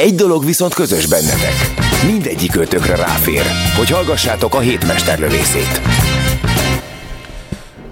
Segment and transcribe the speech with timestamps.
[0.00, 1.54] Egy dolog viszont közös bennetek.
[2.06, 3.42] Mindegyik ötökre ráfér,
[3.76, 5.80] hogy hallgassátok a hétmesterlövészét.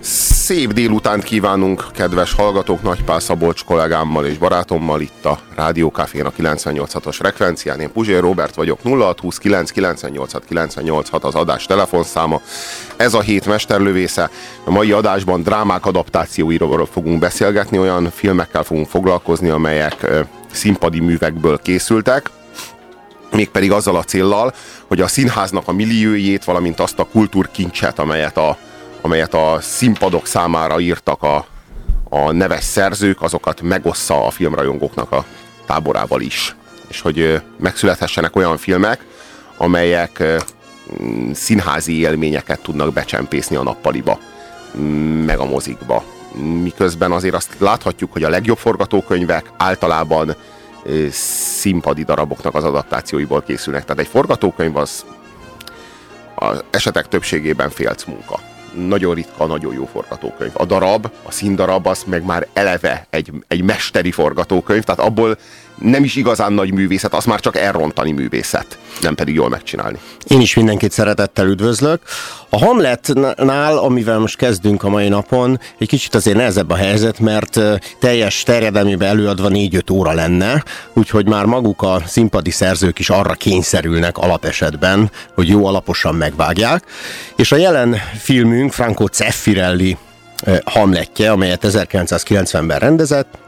[0.00, 6.32] Szép délutánt kívánunk, kedves hallgatók, Nagypál Szabolcs kollégámmal és barátommal itt a Rádió Cafén a
[6.32, 7.80] 98.6-os frekvencián.
[7.80, 12.40] Én Puzsér Robert vagyok, 0629 986 986 az adás telefonszáma.
[12.96, 14.30] Ez a hét mesterlövésze.
[14.64, 20.06] A mai adásban drámák adaptációiról fogunk beszélgetni, olyan filmekkel fogunk foglalkozni, amelyek
[20.50, 22.30] színpadi művekből készültek
[23.32, 24.54] mégpedig azzal a céllal,
[24.86, 28.56] hogy a színháznak a milliójét, valamint azt a kultúrkincset, amelyet a,
[29.00, 31.46] amelyet a színpadok számára írtak a,
[32.08, 35.24] a neves szerzők, azokat megossza a filmrajongóknak a
[35.66, 36.56] táborával is.
[36.88, 39.04] És hogy megszülethessenek olyan filmek,
[39.56, 40.22] amelyek
[41.02, 44.18] mm, színházi élményeket tudnak becsempészni a nappaliba,
[44.78, 46.04] mm, meg a mozikba.
[46.38, 50.36] Miközben azért azt láthatjuk, hogy a legjobb forgatókönyvek általában
[51.10, 53.84] színpadi daraboknak az adaptációiból készülnek.
[53.84, 55.04] Tehát egy forgatókönyv az
[56.38, 58.40] az esetek többségében félc munka.
[58.86, 60.50] Nagyon ritka, nagyon jó forgatókönyv.
[60.52, 65.38] A darab, a színdarab, az meg már eleve egy, egy mesteri forgatókönyv, tehát abból
[65.80, 69.98] nem is igazán nagy művészet, az már csak elrontani művészet, nem pedig jól megcsinálni.
[70.26, 72.00] Én is mindenkit szeretettel üdvözlök.
[72.48, 77.60] A Hamletnál, amivel most kezdünk a mai napon, egy kicsit azért nehezebb a helyzet, mert
[77.98, 84.18] teljes terjedelmében előadva 4-5 óra lenne, úgyhogy már maguk a színpadi szerzők is arra kényszerülnek
[84.18, 86.84] alapesetben, hogy jó alaposan megvágják.
[87.36, 89.96] És a jelen filmünk Franco Zeffirelli
[90.44, 93.38] ö, Hamletje, amelyet 1990-ben rendezett,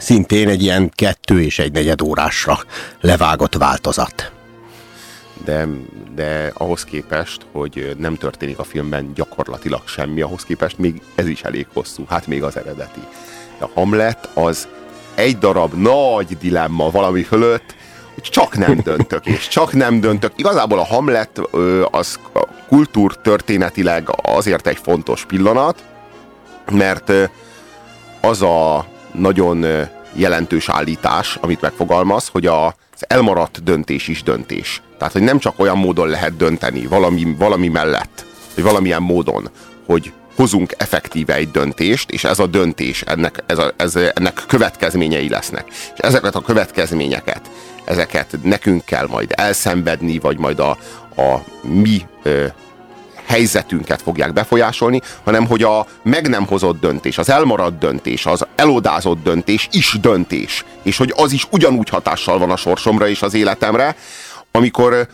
[0.00, 2.58] szintén egy ilyen kettő és egy negyed órásra
[3.00, 4.30] levágott változat.
[5.44, 5.66] de,
[6.14, 11.42] de ahhoz képest, hogy nem történik a filmben gyakorlatilag semmi, ahhoz képest még ez is
[11.42, 13.00] elég hosszú, hát még az eredeti.
[13.58, 14.68] A Hamlet az
[15.14, 17.74] egy darab nagy dilemma valami fölött,
[18.14, 20.32] hogy csak nem döntök, és csak nem döntök.
[20.36, 21.40] Igazából a Hamlet
[21.90, 22.18] az
[22.68, 25.84] kultúrtörténetileg azért egy fontos pillanat,
[26.70, 27.12] mert
[28.20, 28.86] az a
[29.18, 29.66] nagyon
[30.12, 34.82] jelentős állítás, amit megfogalmaz, hogy az elmaradt döntés is döntés.
[34.98, 39.50] Tehát, hogy nem csak olyan módon lehet dönteni valami, valami mellett, vagy valamilyen módon,
[39.86, 45.28] hogy hozunk effektíve egy döntést, és ez a döntés, ennek, ez a, ez, ennek következményei
[45.28, 45.64] lesznek.
[45.68, 47.50] És ezeket a következményeket,
[47.84, 50.70] ezeket nekünk kell majd elszenvedni, vagy majd a,
[51.16, 52.46] a mi ö,
[53.26, 59.22] helyzetünket fogják befolyásolni, hanem hogy a meg nem hozott döntés, az elmaradt döntés, az elodázott
[59.22, 63.96] döntés is döntés, és hogy az is ugyanúgy hatással van a sorsomra és az életemre,
[64.50, 65.08] amikor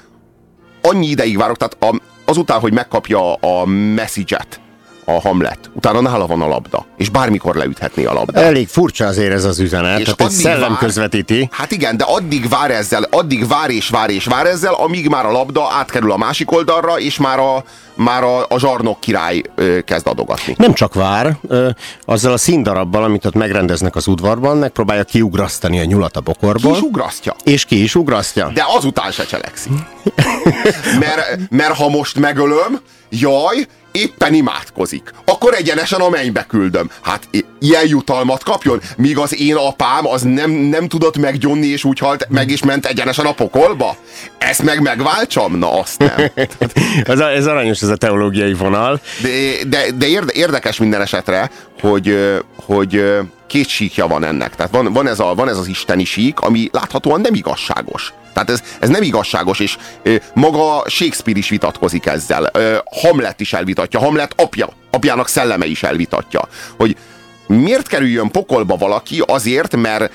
[0.82, 3.64] annyi ideig várok, tehát a, azután, hogy megkapja a
[3.94, 4.60] message-et,
[5.04, 5.58] a Hamlet.
[5.72, 8.44] Utána nála van a labda, és bármikor leüthetné a labdát.
[8.44, 11.48] Elég furcsa azért ez az üzenet, És tehát egy szellem vár- közvetíti.
[11.52, 15.26] Hát igen, de addig vár ezzel, addig vár és vár és vár ezzel, amíg már
[15.26, 17.64] a labda átkerül a másik oldalra, és már a,
[17.94, 20.54] már a, a zsarnok király ö, kezd adogatni.
[20.58, 21.68] Nem csak vár, ö,
[22.04, 26.72] azzal a színdarabbal, amit ott megrendeznek az udvarban, megpróbálja kiugrasztani a nyulat a Ki bokorból.
[26.72, 27.34] is ugrasztja.
[27.44, 28.50] és ki is ugrasztja.
[28.54, 29.72] De azután se cselekszik.
[31.00, 35.10] Mert, mert ha most megölöm, jaj, éppen imádkozik.
[35.24, 36.90] Akkor egyenesen a mennybe küldöm.
[37.00, 37.28] Hát
[37.60, 42.26] ilyen jutalmat kapjon, míg az én apám az nem, nem tudott meggyónni, és úgy halt
[42.28, 43.96] meg, és ment egyenesen a pokolba?
[44.38, 45.58] Ezt meg megváltsam?
[45.58, 46.30] Na, azt nem.
[47.04, 49.00] ez, a, ez aranyos, ez a teológiai vonal.
[49.22, 49.28] De,
[49.68, 51.50] de, de érde, érdekes minden esetre,
[51.80, 53.04] hogy, hogy
[53.46, 54.56] két síkja van ennek.
[54.56, 58.12] Tehát van, van, ez a, van ez az isteni sík, ami láthatóan nem igazságos.
[58.32, 59.76] Tehát ez, ez nem igazságos, és
[60.34, 62.50] maga Shakespeare is vitatkozik ezzel.
[63.02, 66.96] Hamlet is elvitatja, Hamlet apja, apjának szelleme is elvitatja, hogy
[67.46, 70.12] miért kerüljön pokolba valaki azért, mert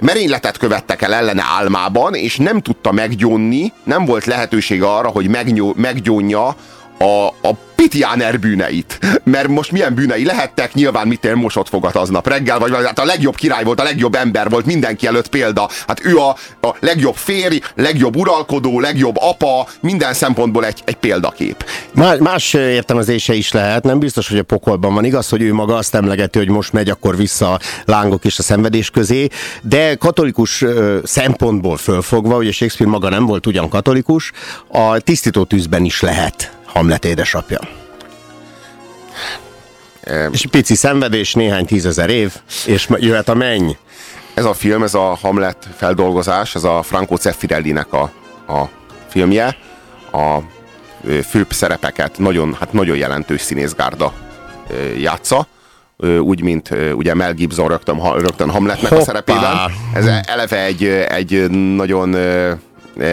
[0.00, 5.74] merényletet követtek el ellene álmában, és nem tudta meggyónni, nem volt lehetősége arra, hogy megnyó,
[5.76, 6.56] meggyónja
[6.98, 8.98] a, a Pitiáner bűneit.
[9.24, 12.98] Mert most milyen bűnei lehettek, nyilván mit én mosott fogat aznap reggel, vagy, vagy hát
[12.98, 15.68] a legjobb király volt, a legjobb ember volt, mindenki előtt példa.
[15.86, 16.28] Hát ő a,
[16.60, 21.64] a legjobb férj, legjobb uralkodó, legjobb apa, minden szempontból egy, egy példakép.
[21.94, 25.04] Más, más értelmezése is lehet, nem biztos, hogy a pokolban van.
[25.04, 28.42] Igaz, hogy ő maga azt emlegeti, hogy most megy akkor vissza a lángok és a
[28.42, 29.28] szenvedés közé,
[29.62, 30.64] de katolikus
[31.02, 34.32] szempontból fölfogva, ugye Shakespeare maga nem volt ugyan katolikus,
[34.68, 37.58] a tisztító tűzben is lehet Hamlet édesapja.
[40.00, 40.28] E...
[40.32, 42.32] És pici szenvedés, néhány tízezer év,
[42.66, 43.70] és jöhet a menny.
[44.34, 48.02] Ez a film, ez a Hamlet feldolgozás, ez a Franco Zeffirelli-nek a,
[48.48, 48.68] a
[49.08, 49.56] filmje.
[50.12, 50.38] A
[51.28, 54.12] főbb szerepeket nagyon, hát nagyon jelentős színészgárda
[54.98, 55.46] játsza
[56.20, 59.02] úgy, mint ugye Mel Gibson rögtön, rögtön Hamletnek Hoppá.
[59.02, 59.56] a szerepében.
[59.94, 62.16] Ez eleve egy, egy nagyon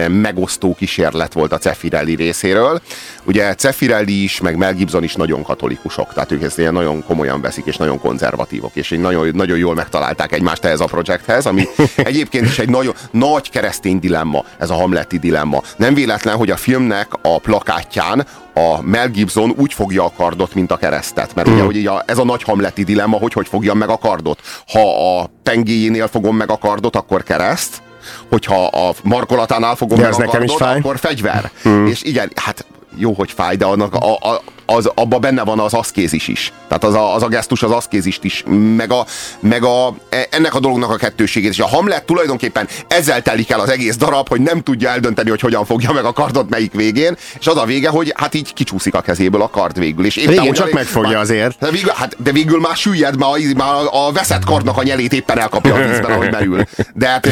[0.08, 2.80] megosztó kísérlet volt a Cefirelli részéről.
[3.24, 7.40] Ugye Cefirelli is, meg Mel Gibson is nagyon katolikusok, tehát ők ezt ilyen nagyon komolyan
[7.40, 11.64] veszik, és nagyon konzervatívok, és nagyon, nagyon jól megtalálták egymást ehhez a projekthez, ami
[11.96, 15.62] egyébként is egy nagyon nagy keresztény dilemma, ez a hamleti dilemma.
[15.76, 20.70] Nem véletlen, hogy a filmnek a plakátján a Mel Gibson úgy fogja a kardot, mint
[20.70, 21.34] a keresztet.
[21.34, 21.52] Mert mm.
[21.52, 24.40] ugye, hogy ez a nagy hamleti dilemma, hogy hogy fogjam meg a kardot.
[24.66, 27.82] Ha a pengéjénél fogom meg a kardot, akkor kereszt,
[28.30, 30.78] hogyha a markolatánál fogom De meg a nekem is fáj.
[30.78, 31.50] akkor fegyver.
[31.62, 31.86] Hmm.
[31.86, 32.64] És igen, hát
[32.96, 36.52] jó, hogy fáj, de annak a, a, az, abban benne van az aszkézis is.
[36.68, 38.42] Tehát az a, az a gesztus az aszkézist is,
[38.76, 39.06] meg, a,
[39.40, 41.50] meg a, e, ennek a dolognak a kettőségét.
[41.50, 45.40] És a Hamlet tulajdonképpen ezzel telik el az egész darab, hogy nem tudja eldönteni, hogy
[45.40, 48.94] hogyan fogja meg a kardot melyik végén, és az a vége, hogy hát így kicsúszik
[48.94, 50.04] a kezéből a kard végül.
[50.04, 51.58] És éppen, végül csak a, megfogja már, azért.
[51.58, 55.38] De végül, hát, de végül már süllyed, már, már a veszett kardnak a nyelét éppen
[55.38, 56.64] elkapja a vízben, ahogy merül.
[56.94, 57.28] De hát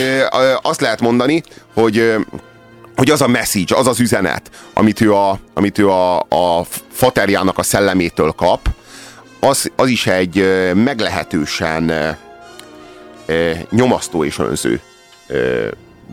[0.62, 1.42] azt lehet mondani,
[1.74, 2.14] hogy
[3.00, 7.58] hogy az a message, az az üzenet, amit ő a, amit ő a, a faterjának
[7.58, 8.68] a szellemétől kap,
[9.40, 10.44] az, az is egy
[10.74, 12.18] meglehetősen e,
[13.70, 14.80] nyomasztó és önző
[15.28, 15.34] e,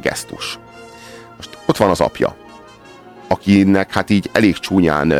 [0.02, 0.60] gesztus.
[1.36, 2.36] Most ott van az apja,
[3.28, 5.14] akinek hát így elég csúnyán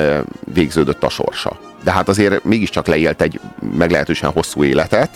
[0.54, 1.60] végződött a sorsa.
[1.84, 3.40] De hát azért mégiscsak leélt egy
[3.78, 5.10] meglehetősen hosszú életet,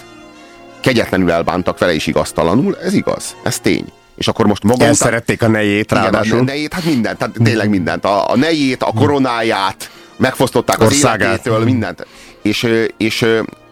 [0.80, 4.93] kegyetlenül elbántak vele is igaztalanul, ez igaz, ez tény és akkor most maga után...
[4.93, 6.25] szerették a nejét ráadásul.
[6.25, 8.05] Igen, a nejét, hát mindent, tehát tényleg mindent.
[8.05, 11.27] A, a nejét, a koronáját, megfosztották az Országát.
[11.27, 12.07] életétől, mindent.
[12.41, 12.67] És,
[12.97, 13.25] és,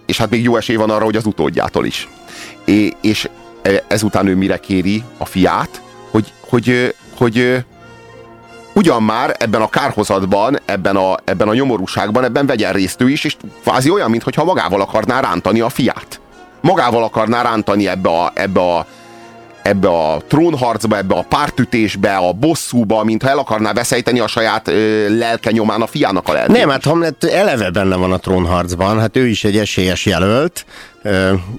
[0.05, 2.07] és hát még jó esély van arra, hogy az utódjától is.
[2.65, 3.29] És, és
[3.87, 5.81] ezután ő mire kéri a fiát,
[6.11, 7.63] hogy, hogy, hogy
[8.73, 13.23] ugyan már ebben a kárhozatban, ebben a, ebben a nyomorúságban, ebben vegyen részt ő is,
[13.23, 16.19] és kvázi olyan, mintha magával akarná rántani a fiát.
[16.61, 18.85] Magával akarná rántani ebbe a, ebbe a,
[19.69, 25.17] ebbe a trónharcba, ebbe a pártütésbe, a bosszúba, mintha el akarná veszejteni a saját ö,
[25.17, 26.55] lelke nyomán a fiának a lelkét.
[26.55, 30.65] Nem, hát Hamlet eleve benne van a trónharcban, hát ő is egy esélyes jelölt,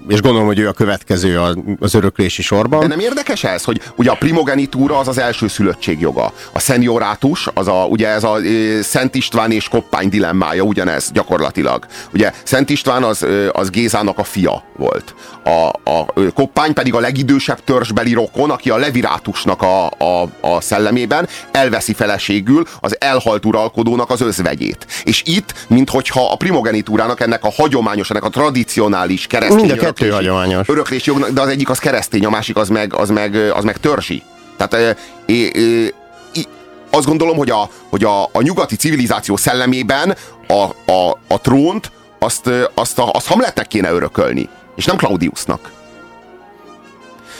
[0.09, 1.41] és gondolom, hogy ő a következő
[1.81, 2.81] az öröklési sorban.
[2.81, 6.33] De nem érdekes ez, hogy ugye a primogenitúra az az első szülöttség joga.
[6.53, 8.37] A szeniorátus, az a, ugye ez a
[8.83, 11.87] Szent István és Koppány dilemmája, ugyanez gyakorlatilag.
[12.15, 15.15] Ugye Szent István az, az Gézának a fia volt.
[15.45, 21.29] A, a Koppány pedig a legidősebb törzsbeli rokon, aki a levirátusnak a, a, a szellemében
[21.51, 24.87] elveszi feleségül az elhalt uralkodónak az özvegyét.
[25.05, 29.85] És itt, minthogyha a primogenitúrának ennek a hagyományos, ennek a tradicionális keresztény Mind a kettő
[29.87, 30.69] öröklési, hagyományos.
[30.69, 33.77] Öröklési jog, de az egyik az keresztény, a másik az meg, az meg, az meg
[33.77, 34.23] törzsi.
[34.57, 34.97] Tehát
[35.27, 35.95] é, é,
[36.33, 36.43] é,
[36.91, 40.17] azt gondolom, hogy a, hogy a, a nyugati civilizáció szellemében
[40.47, 45.71] a, a, a trónt azt, azt, a, azt Hamletnek kéne örökölni, és nem Claudiusnak.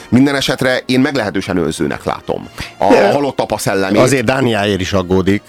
[0.09, 4.01] Minden esetre én meglehetősen őzőnek látom a, a halott apa szellemét.
[4.01, 5.41] Azért Dániáért is aggódik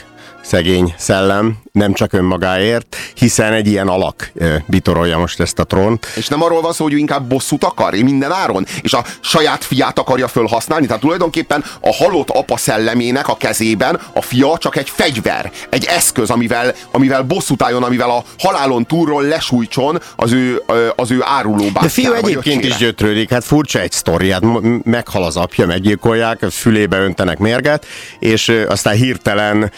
[0.43, 4.33] szegény szellem, nem csak önmagáért, hiszen egy ilyen alak
[4.67, 6.07] bitorolja most ezt a trónt.
[6.17, 9.65] És nem arról van szó, hogy ő inkább bosszút akar, minden áron, és a saját
[9.65, 10.87] fiát akarja fölhasználni.
[10.87, 16.31] Tehát tulajdonképpen a halott apa szellemének a kezében a fia csak egy fegyver, egy eszköz,
[16.31, 20.63] amivel, amivel bosszút álljon, amivel a halálon túlról lesújtson az ő,
[20.97, 24.43] az ő áruló De fiú egyébként is gyötrődik, hát furcsa egy sztori, hát
[24.83, 27.87] meghal az apja, meggyilkolják, fülébe öntenek mérget,
[28.19, 29.73] és aztán hirtelen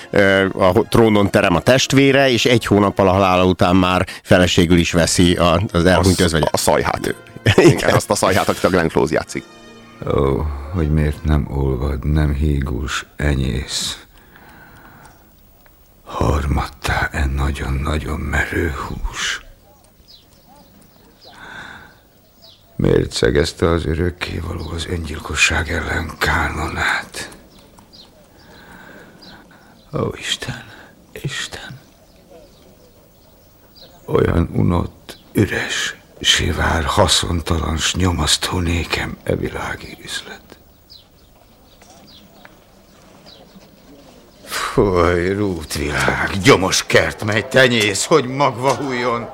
[0.59, 5.35] a trónon terem a testvére, és egy hónappal a halála után már feleségül is veszi
[5.37, 6.49] a, az elhunyt özvegyet.
[6.53, 7.15] A szajhát.
[7.57, 7.95] Igen.
[7.95, 9.45] Azt a szajhát, akit a Glenn Close játszik.
[10.07, 13.99] Ó, hogy miért nem olvad, nem hígus, enyész.
[16.05, 19.43] Harmattá e nagyon-nagyon merő hús.
[22.77, 27.34] Miért szegezte az örökkévaló az öngyilkosság ellen kánonát?
[29.97, 30.65] Ó, Isten,
[31.13, 31.81] Isten,
[34.05, 40.59] olyan unott, üres, sivár, haszontalan, s nyomasztó nékem e világi üzlet.
[44.45, 49.31] Foly, rútvilág, gyomos kert, mely tenyész, hogy magva hújjon.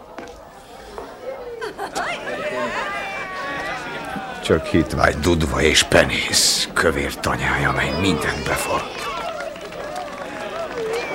[4.45, 9.10] Csak hitvágy dudva és penész, kövér tanyája, mely mindent beforg.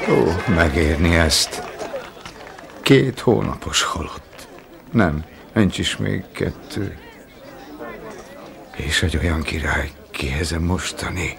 [0.10, 1.62] Ó, megérni ezt.
[2.82, 4.48] Két hónapos halott.
[4.92, 6.98] Nem, nincs is még kettő.
[8.76, 11.38] És egy olyan király, kihez a mostani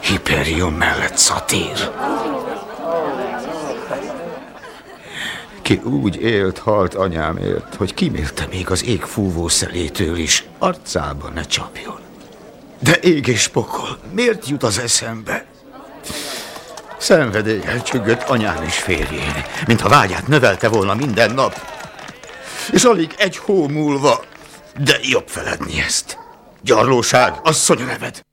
[0.00, 1.90] Hyperion mellett szatír.
[5.62, 11.42] Ki úgy élt, halt anyámért, hogy kimélte még az ég fúvó szelétől is, arcába ne
[11.42, 11.98] csapjon.
[12.78, 15.44] De ég és pokol, miért jut az eszembe?
[17.00, 21.60] Szenvedéllyel csüggött anyám és férjén, mintha vágyát növelte volna minden nap.
[22.72, 24.24] És alig egy hó múlva,
[24.84, 26.18] de jobb feledni ezt.
[26.62, 28.24] Gyarlóság, asszony neved.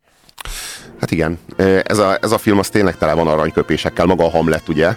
[1.00, 1.40] Hát igen,
[1.84, 4.96] ez a, ez a film az tényleg tele van aranyköpésekkel, maga a Hamlet, ugye?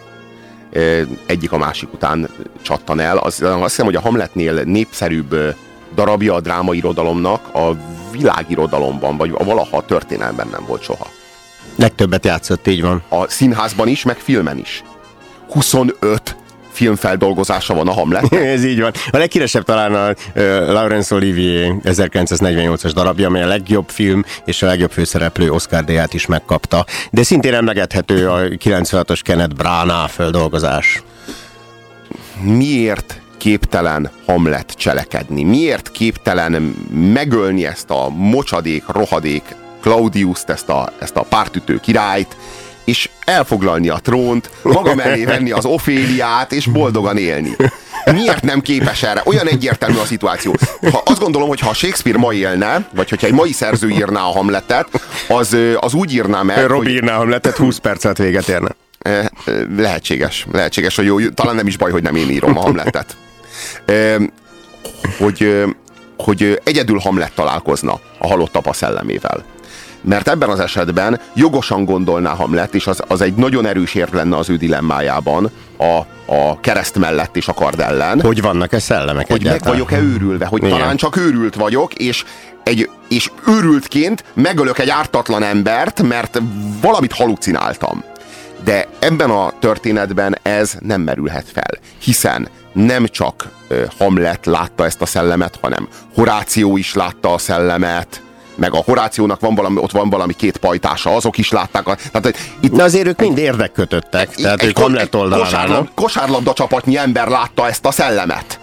[1.26, 2.30] Egyik a másik után
[2.62, 3.16] csattan el.
[3.16, 5.56] Az, azt hiszem, hogy a Hamletnél népszerűbb
[5.94, 7.76] darabja a drámairodalomnak a
[8.10, 11.06] világirodalomban, vagy a valaha a történelemben nem volt soha.
[11.80, 13.02] Legtöbbet játszott, így van.
[13.08, 14.82] A színházban is, meg filmen is.
[15.50, 16.37] 25
[16.70, 18.34] filmfeldolgozása van a Hamlet.
[18.56, 18.92] Ez így van.
[19.10, 20.14] A leghíresebb talán a uh,
[20.72, 26.26] Laurence Olivier 1948-as darabja, amely a legjobb film és a legjobb főszereplő Oscar díját is
[26.26, 26.87] megkapta.
[27.10, 31.02] De szintén emlegethető a 96-os Kenneth Branagh földolgozás.
[32.42, 35.42] Miért képtelen Hamlet cselekedni?
[35.42, 36.52] Miért képtelen
[37.12, 39.42] megölni ezt a mocsadék, rohadék
[39.80, 42.37] Claudius-t, ezt a, ezt a pártütő királyt,
[42.84, 47.56] és elfoglalni a trónt, maga mellé venni az Oféliát, és boldogan élni.
[48.12, 49.22] Miért nem képes erre?
[49.25, 50.54] Olyan egyértelmű a szituáció.
[50.92, 54.32] Ha azt gondolom, hogy ha Shakespeare ma élne, vagy hogyha egy mai szerző írná a
[54.32, 54.88] Hamletet,
[55.28, 56.94] az, az úgy írná meg, Robi hogy...
[56.94, 58.75] írná a Hamletet, 20 percet véget érne.
[59.76, 60.46] Lehetséges.
[60.52, 63.16] Lehetséges, hogy jó, talán nem is baj, hogy nem én írom a Hamletet.
[65.18, 65.64] Hogy,
[66.24, 69.44] hogy egyedül Hamlet találkozna a halott apa szellemével
[70.02, 74.36] mert ebben az esetben jogosan gondolná Hamlet, és az, az egy nagyon erős érv lenne
[74.36, 75.98] az ő dilemmájában a,
[76.32, 78.20] a kereszt mellett és a kard ellen.
[78.20, 79.78] Hogy vannak-e szellemek Hogy egyáltalán?
[79.78, 80.78] meg vagyok-e őrülve, hogy Igen.
[80.78, 82.24] talán csak őrült vagyok, és
[82.62, 86.40] egy, és őrültként megölök egy ártatlan embert, mert
[86.80, 88.04] valamit halucináltam.
[88.64, 93.48] De ebben a történetben ez nem merülhet fel, hiszen nem csak
[93.98, 98.22] Hamlet látta ezt a szellemet, hanem Horáció is látta a szellemet,
[98.54, 101.86] meg a Horációnak van valami, ott van valami két pajtása, azok is látták.
[101.86, 106.96] A, tehát, itt, De azért ők mind érdekkötöttek, tehát ők Hamlet oldalán kosárlabda, kosárlabda csapatnyi
[106.96, 108.60] ember látta ezt a szellemet.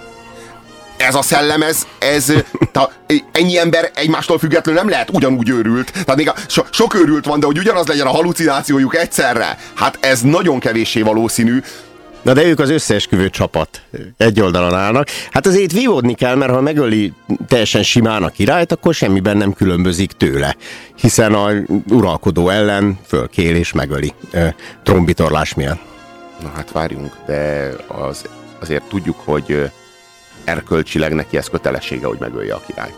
[0.97, 2.33] Ez a szellem, ez, ez
[2.71, 2.91] ta,
[3.31, 5.91] ennyi ember egymástól függetlenül nem lehet ugyanúgy őrült.
[5.91, 9.57] Tehát még a, so, sok őrült van, de hogy ugyanaz legyen a halucinációjuk egyszerre.
[9.73, 11.61] Hát ez nagyon kevéssé valószínű.
[12.27, 13.81] Na de ők az összeesküvő csapat
[14.17, 15.07] egy oldalon állnak.
[15.31, 17.13] Hát azért vívódni kell, mert ha megöli
[17.47, 20.55] teljesen simán a királyt, akkor semmiben nem különbözik tőle.
[20.95, 21.49] Hiszen a
[21.89, 25.79] uralkodó ellen fölkél és megöli e, trombitorlás miatt.
[26.41, 28.25] Na hát várjunk, de az,
[28.59, 29.71] azért tudjuk, hogy
[30.43, 32.97] erkölcsileg neki ez kötelessége, hogy megölje a királyt.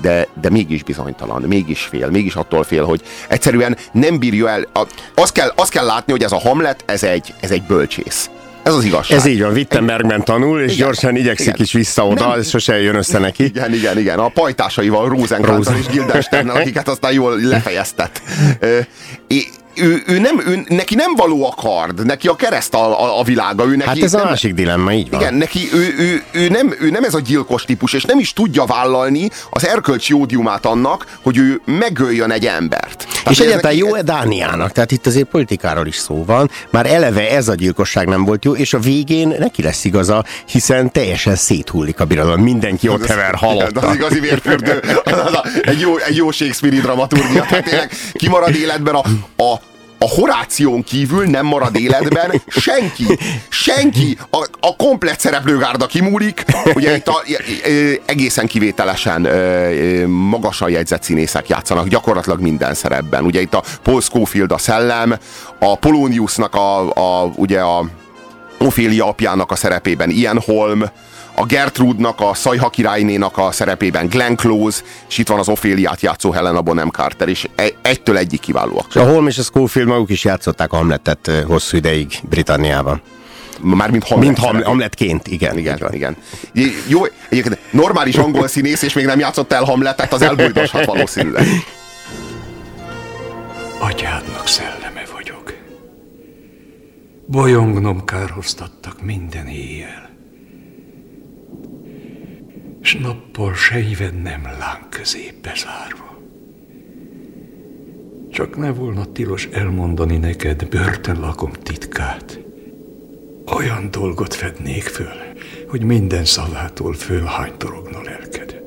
[0.00, 4.66] De, de mégis bizonytalan, mégis fél, mégis attól fél, hogy egyszerűen nem bírja el.
[5.14, 8.30] Azt kell, azt kell látni, hogy ez a Hamlet, ez egy, ez egy bölcsész.
[8.62, 9.18] Ez az igazság.
[9.18, 11.60] Ez így van, Wittenbergben tanul, és igen, gyorsan igyekszik igen.
[11.60, 13.44] is vissza oda, nem, sose jön össze neki.
[13.44, 14.18] Igen, igen, igen.
[14.18, 18.22] A pajtásaival, Rosenkrantz és Guildensternnel, akiket aztán jól lefejeztet
[19.74, 23.22] ő, ő nem, ő, neki nem való a kard, neki a kereszt a, a, a
[23.22, 23.64] világa.
[23.64, 25.20] Ő neki hát ez nem, a másik dilemma, így van.
[25.20, 28.32] Igen, neki ő, ő, ő, nem, ő nem ez a gyilkos típus, és nem is
[28.32, 33.06] tudja vállalni az erkölcsi ódiumát annak, hogy ő megöljön egy embert.
[33.08, 34.72] Tehát és egyáltalán jó-e Dániának?
[34.72, 36.50] Tehát itt azért politikáról is szó van.
[36.70, 40.92] Már eleve ez a gyilkosság nem volt jó, és a végén neki lesz igaza, hiszen
[40.92, 42.42] teljesen széthullik a birodalom.
[42.42, 43.76] Mindenki ott hever halott.
[43.76, 44.82] Az igazi vérfürdő.
[45.62, 47.44] egy, jó, egy jó Shakespeare-i dramaturgia.
[47.48, 49.02] Tehát tényleg kimarad életben a,
[49.42, 49.60] a
[50.02, 53.04] a Horáción kívül nem marad életben senki.
[53.48, 54.18] Senki.
[54.30, 56.44] A, a komplet szereplőgárda kimúlik.
[56.74, 57.22] Ugye itt a,
[58.04, 59.28] egészen kivételesen
[60.06, 63.24] magasan jegyzett színészek játszanak gyakorlatilag minden szerepben.
[63.24, 65.18] Ugye itt a Paul Schofield a szellem,
[65.58, 66.90] a Poloniusnak a,
[67.22, 67.84] a ugye a
[68.58, 70.90] Ophélia apjának a szerepében Ian Holm,
[71.40, 76.30] a Gertrudnak, a Szajha királynénak a szerepében Glenn Close, és itt van az Oféliát játszó
[76.30, 78.86] Helena Bonham Carter, és e- egytől egyik kiválóak.
[78.94, 83.00] A Holmes és a Schofield maguk is játszották a Hamletet hosszú ideig Britanniában.
[83.60, 84.26] Mármint Hamlet.
[84.26, 85.58] Mint Ham, Hamletként, igen.
[85.58, 86.16] Igen, igen.
[86.86, 91.46] Jó, egyébként normális angol színész, és még nem játszott el Hamletet, az elbújdoshat valószínűleg.
[93.78, 95.54] Atyádnak szelleme vagyok.
[97.26, 100.09] Bolyongnom kárhoztattak minden éjjel.
[102.80, 106.18] S nappal sejved nem láng közé bezárva.
[108.30, 112.40] Csak ne volna tilos elmondani neked börtönlakom titkát.
[113.56, 115.16] Olyan dolgot fednék föl,
[115.68, 118.62] hogy minden szavától fölhánytorogna lelked.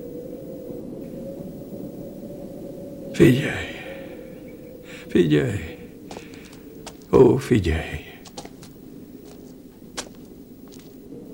[3.14, 3.68] Figyelj!
[5.08, 5.78] Figyelj!
[7.12, 8.00] Ó, figyelj!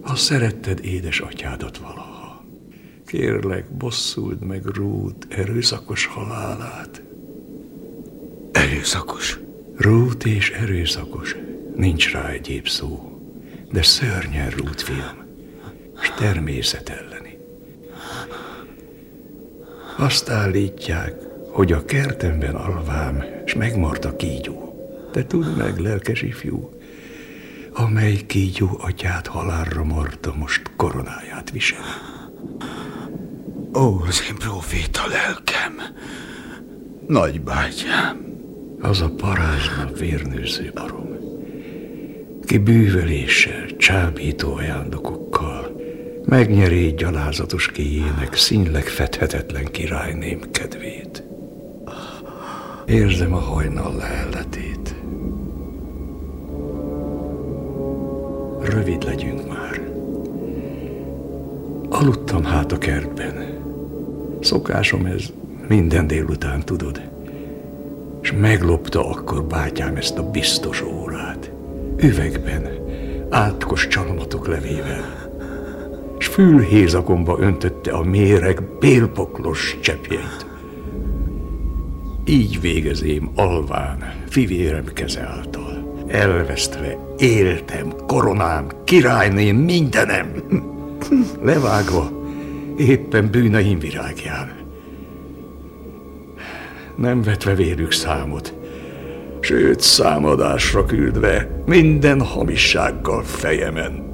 [0.01, 2.08] Ha szeretted édes atyádat valaha,
[3.09, 7.01] kérlek, bosszuld meg Rút erőszakos halálát.
[8.51, 9.39] Erőszakos?
[9.75, 11.35] Rút és erőszakos.
[11.75, 13.19] Nincs rá egyéb szó,
[13.71, 15.25] de szörnyen Rút fiam,
[16.01, 17.37] és természet elleni.
[19.97, 21.13] Azt állítják,
[21.51, 24.75] hogy a kertemben alvám, és megmart a kígyó.
[25.11, 26.69] De tudd meg, lelkes ifjú,
[27.73, 32.17] amely kígyó atyát halálra marta, most koronáját visel.
[33.73, 35.73] Ó, az én proféta lelkem,
[37.07, 38.27] nagybátyám.
[38.81, 41.07] Az a parázsna vérnőző barom,
[42.45, 45.75] ki bűveléssel, csábító ajándékokkal
[46.25, 51.23] megnyeri gyalázatos kijének színleg fedhetetlen királyném kedvét.
[52.85, 54.95] Érzem a hajnal lelletét.
[58.61, 59.81] Rövid legyünk már.
[61.89, 63.58] Aludtam hát a kertben.
[64.39, 65.23] Szokásom ez
[65.67, 67.01] minden délután, tudod.
[68.21, 71.51] És meglopta akkor bátyám ezt a biztos órát.
[71.97, 72.67] Üvegben,
[73.29, 75.29] átkos csalmatok levével.
[76.19, 80.45] És fülhézakomba öntötte a méreg bélpoklos cseppjeit.
[82.25, 86.03] Így végezém alván, fivérem keze által.
[86.07, 90.31] Elvesztve éltem, koronám, királyném, mindenem.
[91.41, 92.18] Levágva,
[92.79, 94.51] éppen bűneim virágján.
[96.95, 98.53] Nem vetve vérük számot,
[99.39, 104.07] sőt számadásra küldve minden hamissággal fejemen.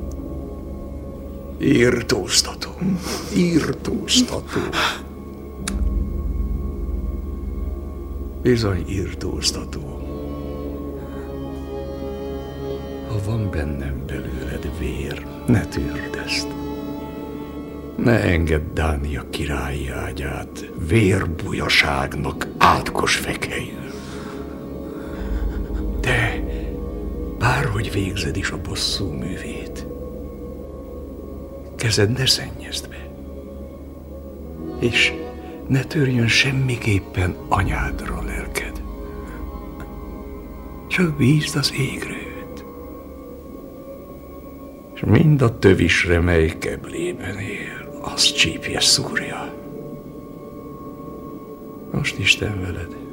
[1.59, 2.69] Írtóztató,
[3.35, 4.59] írtóztató.
[8.41, 9.81] Bizony írtóztató.
[13.07, 16.64] Ha van bennem belőled vér, ne tűrd ezt.
[17.95, 23.91] Ne engedd Dánia királyi ágyát vérbujaságnak átkos fekejül.
[25.99, 26.43] De
[27.39, 29.85] bárhogy végzed is a bosszú művét,
[31.75, 33.09] kezed ne szennyezd be.
[34.79, 35.13] És
[35.67, 38.81] ne törjön semmiképpen anyádra lelked.
[40.87, 42.65] Csak bízd az égrőt.
[44.95, 49.53] És mind a tövisre, mely keblében él, az csípje szúrja.
[51.91, 53.04] Most Isten veled.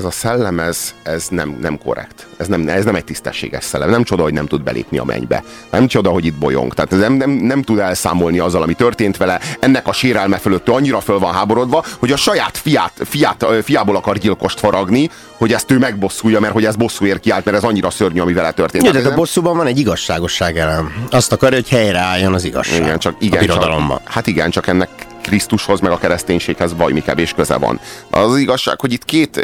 [0.00, 2.26] Ez a szellem, ez, ez nem, nem korrekt.
[2.36, 3.90] Ez nem, ez nem egy tisztességes szellem.
[3.90, 5.44] Nem csoda, hogy nem tud belépni a mennybe.
[5.70, 6.74] Nem csoda, hogy itt bolyong.
[6.74, 9.40] Tehát ez nem, nem, nem tud elszámolni azzal, ami történt vele.
[9.58, 14.18] Ennek a sérelme fölött annyira föl van háborodva, hogy a saját fiát, fiát, fiából akar
[14.18, 18.20] gyilkost faragni, hogy ezt ő megbosszulja, mert hogy ez bosszúért kiállt, mert ez annyira szörnyű,
[18.20, 18.84] ami vele történt.
[18.84, 20.92] Igen, de a bosszúban van egy igazságosság elem.
[21.10, 22.80] Azt akarja, hogy helyreálljon az igazság.
[22.80, 24.88] Igen, csak, igen, csak, hát igen, csak ennek
[25.22, 27.80] Krisztushoz, meg a kereszténységhez bajmi kevés köze van.
[28.10, 29.40] Az, az igazság, hogy itt két,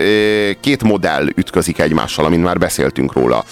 [0.60, 3.44] két modell ütközik egymással, amint már beszéltünk róla.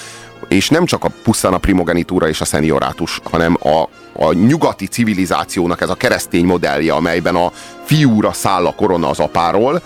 [0.48, 3.88] És nem csak a pusztán a primogenitúra és a szeniorátus, hanem a,
[4.24, 7.52] a nyugati civilizációnak ez a keresztény modellje, amelyben a
[7.84, 9.82] fiúra száll a korona az apáról,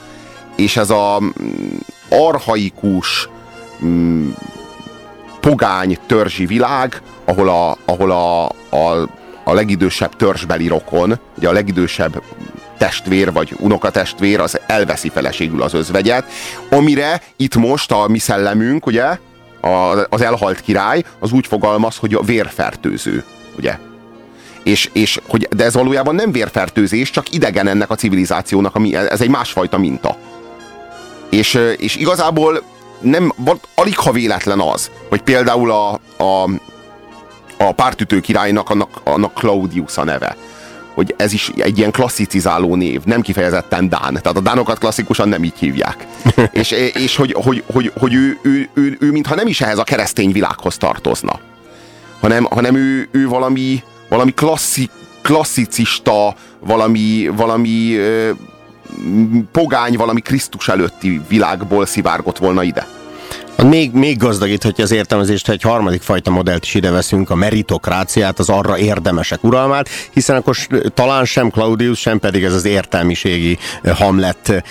[0.57, 1.31] és ez a mm,
[2.09, 3.29] arhaikus,
[3.85, 4.29] mm,
[5.41, 8.45] pogány törzsi világ, ahol a, ahol a,
[8.77, 9.09] a
[9.49, 12.23] a legidősebb törzsbeli rokon, ugye a legidősebb
[12.79, 16.25] testvér vagy unokatestvér az elveszi feleségül az özvegyet,
[16.71, 19.19] amire itt most a mi szellemünk, ugye,
[20.09, 23.25] az elhalt király, az úgy fogalmaz, hogy a vérfertőző,
[23.57, 23.79] ugye.
[24.63, 29.21] És, és hogy, de ez valójában nem vérfertőzés, csak idegen ennek a civilizációnak, ami, ez
[29.21, 30.17] egy másfajta minta.
[31.31, 32.63] És, és igazából
[33.01, 33.33] nem,
[33.75, 35.93] alig ha véletlen az, hogy például a,
[36.25, 36.49] a,
[37.59, 40.37] a pártütő királynak annak, annak Claudius a neve.
[40.95, 44.19] hogy ez is egy ilyen klasszicizáló név, nem kifejezetten Dán.
[44.23, 46.07] Tehát a Dánokat klasszikusan nem így hívják.
[46.53, 49.85] és és hogy, hogy, hogy, hogy ő, ő, ő, ő, mintha nem is ehhez a
[49.85, 51.39] keresztény világhoz tartozna,
[52.21, 54.91] hanem, hanem ő, ő valami, valami klasszik,
[55.23, 58.31] klasszicista, valami, valami ö,
[59.53, 62.87] pogány, valami Krisztus előtti világból szivárgott volna ide.
[63.67, 68.39] Még, még gazdagíthatja az értelmezést, ha egy harmadik fajta modellt is ide veszünk, a meritokráciát,
[68.39, 70.57] az arra érdemesek uralmát, hiszen akkor
[70.95, 73.59] talán sem Claudius, sem pedig ez az értelmiségi
[73.95, 74.65] Hamlet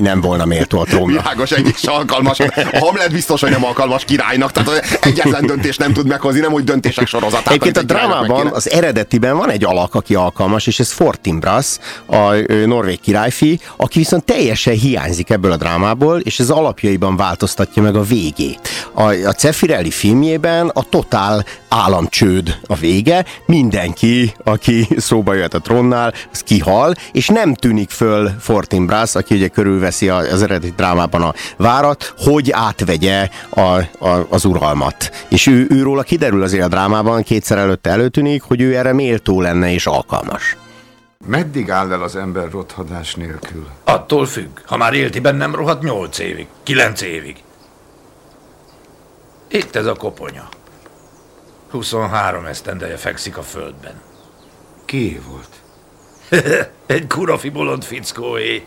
[0.00, 1.20] nem volna méltó a trónra.
[1.20, 2.38] Világos, egyik se alkalmas.
[2.38, 6.64] A Hamlet biztos, hogy nem alkalmas királynak, tehát egyetlen döntés nem tud meghozni, nem úgy
[6.64, 7.46] döntések sorozatát.
[7.46, 12.32] Egyébként a drámában, az eredetiben van egy alak, aki alkalmas, és ez Fortinbras, a
[12.66, 18.02] norvég királyfi, aki viszont teljesen hiányzik ebből a drámából, és ez alapjaiban változtatja meg a
[18.02, 18.68] vég végét.
[18.92, 26.12] A, a Cefirelli filmjében a totál államcsőd a vége, mindenki, aki szóba jött a trónnál,
[26.32, 32.14] az kihal, és nem tűnik föl Fortinbras, aki ugye körülveszi az eredeti drámában a várat,
[32.18, 35.10] hogy átvegye a, a, az uralmat.
[35.28, 39.72] És ő, őról kiderül azért a drámában, kétszer előtte előtűnik, hogy ő erre méltó lenne
[39.72, 40.56] és alkalmas.
[41.26, 43.66] Meddig áll el az ember rothadás nélkül?
[43.84, 44.58] Attól függ.
[44.66, 47.36] Ha már élti bennem rohadt nyolc évig, kilenc évig.
[49.48, 50.48] Itt ez a koponya.
[51.70, 54.00] 23 esztendeje fekszik a földben.
[54.84, 55.48] Ki volt?
[56.86, 58.66] egy kurafi bolond fickóé.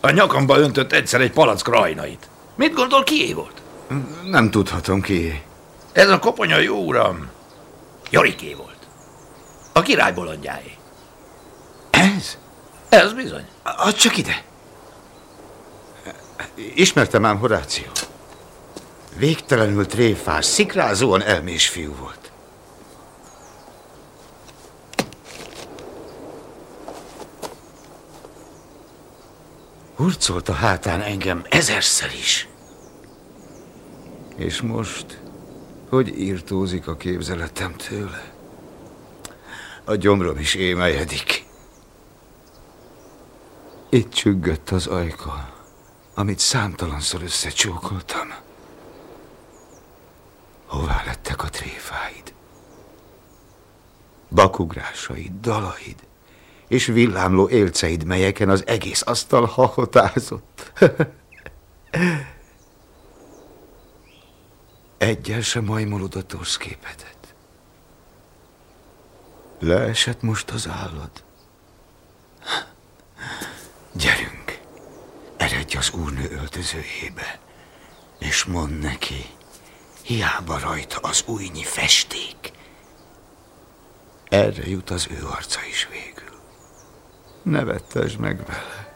[0.00, 2.28] A nyakamba öntött egyszer egy palack rajnait.
[2.54, 3.62] Mit gondol, kié volt?
[4.24, 5.42] Nem tudhatom ki.
[5.92, 7.28] Ez a koponya jó uram.
[8.10, 8.76] Joriké volt.
[9.72, 10.76] A király bolondjáé.
[11.90, 12.38] Ez?
[12.88, 13.46] Ez bizony.
[13.62, 14.44] Add csak ide.
[16.74, 18.09] Ismertem ám Horációt.
[19.16, 22.30] Végtelenül tréfás, szikrázóan elmés fiú volt.
[29.96, 32.48] Hurcolt a hátán engem ezerszer is.
[34.36, 35.20] És most,
[35.88, 38.32] hogy írtózik a képzeletem tőle?
[39.84, 41.44] A gyomrom is émeljedik.
[43.88, 45.54] Itt csüggött az ajka,
[46.14, 48.34] amit számtalanszor összecsókoltam.
[50.70, 52.34] Hová lettek a tréfáid?
[54.28, 55.96] Bakugrásaid, dalaid,
[56.68, 60.72] és villámló élceid, melyeken az egész asztal hahotázott.
[64.98, 66.22] Egyel sem majmolod a
[66.58, 67.34] képedet.
[69.58, 71.10] Leesett most az állad.
[73.92, 74.60] Gyerünk,
[75.36, 77.38] eredj az úrnő öltözőjébe,
[78.18, 79.38] és mondd neki,
[80.10, 82.52] Hiába rajta az újnyi festék.
[84.28, 86.38] Erre jut az ő arca is végül.
[87.42, 88.89] Nevettes meg vele.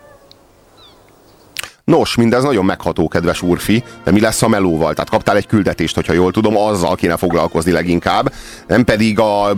[1.85, 4.95] Nos, mindez nagyon megható, kedves úrfi, de mi lesz a melóval?
[4.95, 8.33] Tehát kaptál egy küldetést, hogyha jól tudom, azzal kéne foglalkozni leginkább,
[8.67, 9.57] nem pedig a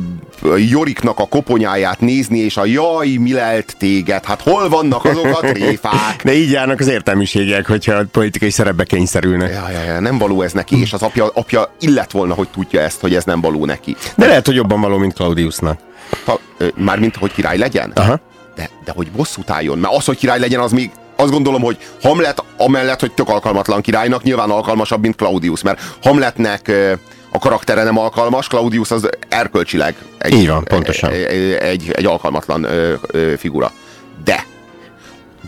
[0.57, 4.25] Joriknak a koponyáját nézni, és a jaj, mi lelt téged?
[4.25, 6.23] Hát hol vannak azok a tréfák?
[6.25, 9.51] De így járnak az értelmiségek, hogyha politikai szerepbe kényszerülnek.
[9.51, 12.81] Ja, ja, ja, nem való ez neki, és az apja, apja illet volna, hogy tudja
[12.81, 13.97] ezt, hogy ez nem való neki.
[14.17, 15.79] De lehet, hogy jobban való, mint Claudiusnak.
[16.25, 16.41] Ha,
[16.75, 17.93] mármint, hogy király legyen?
[17.95, 18.21] Aha.
[18.55, 21.79] De, de hogy bosszút álljon, mert az, hogy király legyen, az még azt gondolom, hogy
[22.03, 26.73] Hamlet amellett, hogy tök alkalmatlan királynak, nyilván alkalmasabb, mint Claudius, mert Hamletnek
[27.31, 31.11] a karaktere nem alkalmas, Claudius az erkölcsileg egy, Így van, pontosan.
[31.11, 33.73] Egy, egy, egy alkalmatlan ö, ö, figura.
[34.25, 34.45] De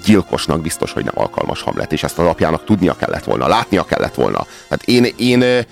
[0.04, 4.14] gyilkosnak biztos, hogy nem alkalmas Hamlet, és ezt az apjának tudnia kellett volna, látnia kellett
[4.14, 4.46] volna.
[4.70, 5.64] Hát én, én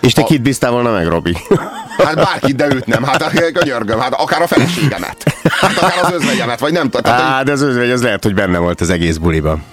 [0.00, 0.24] és te a...
[0.24, 1.36] kit bíztál volna meg, Robi?
[2.04, 3.02] Hát bárkit, de őt nem.
[3.02, 5.34] Hát könyörgöm, hát akár a feleségemet.
[5.50, 7.12] Hát akár az özvegyemet, vagy nem tudom.
[7.12, 9.64] Hát de az özvegy az lehet, hogy benne volt az egész buliban.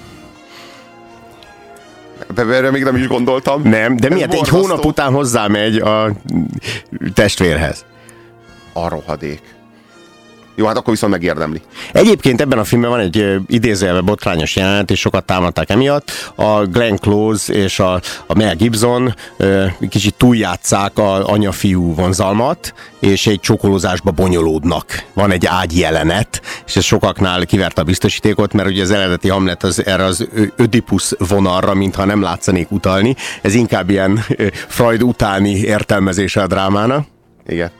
[2.35, 3.61] Erre még nem is gondoltam.
[3.61, 6.11] Nem, de miért egy hónap után hozzámegy a
[7.13, 7.85] testvérhez?
[8.73, 9.41] A rohadék.
[10.59, 11.61] Jó, hát akkor viszont megérdemli.
[11.91, 16.11] Egyébként ebben a filmben van egy idézőjelve botrányos jelenet, és sokat támadták emiatt.
[16.35, 17.93] A Glenn Close és a,
[18.27, 19.15] a Mel Gibson
[19.89, 25.03] kicsit túljátszák a anya-fiú vonzalmat, és egy csokolózásba bonyolódnak.
[25.13, 29.63] Van egy ágy jelenet, és ez sokaknál kivert a biztosítékot, mert ugye az eredeti Hamlet
[29.63, 33.15] az erre az Ödipus vonalra, mintha nem látszanék utalni.
[33.41, 34.25] Ez inkább ilyen
[34.67, 37.05] Freud utáni értelmezése a drámának.
[37.47, 37.71] Igen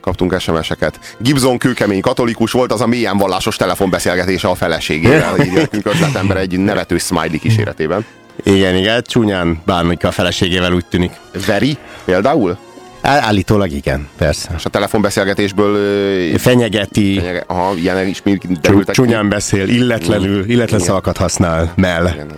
[0.00, 1.16] kaptunk SMS-eket.
[1.18, 6.58] Gibson kőkemény katolikus volt, az a mélyen vallásos telefonbeszélgetése a feleségével, így nekünk ötletember egy
[6.58, 8.04] nevető smiley kíséretében.
[8.42, 11.12] Igen, igen, csúnyán bánik a feleségével úgy tűnik.
[11.46, 12.56] Veri például?
[13.02, 14.50] Állítólag igen, persze.
[14.56, 18.22] És a telefonbeszélgetésből Fenyegeti, fenyege- aha, ilyenek is
[18.60, 20.80] derültek csúnyán beszél, illetlenül, illetlen Igen.
[20.80, 22.06] szavakat használ, mell.
[22.12, 22.30] Igen,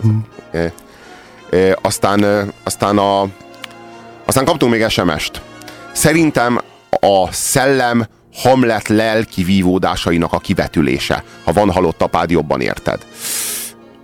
[0.51, 0.70] ez-
[1.83, 3.22] aztán, aztán, a,
[4.25, 5.40] aztán kaptunk még SMS-t.
[5.92, 6.61] Szerintem
[7.00, 11.24] a szellem Hamlet lelki vívódásainak a kivetülése.
[11.44, 13.07] Ha van halott apád, jobban érted.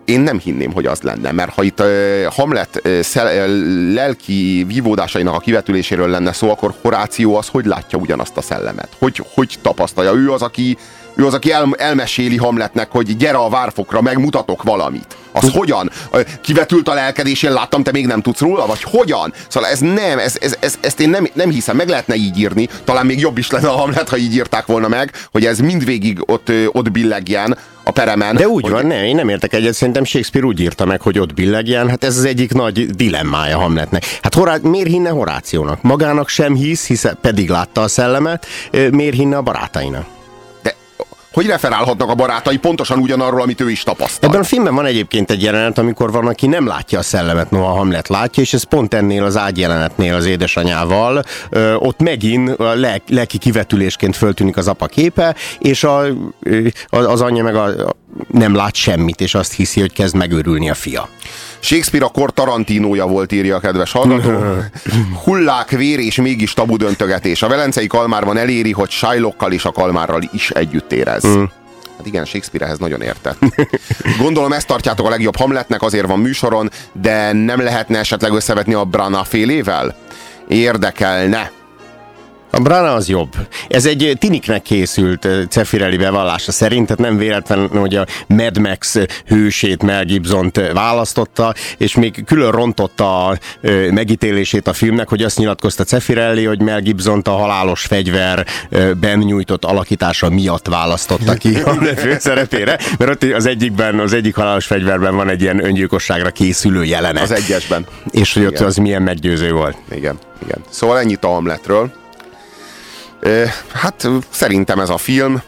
[0.05, 3.49] Én nem hinném, hogy az lenne, mert ha itt uh, Hamlet uh, szel,
[3.93, 8.89] lelki vívódásainak a kivetüléséről lenne szó, akkor Horáció az hogy látja ugyanazt a szellemet?
[8.99, 10.13] Hogy, hogy tapasztalja?
[10.13, 10.77] Ő az, aki,
[11.19, 15.17] ő az, aki el, elmeséli Hamletnek, hogy gyere a várfokra, megmutatok valamit.
[15.33, 15.91] Az hogyan?
[16.11, 18.67] Ö, Kivetült a lelked, és én láttam, te még nem tudsz róla?
[18.67, 19.33] Vagy hogyan?
[19.49, 22.69] Szóval ez nem, ez, ez, ez, ezt én nem, nem hiszem, meg lehetne így írni.
[22.85, 26.19] Talán még jobb is lenne a Hamlet, ha így írták volna meg, hogy ez mindvégig
[26.27, 28.37] ott, ott billegjen a peremen.
[28.37, 31.19] De úgy hogy, van, nem, én nem értek egyet, szerintem Shakespeare úgy írta meg, hogy
[31.19, 34.19] ott billegjen, hát ez az egyik nagy dilemmája Hamletnek.
[34.23, 35.83] Hát Horá- miért hinne Horációnak?
[35.83, 38.47] Magának sem hisz, hiszen pedig látta a szellemet,
[38.91, 40.17] miért hinne a barátainak?
[41.33, 44.29] Hogy referálhatnak a barátai pontosan ugyanarról, amit ő is tapasztal?
[44.29, 47.73] Ebben a filmben van egyébként egy jelenet, amikor van, aki nem látja a szellemet, noha
[47.73, 53.03] Hamlet látja, és ez pont ennél az ágyjelenetnél az édesanyával, ö, ott megint a lel-
[53.09, 56.03] lelki kivetülésként föltűnik az apa képe, és a,
[56.91, 57.95] az, anyja meg a,
[58.31, 61.09] nem lát semmit, és azt hiszi, hogy kezd megőrülni a fia.
[61.61, 64.31] Shakespeare a kor Tarantinója volt, írja a kedves hallgató.
[65.25, 67.43] Hullák, vér és mégis tabu döntögetés.
[67.43, 71.25] A velencei kalmárban eléri, hogy Shylockkal és a kalmárral is együtt érez.
[71.97, 73.39] Hát igen, Shakespeare ehhez nagyon értett.
[74.23, 78.85] Gondolom ezt tartjátok a legjobb Hamletnek, azért van műsoron, de nem lehetne esetleg összevetni a
[78.85, 79.97] Brana félével?
[80.49, 81.51] Érdekelne.
[82.51, 83.35] A Brana az jobb.
[83.69, 88.97] Ez egy tiniknek készült eh, Cefirelli bevallása szerint, tehát nem véletlen, hogy a Mad Max
[89.27, 95.39] hősét Mel gibson választotta, és még külön rontotta a eh, megítélését a filmnek, hogy azt
[95.39, 102.79] nyilatkozta Cefirelli, hogy Mel gibson a halálos fegyverben nyújtott alakítása miatt választotta ki a főszerepére,
[102.99, 107.23] mert ott az egyikben, az egyik halálos fegyverben van egy ilyen öngyilkosságra készülő jelenet.
[107.23, 107.87] Az egyesben.
[108.11, 108.67] És hogy ott Igen.
[108.67, 109.77] az milyen meggyőző volt.
[109.95, 110.59] Igen, igen.
[110.71, 111.91] Szóval ennyit a Hamletről.
[113.73, 115.43] Hát szerintem ez a film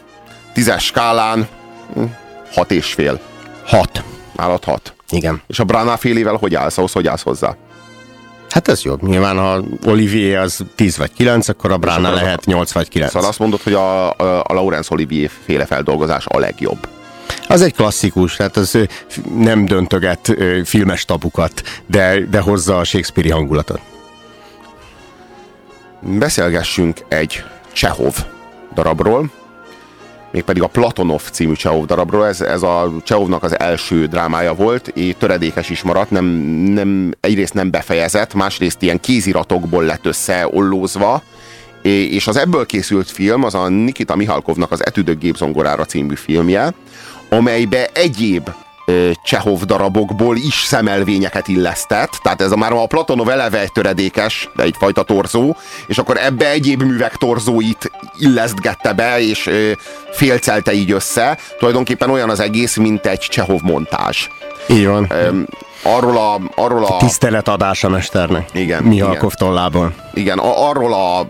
[0.53, 1.47] tízes skálán
[1.93, 2.03] hm,
[2.53, 3.19] hat és fél.
[3.65, 4.03] Hat.
[4.35, 4.93] Állat hat.
[5.09, 5.41] Igen.
[5.47, 7.55] És a Brana félével hogy állsz ahhoz, hogy állsz hozzá?
[8.49, 9.01] Hát ez jobb.
[9.01, 13.11] Nyilván, ha Olivier az 10 vagy 9, akkor a Brána lehet 8 vagy 9.
[13.11, 16.87] Szóval azt mondod, hogy a, a, a Laurence Olivier féle feldolgozás a legjobb.
[17.47, 18.77] Az egy klasszikus, tehát az
[19.35, 23.79] nem döntöget filmes tabukat, de, de hozza a Shakespeare hangulatot.
[25.99, 28.15] Beszélgessünk egy Csehov
[28.73, 29.31] darabról,
[30.31, 32.27] mégpedig a Platonov című Csehov darabról.
[32.27, 36.25] Ez, ez a Csehovnak az első drámája volt, és töredékes is maradt, nem,
[36.73, 41.23] nem, egyrészt nem befejezett, másrészt ilyen kéziratokból lett összeollózva,
[41.81, 46.73] és az ebből készült film az a Nikita Mihalkovnak az Etüdök gépzongorára című filmje,
[47.29, 48.49] amelybe egyéb
[49.23, 54.63] Csehov darabokból is szemelvényeket illesztett, tehát ez a már a Platonov eleve egy töredékes, de
[54.63, 55.55] egyfajta torzó,
[55.87, 59.49] és akkor ebbe egyéb művek torzóit illesztgette be, és
[60.11, 61.37] félcelte így össze.
[61.57, 64.27] Tulajdonképpen olyan az egész, mint egy Csehov montázs.
[64.67, 65.07] Így van.
[65.09, 65.47] Öm,
[65.83, 68.49] arról a, arról a Tiszteletadás a mesternek.
[68.53, 69.93] Igen, Mihalkov tollából.
[70.13, 71.25] igen, arról a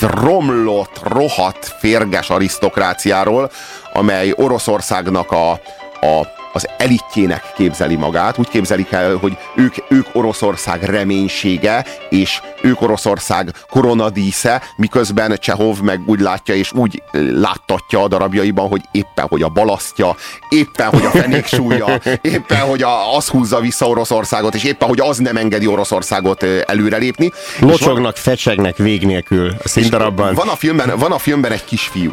[0.00, 3.50] romlott, rohadt, férges arisztokráciáról,
[3.92, 5.60] amely Oroszországnak a,
[6.04, 8.38] a, az elitjének képzeli magát.
[8.38, 16.00] Úgy képzelik el, hogy ők, ők Oroszország reménysége, és ők Oroszország koronadísze, miközben Csehov meg
[16.06, 20.16] úgy látja, és úgy láttatja a darabjaiban, hogy éppen, hogy a balasztja,
[20.48, 21.86] éppen, hogy a fenék súlya,
[22.34, 27.24] éppen, hogy a, az húzza vissza Oroszországot, és éppen, hogy az nem engedi Oroszországot előrelépni.
[27.24, 30.34] És van- Locsognak, fecsegnek vég nélkül a színdarabban.
[30.34, 32.12] van a, filmben, van a filmben egy kisfiú,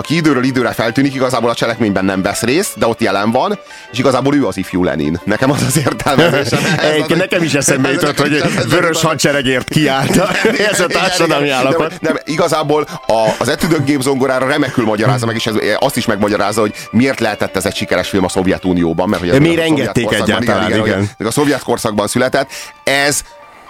[0.00, 3.58] aki időről időre feltűnik, igazából a cselekményben nem vesz részt, de ott jelen van,
[3.92, 5.20] és igazából ő az ifjú Lenin.
[5.24, 6.64] Nekem az az értelmezésem.
[6.92, 10.28] Egyébként nekem is eszembe jutott, hogy ez- ez- vörös hadseregért kiállta.
[10.70, 11.72] Ez a társadalmi Igen, igen.
[11.72, 12.00] állapot.
[12.00, 16.74] Nem, igazából a, az etüdök gépzongorára remekül magyarázza meg, és ez, azt is megmagyarázza, hogy
[16.90, 19.08] miért lehetett ez egy sikeres film a Szovjetunióban.
[19.08, 20.80] Mert hogy ez miért engedték egyáltalán, igen.
[20.80, 22.50] hogy még a szovjet korszakban született.
[22.84, 23.22] Ez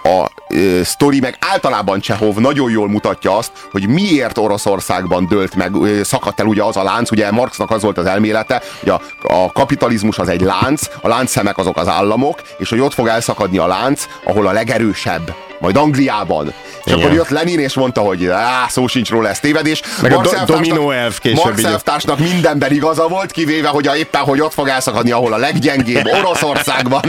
[0.03, 5.75] a ö, sztori meg általában Csehov nagyon jól mutatja azt, hogy miért Oroszországban dőlt meg,
[5.75, 9.01] ö, szakadt el ugye az a lánc, ugye Marxnak az volt az elmélete, hogy a,
[9.21, 13.57] a kapitalizmus az egy lánc, a láncszemek azok az államok, és hogy ott fog elszakadni
[13.57, 16.53] a lánc, ahol a legerősebb majd Angliában.
[16.83, 16.99] És Igen.
[16.99, 19.81] akkor jött Lenin, és mondta, hogy á, szó sincs róla, ez tévedés.
[20.01, 23.95] Meg a Marx do- elvtársnak- dominó elv később Marx mindenben igaza volt, kivéve, hogy a,
[23.95, 27.01] éppen, hogy ott fog elszakadni, ahol a leggyengébb Oroszországban.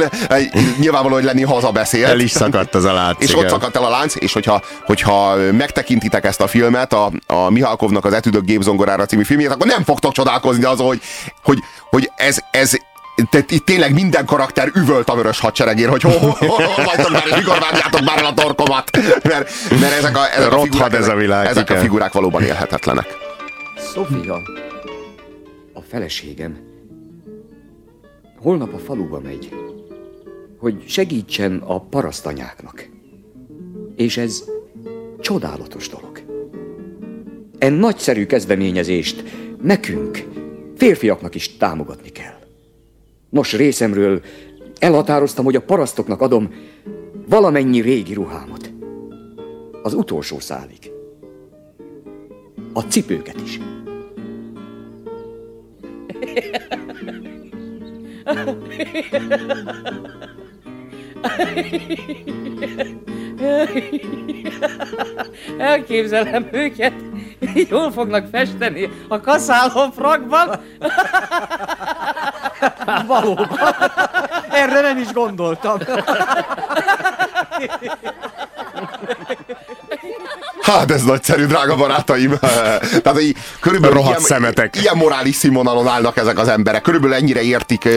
[0.78, 2.08] Nyilvánvaló, hogy Lenin hazabeszélt.
[2.08, 3.16] El is szakadt az a lánc.
[3.22, 3.44] És igen.
[3.44, 8.04] ott szakadt el a lánc, és hogyha, hogyha megtekintitek ezt a filmet, a, a Mihalkovnak
[8.04, 11.00] az Etüdök gépzongorára című filmjét, akkor nem fogtok csodálkozni azon, hogy,
[11.42, 11.58] hogy,
[11.90, 12.72] hogy ez, ez
[13.48, 17.22] itt tényleg minden karakter üvölt a vörös hadseregér, hogy hol, hol, hol, hol vagytok már,
[17.26, 18.90] és mikor vágjátok már el a torkomat.
[19.22, 23.06] Mert, mert ezek a, ezek a figurák, ez a világ, ezek a figurák valóban élhetetlenek.
[23.76, 24.34] Szofia,
[25.72, 26.56] a feleségem,
[28.42, 29.48] holnap a faluba megy,
[30.58, 32.88] hogy segítsen a parasztanyáknak.
[33.96, 34.44] És ez
[35.20, 36.20] csodálatos dolog.
[37.58, 39.22] E nagyszerű kezdeményezést
[39.62, 40.24] nekünk,
[40.76, 42.41] férfiaknak is támogatni kell.
[43.32, 44.22] Nos, részemről
[44.78, 46.54] elhatároztam, hogy a parasztoknak adom
[47.28, 48.72] valamennyi régi ruhámot.
[49.82, 50.90] Az utolsó szálig.
[52.72, 53.60] A cipőket is.
[65.58, 66.94] Elképzelem őket,
[67.70, 70.50] jól fognak festeni a kaszáló frakban.
[73.06, 73.48] Valóban.
[74.50, 75.78] Erre nem is gondoltam.
[80.62, 82.38] Hát ez nagyszerű, drága barátaim.
[83.02, 84.76] Tehát, hogy körülbelül Rohadt ilyen, szemetek.
[84.80, 86.82] ilyen morális színvonalon állnak ezek az emberek.
[86.82, 87.88] Körülbelül ennyire értik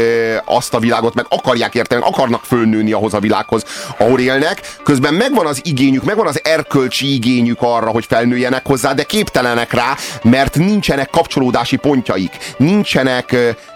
[0.46, 3.64] azt a világot, meg akarják érteni, akarnak fölnőni ahhoz a világhoz,
[3.98, 4.62] ahol élnek.
[4.84, 9.96] Közben megvan az igényük, megvan az erkölcsi igényük arra, hogy felnőjenek hozzá, de képtelenek rá,
[10.24, 12.38] mert nincsenek kapcsolódási pontjaik.
[12.58, 13.36] Nincsenek,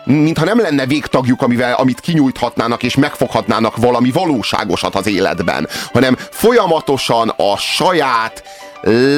[0.09, 7.33] mintha nem lenne végtagjuk, amivel, amit kinyújthatnának és megfoghatnának valami valóságosat az életben, hanem folyamatosan
[7.37, 8.43] a saját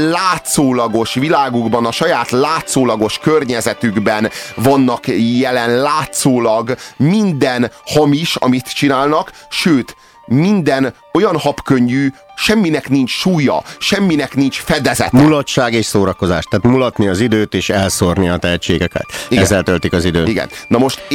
[0.10, 5.04] látszólagos világukban, a saját látszólagos környezetükben vannak
[5.40, 9.96] jelen látszólag minden hamis, amit csinálnak, sőt,
[10.32, 15.18] minden olyan habkönnyű, semminek nincs súlya, semminek nincs fedezete.
[15.18, 16.44] Mulatság és szórakozás.
[16.50, 19.06] Tehát mulatni az időt és elszórni a tehetségeket.
[19.30, 19.44] Igen.
[19.44, 20.28] Ezzel töltik az időt.
[20.28, 20.50] Igen.
[20.68, 21.08] Na most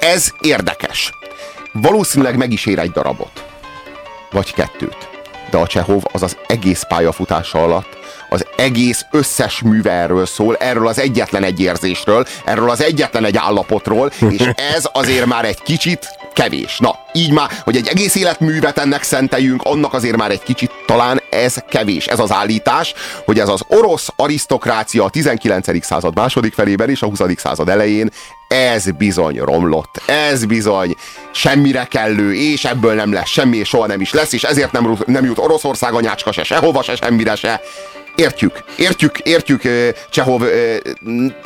[0.00, 1.12] ez érdekes.
[1.72, 3.44] Valószínűleg meg is ér egy darabot.
[4.30, 5.08] Vagy kettőt.
[5.50, 8.02] De a Csehov az az egész pályafutása alatt
[8.34, 13.36] az egész összes műve erről szól, erről az egyetlen egy érzésről, erről az egyetlen egy
[13.36, 16.78] állapotról, és ez azért már egy kicsit kevés.
[16.78, 21.22] Na, így már, hogy egy egész életművet ennek szenteljünk, annak azért már egy kicsit talán
[21.30, 22.06] ez kevés.
[22.06, 22.94] Ez az állítás,
[23.24, 25.84] hogy ez az orosz arisztokrácia a 19.
[25.84, 27.20] század második felében és a 20.
[27.36, 28.10] század elején
[28.48, 30.94] ez bizony romlott, ez bizony
[31.32, 34.98] semmire kellő, és ebből nem lesz semmi, és soha nem is lesz, és ezért nem,
[35.06, 37.60] nem jut Oroszország anyácska se, sehova se, semmire se.
[38.14, 39.62] Értjük, értjük, értjük,
[40.10, 40.42] Csehov,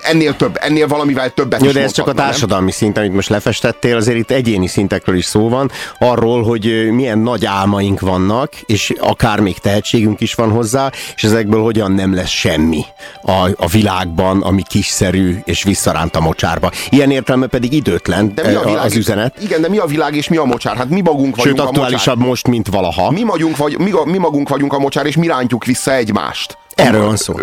[0.01, 2.31] ennél több, ennél valamivel többet Jó, is de ez csak a mondhatna, nem?
[2.31, 7.19] társadalmi szint, amit most lefestettél, azért itt egyéni szintekről is szó van, arról, hogy milyen
[7.19, 12.29] nagy álmaink vannak, és akár még tehetségünk is van hozzá, és ezekből hogyan nem lesz
[12.29, 12.85] semmi
[13.23, 16.71] a, a világban, ami kiszerű és visszaránt a mocsárba.
[16.91, 19.43] Ilyen értelme pedig időtlen De mi a világ, az üzenet.
[19.43, 20.77] Igen, de mi a világ és mi a mocsár?
[20.77, 21.83] Hát mi magunk vagyunk Sőt, a mocsár.
[21.83, 23.11] aktuálisabb most, mint valaha.
[23.11, 26.58] Mi, magunk vagy, mi, mi magunk vagyunk a mocsár, és mi rántjuk vissza egymást.
[26.79, 27.35] Erről van szó.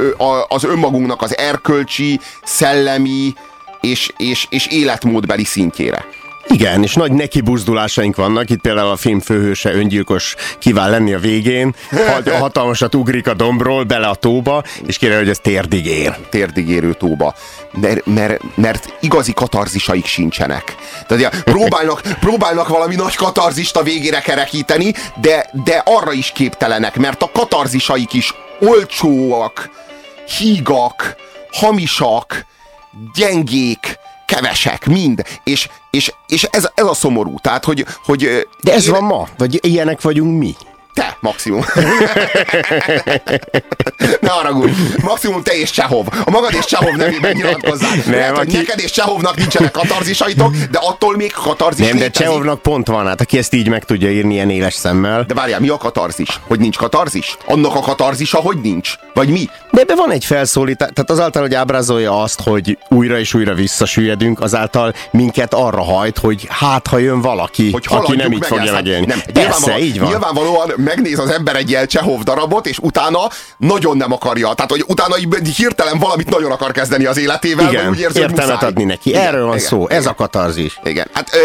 [0.48, 3.34] Az önmagunknak az erkölcsi, szellemi
[3.82, 6.06] és, és, és életmódbeli szintjére.
[6.48, 8.50] Igen, és nagy neki buzdulásaink vannak.
[8.50, 11.76] Itt például a film főhőse öngyilkos kíván lenni a végén.
[11.90, 16.16] Ha- Hatalmasat ugrik a dombról bele a tóba, és kérje, hogy ez térdig ér.
[16.30, 17.36] Térdig érő tóba.
[17.72, 20.76] Mert, mert, mert igazi katarzisaik sincsenek.
[21.08, 27.22] Tehát próbálnak, próbálnak valami nagy katarzist a végére kerekíteni, de, de arra is képtelenek, mert
[27.22, 29.70] a katarzisaik is olcsóak,
[30.38, 31.16] hígak,
[31.52, 32.46] hamisak,
[33.16, 35.22] gyengék, kevesek, mind.
[35.44, 37.36] És, és, és ez, ez a szomorú.
[37.42, 39.28] Tehát, hogy, hogy De ez van ma?
[39.38, 40.56] Vagy ilyenek vagyunk mi?
[40.96, 41.62] Te, maximum.
[44.22, 44.72] ne haragudj.
[45.04, 46.06] Maximum te és Csehov.
[46.26, 47.90] A magad és Csehov nevében nyilatkozzál.
[48.06, 52.04] Nem, Lehet, hogy aki- neked és Csehovnak nincsenek katarzisaitok, de attól még katarzis Nem, de
[52.04, 52.28] létezik.
[52.28, 55.24] Csehovnak pont van, hát aki ezt így meg tudja írni ilyen éles szemmel.
[55.24, 56.40] De várjál, mi a katarzis?
[56.48, 57.38] Hogy nincs katarzis?
[57.46, 58.94] Annak a katarzisa, hogy nincs?
[59.14, 59.50] Vagy mi?
[59.72, 64.40] De ebben van egy felszólítás, tehát azáltal, hogy ábrázolja azt, hogy újra és újra visszasüllyedünk,
[64.42, 68.74] azáltal minket arra hajt, hogy hát, ha jön valaki, Hogy aki nem így fogja ezt.
[68.74, 69.06] megélni.
[69.06, 70.10] Nem, Persze, nyilvánvalóan, így van.
[70.10, 73.20] Nyilvánvalóan megnéz az ember egy ilyen Csehov darabot, és utána
[73.58, 74.54] nagyon nem akarja.
[74.54, 78.54] Tehát, hogy utána így hirtelen valamit nagyon akar kezdeni az életével, Igen, úgy érzi, értelmet
[78.54, 78.70] muszáj.
[78.70, 79.10] adni neki.
[79.10, 80.12] Igen, Erről van igen, szó, ez igen.
[80.12, 80.80] a katarzis.
[80.84, 81.38] Igen, hát ö,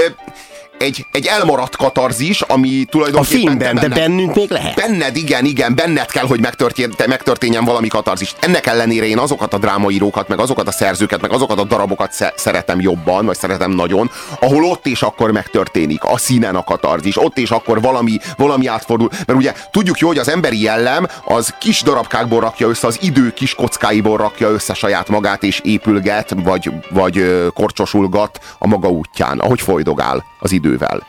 [0.81, 3.39] egy, egy elmaradt katarzis, ami tulajdonképpen...
[3.39, 4.75] A filmben, de bennünk még lehet.
[4.75, 8.35] Benned, igen, igen, benned kell, hogy megtörténjen, megtörténjen valami katarzis.
[8.41, 12.81] Ennek ellenére én azokat a drámaírókat, meg azokat a szerzőket, meg azokat a darabokat szeretem
[12.81, 14.11] jobban, vagy szeretem nagyon,
[14.41, 19.09] ahol ott és akkor megtörténik a színen a katarzis, ott és akkor valami, valami átfordul.
[19.27, 23.33] Mert ugye tudjuk jó, hogy az emberi jellem az kis darabkákból rakja össze, az idő
[23.33, 29.61] kis kockáiból rakja össze saját magát, és épülget, vagy, vagy korcsosulgat a maga útján, ahogy
[29.61, 31.07] folydogál az idővel.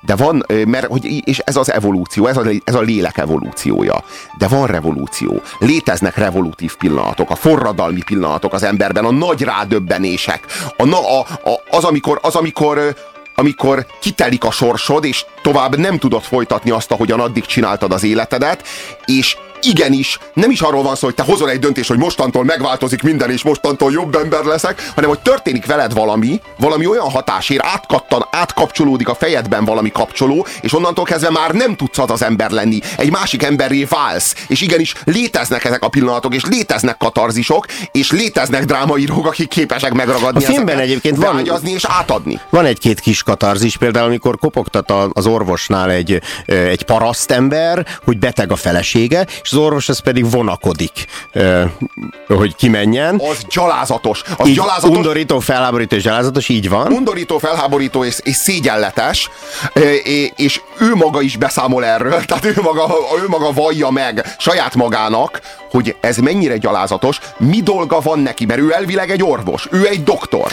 [0.00, 4.04] De van, mert, hogy, és ez az evolúció, ez a, ez a lélek evolúciója.
[4.38, 5.40] De van revolúció.
[5.58, 10.44] Léteznek revolutív pillanatok, a forradalmi pillanatok az emberben, a nagy rádöbbenések.
[10.76, 12.94] A, a, a, az, amikor, az, amikor
[13.36, 18.66] amikor kitelik a sorsod, és tovább nem tudod folytatni azt, ahogyan addig csináltad az életedet,
[19.04, 23.02] és igenis, nem is arról van szó, hogy te hozol egy döntést, hogy mostantól megváltozik
[23.02, 28.26] minden, és mostantól jobb ember leszek, hanem hogy történik veled valami, valami olyan hatásér, átkattan,
[28.30, 32.78] átkapcsolódik a fejedben valami kapcsoló, és onnantól kezdve már nem tudsz az az ember lenni.
[32.96, 34.34] Egy másik emberré válsz.
[34.48, 40.44] És igenis léteznek ezek a pillanatok, és léteznek katarzisok, és léteznek drámaírók, akik képesek megragadni
[40.44, 42.40] A filmben egyébként van, és átadni.
[42.50, 48.56] Van egy-két kis katarzis, például amikor kopogtat az orvosnál egy, egy parasztember, hogy beteg a
[48.56, 51.06] felesége, és az orvos ez pedig vonakodik,
[52.28, 53.20] hogy kimenjen.
[53.30, 54.22] Az gyalázatos.
[54.38, 54.96] Az így gyalázatos.
[54.96, 56.92] Undorító, felháborító és gyalázatos, így van.
[56.92, 59.30] Undorító, felháborító és, és szégyenletes,
[60.36, 65.40] és ő maga is beszámol erről, tehát ő maga, ő maga vallja meg saját magának,
[65.70, 70.02] hogy ez mennyire gyalázatos, mi dolga van neki, mert ő elvileg egy orvos, ő egy
[70.02, 70.52] doktor.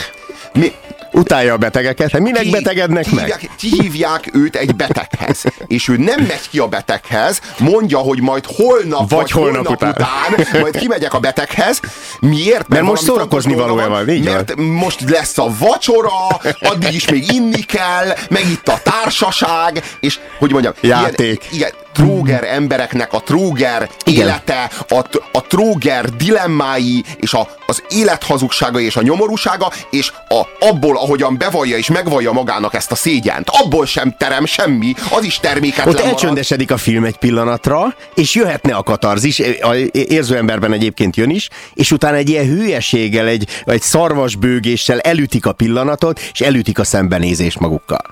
[0.52, 0.72] Mi,
[1.12, 3.50] Utálja a betegeket, hát minek ki, betegednek ki, meg?
[3.56, 9.10] Kihívják őt egy beteghez, és ő nem megy ki a beteghez, mondja, hogy majd holnap
[9.10, 9.90] vagy, vagy holnap, holnap után.
[9.90, 11.80] után majd kimegyek a beteghez.
[12.20, 12.50] Miért?
[12.52, 14.64] Mert, mert most szórakozni valója van, így Mert van.
[14.64, 16.26] most lesz a vacsora,
[16.60, 21.46] addig is még inni kell, meg itt a társaság, és hogy mondjam, Játék.
[21.50, 24.98] Ilyen, igen, tróger embereknek a tróger élete, a,
[25.32, 31.38] a tróger dilemmái, és a, az élet hazugsága és a nyomorúsága, és a, abból, ahogyan
[31.38, 36.00] bevallja és megvallja magának ezt a szégyent, abból sem terem semmi, az is terméketlen Ott
[36.00, 41.48] elcsöndesedik a film egy pillanatra, és jöhetne a katarzis, a érző emberben egyébként jön is,
[41.74, 47.60] és utána egy ilyen hülyeséggel, egy, egy szarvasbőgéssel elütik a pillanatot, és elütik a szembenézést
[47.60, 48.04] magukkal.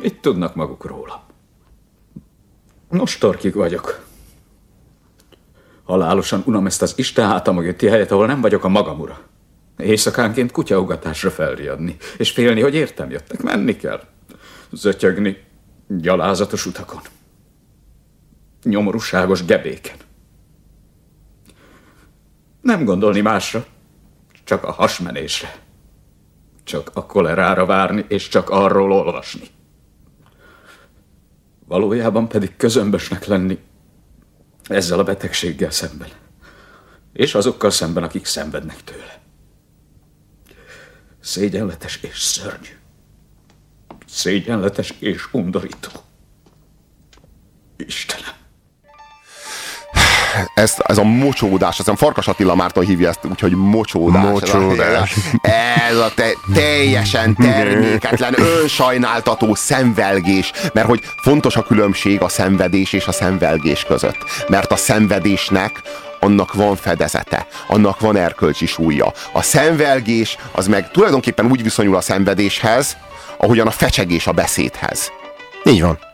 [0.00, 0.84] Mit tudnak maguk
[2.88, 3.02] róla?
[3.02, 4.06] Nostorkig vagyok.
[5.84, 9.20] Halálosan unom ezt az Isten háta mögötti helyet, ahol nem vagyok a magam ura.
[9.76, 14.00] Éjszakánként kutyaugatásra felriadni, és félni, hogy értem jöttek, menni kell.
[14.72, 15.36] Zötyögni
[15.86, 17.00] gyalázatos utakon.
[18.62, 19.96] Nyomorúságos gebéken.
[22.60, 23.64] Nem gondolni másra,
[24.44, 25.56] csak a hasmenésre.
[26.64, 29.48] Csak a kolerára várni, és csak arról olvasni
[31.68, 33.58] valójában pedig közömbösnek lenni
[34.62, 36.08] ezzel a betegséggel szemben.
[37.12, 39.20] És azokkal szemben, akik szenvednek tőle.
[41.20, 42.76] Szégyenletes és szörnyű.
[44.06, 45.90] Szégyenletes és undorító.
[47.76, 48.37] Istenem
[50.54, 54.22] ez, ez a mocsódás, aztán Farkas Attila Márton hívja ezt úgyhogy mocsódás.
[54.22, 55.14] Mocsódás.
[55.42, 55.48] Ez a,
[55.90, 63.06] ez a te, teljesen terméketlen, önsajnáltató szemvelgés, mert hogy fontos a különbség a szenvedés és
[63.06, 64.18] a szemvelgés között.
[64.48, 65.82] Mert a szenvedésnek
[66.20, 69.12] annak van fedezete, annak van erkölcsi súlya.
[69.32, 72.96] A szemvelgés az meg tulajdonképpen úgy viszonyul a szenvedéshez,
[73.38, 75.12] ahogyan a fecsegés a beszédhez.
[75.64, 76.07] Így van.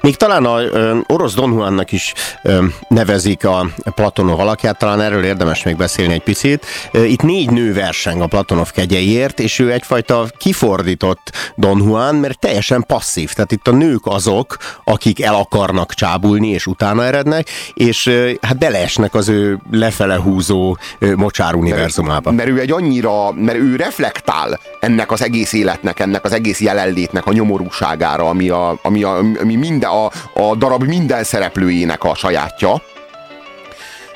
[0.00, 2.12] Még talán a ö, orosz Don Juannak is
[2.42, 6.66] ö, nevezik a Platonov alakját, talán erről érdemes még beszélni egy picit.
[6.92, 12.84] Itt négy nő verseng a Platonov kegyeiért, és ő egyfajta kifordított Don Juan, mert teljesen
[12.86, 13.32] passzív.
[13.32, 18.58] Tehát itt a nők azok, akik el akarnak csábulni, és utána erednek, és ö, hát
[18.58, 22.30] beleesnek az ő lefele húzó ö, mocsár univerzumába.
[22.30, 26.60] Mert, mert ő egy annyira, mert ő reflektál ennek az egész életnek, ennek az egész
[26.60, 30.04] jelenlétnek a nyomorúságára, ami, a, ami, a, ami minden, a,
[30.34, 32.82] a darab minden szereplőjének a sajátja,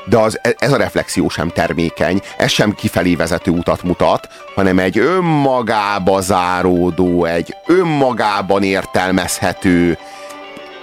[0.05, 4.99] de az, ez a reflexió sem termékeny, ez sem kifelé vezető utat mutat, hanem egy
[4.99, 9.99] önmagába záródó, egy önmagában értelmezhető,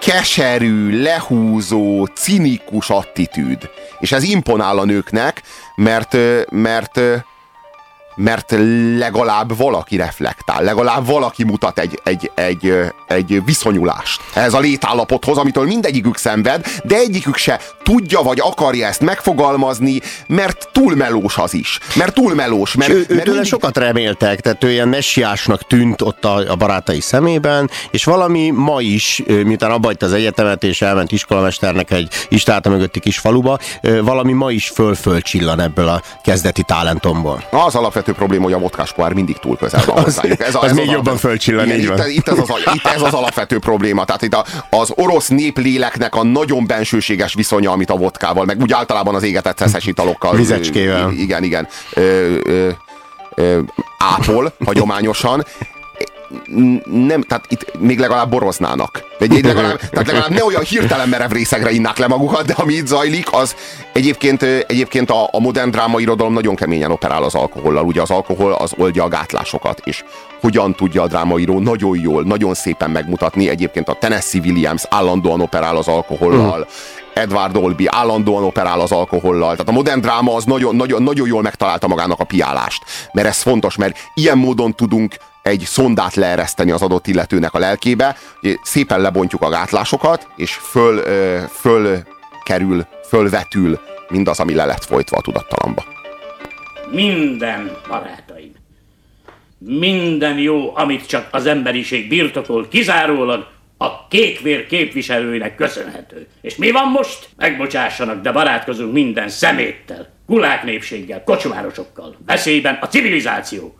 [0.01, 3.69] keserű, lehúzó, cinikus attitűd.
[3.99, 5.41] És ez imponál a nőknek,
[5.75, 6.17] mert,
[6.49, 6.99] mert
[8.15, 8.55] mert
[8.97, 12.73] legalább valaki reflektál, legalább valaki mutat egy, egy, egy,
[13.07, 19.01] egy viszonyulást ehhez a létállapothoz, amitől mindegyikük szenved, de egyikük se tudja vagy akarja ezt
[19.01, 21.79] megfogalmazni, mert túl melós az is.
[21.95, 22.75] Mert túl melós.
[22.75, 23.45] Mert, ő, mert mindig...
[23.45, 28.81] sokat reméltek, tehát ő ilyen messiásnak tűnt ott a, a barátai szemében, és valami ma
[28.81, 33.59] is, miután abba az egyetemet, és elment iskolamesternek egy istáta mögötti kis faluba,
[34.01, 37.43] valami ma is föl-föl csillan ebből a kezdeti talentomból.
[37.51, 37.75] Az
[38.05, 40.39] alapvető probléma, hogy a vodkás pohár mindig túl közel van hozzájuk.
[40.39, 41.97] Ez, az, ez még az jobban fölcsillan, így van.
[41.99, 44.05] Itt, itt, ez az, itt ez az alapvető probléma.
[44.05, 48.73] Tehát itt a, az orosz népléleknek a nagyon bensőséges viszonya, amit a vodkával, meg úgy
[48.73, 50.35] általában az égetett szeszes italokkal.
[50.45, 51.11] Vizecskével.
[51.11, 51.67] Igen, igen.
[51.93, 52.37] Ö,
[53.35, 53.59] ö,
[53.97, 55.45] ápol hagyományosan
[56.85, 59.03] nem, tehát itt még legalább boroznának.
[59.19, 62.87] Egy, legalább, tehát legalább ne olyan hirtelen merev részegre innák le magukat, de ami itt
[62.87, 63.55] zajlik, az
[63.93, 67.85] egyébként, egyébként a, a modern drámairodalom nagyon keményen operál az alkohollal.
[67.85, 70.03] Ugye az alkohol az oldja a gátlásokat, és
[70.41, 73.49] hogyan tudja a drámaíró nagyon jól, nagyon szépen megmutatni.
[73.49, 77.03] Egyébként a Tennessee Williams állandóan operál az alkohollal, mm.
[77.13, 79.51] Edward Olby állandóan operál az alkohollal.
[79.51, 82.83] Tehát a modern dráma az nagyon, nagyon, nagyon jól megtalálta magának a piálást.
[83.13, 85.15] Mert ez fontos, mert ilyen módon tudunk
[85.45, 88.15] egy szondát leereszteni az adott illetőnek a lelkébe,
[88.63, 91.01] szépen lebontjuk a gátlásokat, és föl,
[91.47, 91.97] föl
[92.43, 93.79] kerül, fölvetül
[94.09, 95.85] mindaz, ami le lett folytva a tudattalamba.
[96.91, 98.51] Minden, barátaim,
[99.57, 106.27] minden jó, amit csak az emberiség birtokol, kizárólag a kékvér képviselőinek köszönhető.
[106.41, 107.29] És mi van most?
[107.37, 113.75] Megbocsássanak, de barátkozunk minden szeméttel, kulák népséggel, kocsmárosokkal, veszélyben a civilizáció.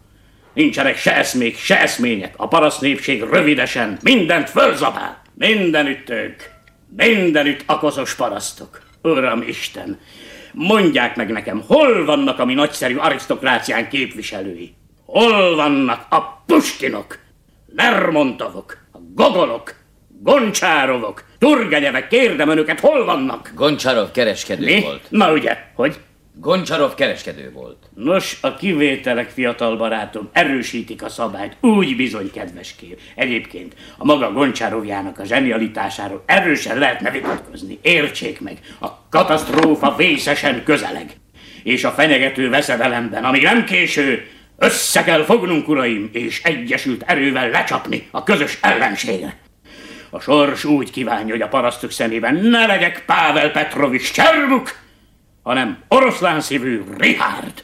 [0.56, 2.34] Nincsenek se eszmék, se eszmények.
[2.38, 5.22] A paraszt népség rövidesen mindent fölzabál.
[5.34, 6.42] Mindenütt ők.
[6.98, 8.82] Mindenütt a koszos parasztok.
[9.02, 10.00] Uram Isten,
[10.52, 14.74] mondják meg nekem, hol vannak a mi nagyszerű arisztokrácián képviselői?
[15.06, 17.18] Hol vannak a Puskinok,
[17.76, 19.76] Lermontovok, a Gogolok,
[20.22, 23.52] Goncsárovok, Turgenyevek, kérdem önöket, hol vannak?
[23.56, 24.82] Goncsárov kereskedő Mi?
[24.82, 25.02] volt.
[25.10, 25.96] Na ugye, hogy?
[26.40, 27.78] Goncsarov kereskedő volt.
[27.94, 31.58] Nos, a kivételek, fiatal barátom, erősítik a szabályt.
[31.62, 32.98] Úgy bizony, kedves kér.
[33.16, 37.80] Egyébként a maga Goncsárovjának a zsenialitásáról erősen lehetne vitatkozni.
[37.82, 41.14] Értsék meg, a katasztrófa vészesen közeleg.
[41.64, 44.28] És a fenyegető veszedelemben, amíg nem késő,
[44.58, 49.38] össze kell fognunk, uraim, és egyesült erővel lecsapni a közös ellenségre.
[50.10, 54.84] A sors úgy kívánja, hogy a parasztok szemében ne legyek Pável Petrovics Cservuk,
[55.46, 57.64] hanem oroszlán szívű Richard.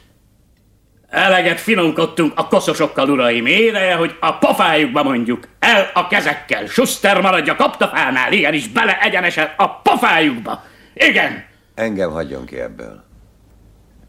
[1.08, 7.56] Eleget finomkodtunk a koszosokkal, uraim, édeje, hogy a pofájukba mondjuk, el a kezekkel, Schuster maradja
[7.56, 10.64] kaptafánál, igenis bele egyenesen a pofájukba.
[10.94, 11.44] Igen.
[11.74, 13.04] Engem hagyjon ki ebből.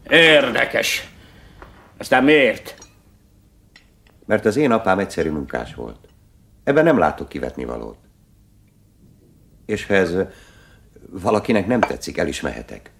[0.08, 1.08] Érdekes.
[1.98, 2.76] Aztán miért?
[4.26, 6.08] Mert az én apám egyszerű munkás volt.
[6.64, 7.98] Ebben nem látok kivetni valót.
[9.66, 10.14] És ha ez
[11.10, 12.92] valakinek nem tetszik, el is mehetek.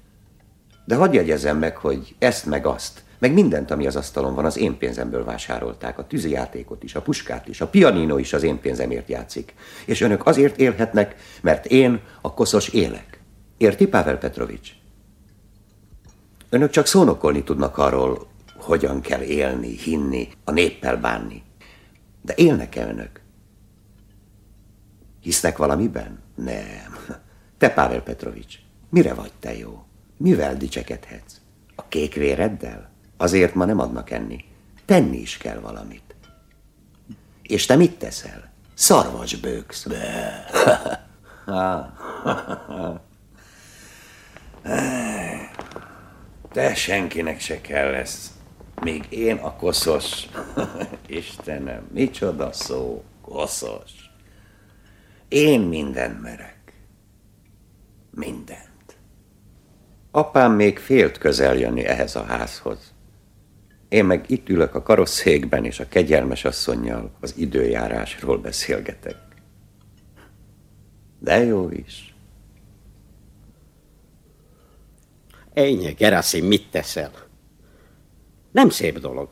[0.84, 4.56] De hadd jegyezzem meg, hogy ezt meg azt, meg mindent, ami az asztalon van, az
[4.56, 5.98] én pénzemből vásárolták.
[5.98, 9.54] A tűzijátékot is, a puskát is, a pianino is az én pénzemért játszik.
[9.86, 13.20] És önök azért élhetnek, mert én a koszos élek.
[13.56, 14.70] Érti, Pavel Petrovics?
[16.48, 18.26] Önök csak szónokolni tudnak arról,
[18.56, 21.42] hogyan kell élni, hinni, a néppel bánni.
[22.22, 23.20] De élnek-e önök?
[25.20, 26.22] Hisznek valamiben?
[26.34, 27.18] Nem.
[27.58, 28.58] Te, Pavel Petrovics,
[28.88, 29.83] mire vagy te jó?
[30.16, 31.34] Mivel dicsekedhetsz?
[31.74, 32.90] A kék véreddel?
[33.16, 34.44] Azért ma nem adnak enni.
[34.84, 36.14] Tenni is kell valamit.
[37.42, 38.52] És te mit teszel?
[38.74, 39.86] Szarvas bőksz.
[46.52, 48.32] Te senkinek se kell lesz.
[48.80, 50.28] Még én a koszos.
[51.06, 53.92] Istenem, micsoda szó, koszos.
[55.28, 56.72] Én mindent merek.
[58.10, 58.73] Minden.
[60.16, 62.94] Apám még félt közel jönni ehhez a házhoz.
[63.88, 69.16] Én meg itt ülök a karosszékben, és a kegyelmes asszonynal az időjárásról beszélgetek.
[71.18, 72.14] De jó is.
[75.52, 77.12] Ennyi, Geraszim, mit teszel?
[78.50, 79.28] Nem szép dolog.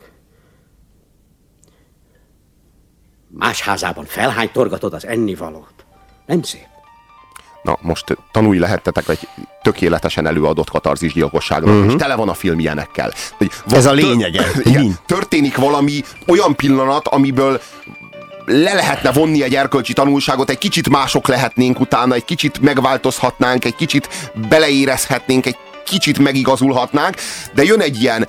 [3.27, 5.85] Más házában felhánytorgatod az ennivalót.
[6.25, 6.72] Nem szép.
[7.63, 9.27] Na, most tanulj lehettetek egy
[9.61, 11.91] tökéletesen előadott katarzis gyilkosságról, uh-huh.
[11.91, 13.13] és tele van a film ilyenekkel.
[13.37, 14.45] Hogy Ez a lényege.
[14.63, 17.61] Igen, történik valami olyan pillanat, amiből
[18.45, 23.75] le lehetne vonni egy erkölcsi tanulságot, egy kicsit mások lehetnénk utána, egy kicsit megváltozhatnánk, egy
[23.75, 27.15] kicsit beleérezhetnénk, egy kicsit megigazulhatnánk,
[27.53, 28.27] de jön egy ilyen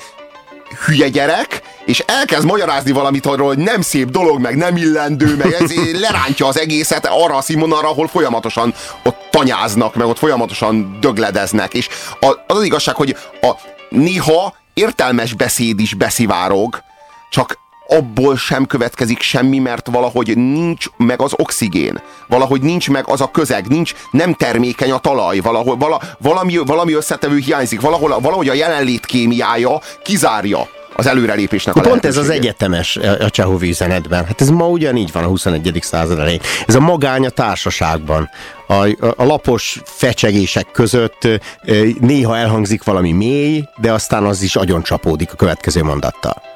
[0.87, 5.53] hülye gyerek, és elkezd magyarázni valamit arról, hogy nem szép dolog, meg nem illendő, meg
[5.53, 11.75] ez lerántja az egészet arra a színvonalra, ahol folyamatosan ott tanyáznak, meg ott folyamatosan dögledeznek.
[11.75, 11.89] És
[12.21, 13.53] az az igazság, hogy a
[13.89, 16.83] néha értelmes beszéd is beszivárog,
[17.31, 23.21] csak abból sem következik semmi, mert valahogy nincs meg az oxigén, valahogy nincs meg az
[23.21, 28.49] a közeg, nincs, nem termékeny a talaj, valahol, vala, valami, valami összetevő hiányzik, valahol, valahogy
[28.49, 34.25] a jelenlét kémiája kizárja az előrelépésnek a Pont ez az egyetemes a Csehov üzenetben.
[34.25, 35.79] Hát ez ma ugyanígy van a 21.
[35.81, 36.41] század elején.
[36.67, 38.31] Ez a magány a társaságban.
[38.67, 38.75] A,
[39.17, 41.29] a, lapos fecsegések között
[41.65, 46.54] ö, néha elhangzik valami mély, de aztán az is agyon csapódik a következő mondattal.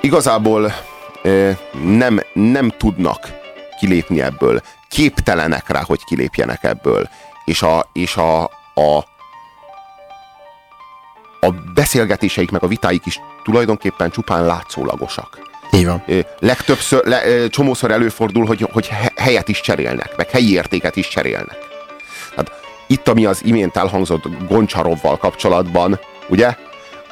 [0.00, 0.72] Igazából
[1.82, 3.28] nem, nem tudnak
[3.78, 4.60] kilépni ebből.
[4.88, 7.08] Képtelenek rá, hogy kilépjenek ebből.
[7.44, 8.42] És a, és a,
[8.74, 9.04] a
[11.44, 15.38] a beszélgetéseik meg a vitáik is tulajdonképpen csupán látszólagosak.
[15.72, 16.04] Így van.
[16.38, 21.56] Legtöbbször, le, csomószor előfordul, hogy, hogy he- helyet is cserélnek, meg helyi értéket is cserélnek.
[22.36, 22.50] Hát
[22.86, 26.56] itt, ami az imént elhangzott Goncsarovval kapcsolatban, ugye?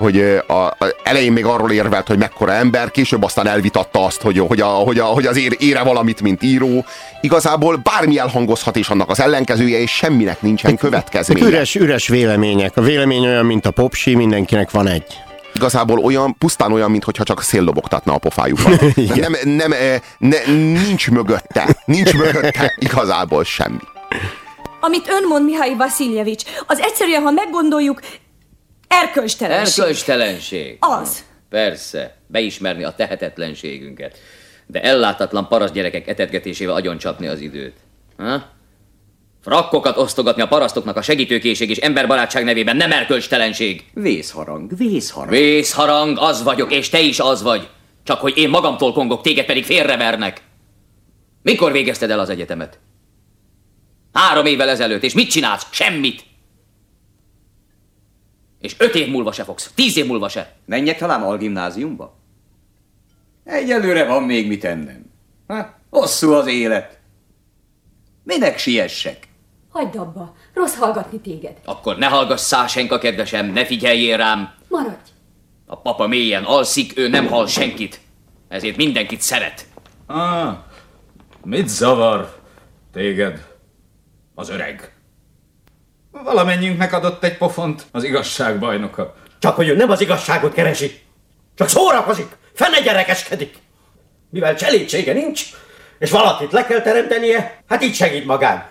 [0.00, 4.38] Hogy a, a, elején még arról érvelt, hogy mekkora ember, később aztán elvitatta azt, hogy,
[4.38, 6.84] hogy, a, hogy, a, hogy az ér, ére valamit, mint író.
[7.20, 11.46] Igazából bármi elhangozhat, és annak az ellenkezője, és semminek nincsen következménye.
[11.46, 12.76] üres, üres vélemények.
[12.76, 15.04] A vélemény olyan, mint a popsi, mindenkinek van egy.
[15.54, 18.72] Igazából olyan, pusztán olyan, mintha csak szél lobogtatna a pofájukon.
[19.14, 19.72] nem, nem,
[20.18, 20.36] ne,
[20.86, 23.78] nincs mögötte, nincs mögötte igazából semmi.
[24.80, 28.00] Amit ön mond, Mihály Vasiljevics, az egyszerűen, ha meggondoljuk,
[28.90, 29.78] erkölcstelenség.
[29.78, 30.76] Erkölcstelenség.
[30.80, 31.24] Az.
[31.48, 34.18] Persze, beismerni a tehetetlenségünket.
[34.66, 37.76] De ellátatlan paraszt gyerekek etetgetésével agyoncsapni az időt.
[38.16, 38.58] Ha?
[39.42, 43.84] Frakkokat osztogatni a parasztoknak a segítőkészség és emberbarátság nevében nem erkölcstelenség.
[43.94, 45.30] Vészharang, vészharang.
[45.30, 47.68] Vészharang, az vagyok, és te is az vagy.
[48.04, 50.40] Csak hogy én magamtól kongok, téged pedig félrevernek.
[51.42, 52.78] Mikor végezted el az egyetemet?
[54.12, 55.66] Három évvel ezelőtt, és mit csinálsz?
[55.70, 56.24] Semmit.
[58.60, 60.56] És öt év múlva se fogsz, tíz év múlva se.
[60.66, 62.16] Menjek talán algimnáziumba?
[63.44, 65.10] Egyelőre van még mit ennem.
[65.46, 66.98] Ha, hosszú az élet.
[68.22, 69.28] Minek siessek?
[69.68, 71.56] Hagyd abba, rossz hallgatni téged.
[71.64, 74.54] Akkor ne hallgass Szásenka, kedvesem, ne figyeljél rám.
[74.68, 75.10] Maradj.
[75.66, 78.00] A papa mélyen alszik, ő nem hall senkit.
[78.48, 79.66] Ezért mindenkit szeret.
[80.06, 80.56] Ah,
[81.44, 82.40] mit zavar
[82.92, 83.46] téged
[84.34, 84.94] az öreg?
[86.10, 89.14] Valamennyiünknek adott egy pofont az igazság bajnoka.
[89.38, 91.00] Csak hogy ő nem az igazságot keresi.
[91.54, 93.58] Csak szórakozik, fene gyerekeskedik.
[94.30, 95.44] Mivel cselédsége nincs,
[95.98, 98.68] és valakit le kell teremtenie, hát így segít magán.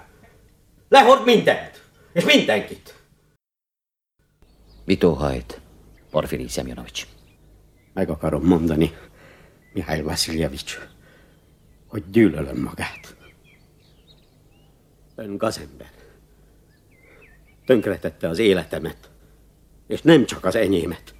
[0.89, 1.83] Lehord mindent,
[2.13, 2.93] és mindenkit.
[4.85, 5.61] Mit óhajt,
[6.11, 7.07] Porfiri Szemjonovics?
[7.93, 8.97] Meg akarom mondani,
[9.73, 10.79] Mihály Vasiljevics,
[11.87, 13.15] hogy gyűlölöm magát.
[15.15, 15.98] Ön gazember.
[17.69, 18.97] Tönkretette az életemet,
[19.87, 21.13] és nem csak az enyémet.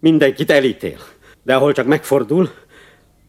[0.00, 0.98] Mindenkit elítél,
[1.42, 2.50] de ahol csak megfordul,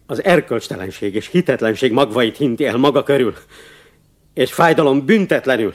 [0.05, 3.35] az erkölcstelenség és hitetlenség magvait hinti el maga körül,
[4.33, 5.73] és fájdalom büntetlenül.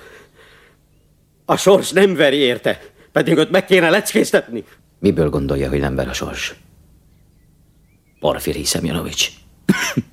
[1.45, 4.65] A sors nem veri érte, pedig őt meg kéne leckéztetni.
[4.99, 6.55] Miből gondolja, hogy nem ver a sors?
[8.21, 9.31] Porfiri Szemjonovics.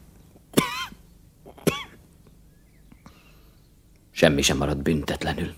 [4.12, 5.54] Semmi sem marad büntetlenül.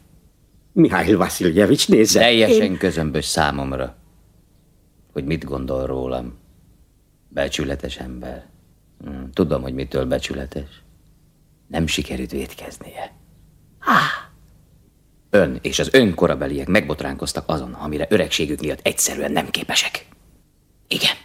[0.74, 2.20] Mihály Vasiljevics, nézze!
[2.20, 3.96] Teljesen Én- közömbös számomra,
[5.14, 6.40] hogy mit gondol rólam.
[7.30, 8.46] Becsületes ember.
[9.04, 10.82] Hm, Tudom, hogy mitől becsületes.
[11.68, 13.14] Nem sikerült vétkeznie.
[15.30, 20.06] Ön és az ön korabeliek megbotránkoztak azon, amire öregségük miatt egyszerűen nem képesek.
[20.88, 21.16] Igen.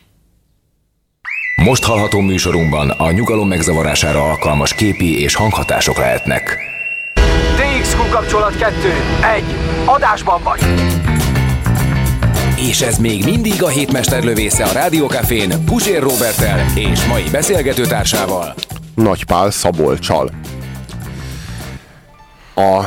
[1.65, 6.57] Most hallható műsorunkban a nyugalom megzavarására alkalmas képi és hanghatások lehetnek.
[8.07, 8.75] DXQ kapcsolat 2.
[9.35, 9.45] 1.
[9.85, 10.61] Adásban vagy.
[12.57, 18.55] És ez még mindig a hétmester lövésze a Rádiókafén Pusér Robertel és mai beszélgetőtársával.
[18.95, 20.31] Nagypál Szabolcsal.
[22.55, 22.85] A,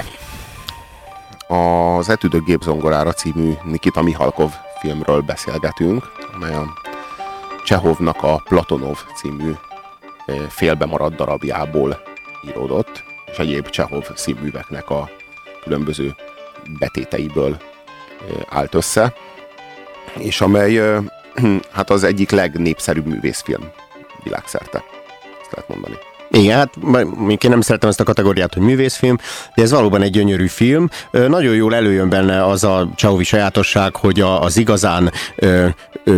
[1.53, 6.03] az Etüdök gépzongorára című Nikita Mihalkov filmről beszélgetünk,
[6.35, 6.65] amely a
[7.63, 9.51] Csehovnak a Platonov című
[10.25, 12.01] eh, félbemaradt darabjából
[12.47, 15.09] íródott, és egyéb Csehov színműveknek a
[15.63, 16.15] különböző
[16.79, 17.57] betéteiből
[18.49, 19.13] állt össze,
[20.17, 20.81] és amely
[21.71, 23.71] hát az egyik legnépszerűbb művészfilm
[24.23, 24.83] világszerte.
[25.41, 25.95] Ezt lehet mondani.
[26.31, 26.69] Igen, hát
[27.27, 29.17] én nem szeretem ezt a kategóriát, hogy művészfilm,
[29.55, 30.89] de ez valóban egy gyönyörű film.
[31.11, 35.11] Nagyon jól előjön benne az a Csauvi sajátosság, hogy a, az igazán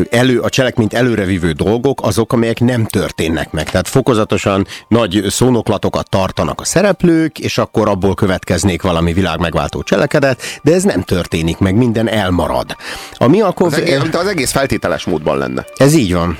[0.10, 3.70] elő, a cselekményt előrevívő dolgok azok, amelyek nem történnek meg.
[3.70, 10.42] Tehát fokozatosan nagy szónoklatokat tartanak a szereplők, és akkor abból következnék valami világ megváltó cselekedet,
[10.64, 12.76] de ez nem történik meg, minden elmarad.
[13.18, 13.68] A Mialkov...
[13.68, 15.66] Az egész, az egész feltételes módban lenne.
[15.76, 16.38] Ez így van.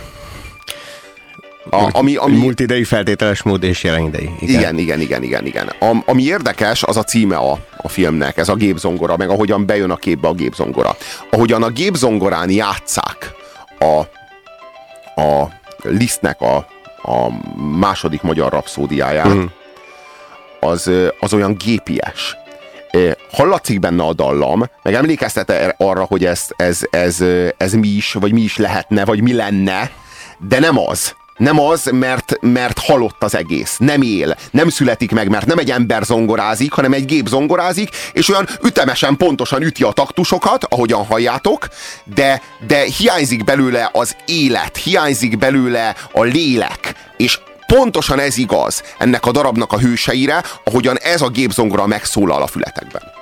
[1.70, 2.38] A, ami, ami...
[2.38, 4.30] Multidei feltételes mód és jelen idei.
[4.40, 5.46] Igen, igen, igen, igen.
[5.46, 5.68] igen.
[5.80, 9.92] A, ami érdekes, az a címe a, a filmnek, ez a gépzongora, meg ahogyan bejön
[9.92, 10.96] a képbe a gépzongora.
[11.30, 13.32] Ahogyan a gépzongorán játszák
[13.80, 14.00] a,
[15.22, 15.50] a
[15.84, 16.56] Lisztnek a,
[17.02, 17.30] a
[17.80, 19.46] második magyar rapszódiáját, mm.
[20.60, 22.36] az, az olyan gépies.
[23.32, 27.24] Hallatszik benne a dallam, meg emlékeztet arra, hogy ez, ez, ez,
[27.58, 29.92] ez mi is, vagy mi is lehetne, vagy mi lenne,
[30.38, 33.76] de nem az nem az, mert, mert halott az egész.
[33.78, 34.38] Nem él.
[34.52, 39.18] Nem születik meg, mert nem egy ember zongorázik, hanem egy gép zongorázik, és olyan ütemesen,
[39.18, 41.68] pontosan üti a taktusokat, ahogyan halljátok,
[42.04, 49.26] de, de hiányzik belőle az élet, hiányzik belőle a lélek, és pontosan ez igaz ennek
[49.26, 53.21] a darabnak a hőseire, ahogyan ez a gépzongora megszólal a fületekben.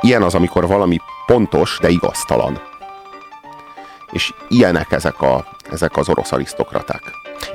[0.00, 2.60] Ilyen az, amikor valami pontos, de igaztalan.
[4.10, 7.02] És ilyenek ezek, a, ezek az orosz arisztokraták.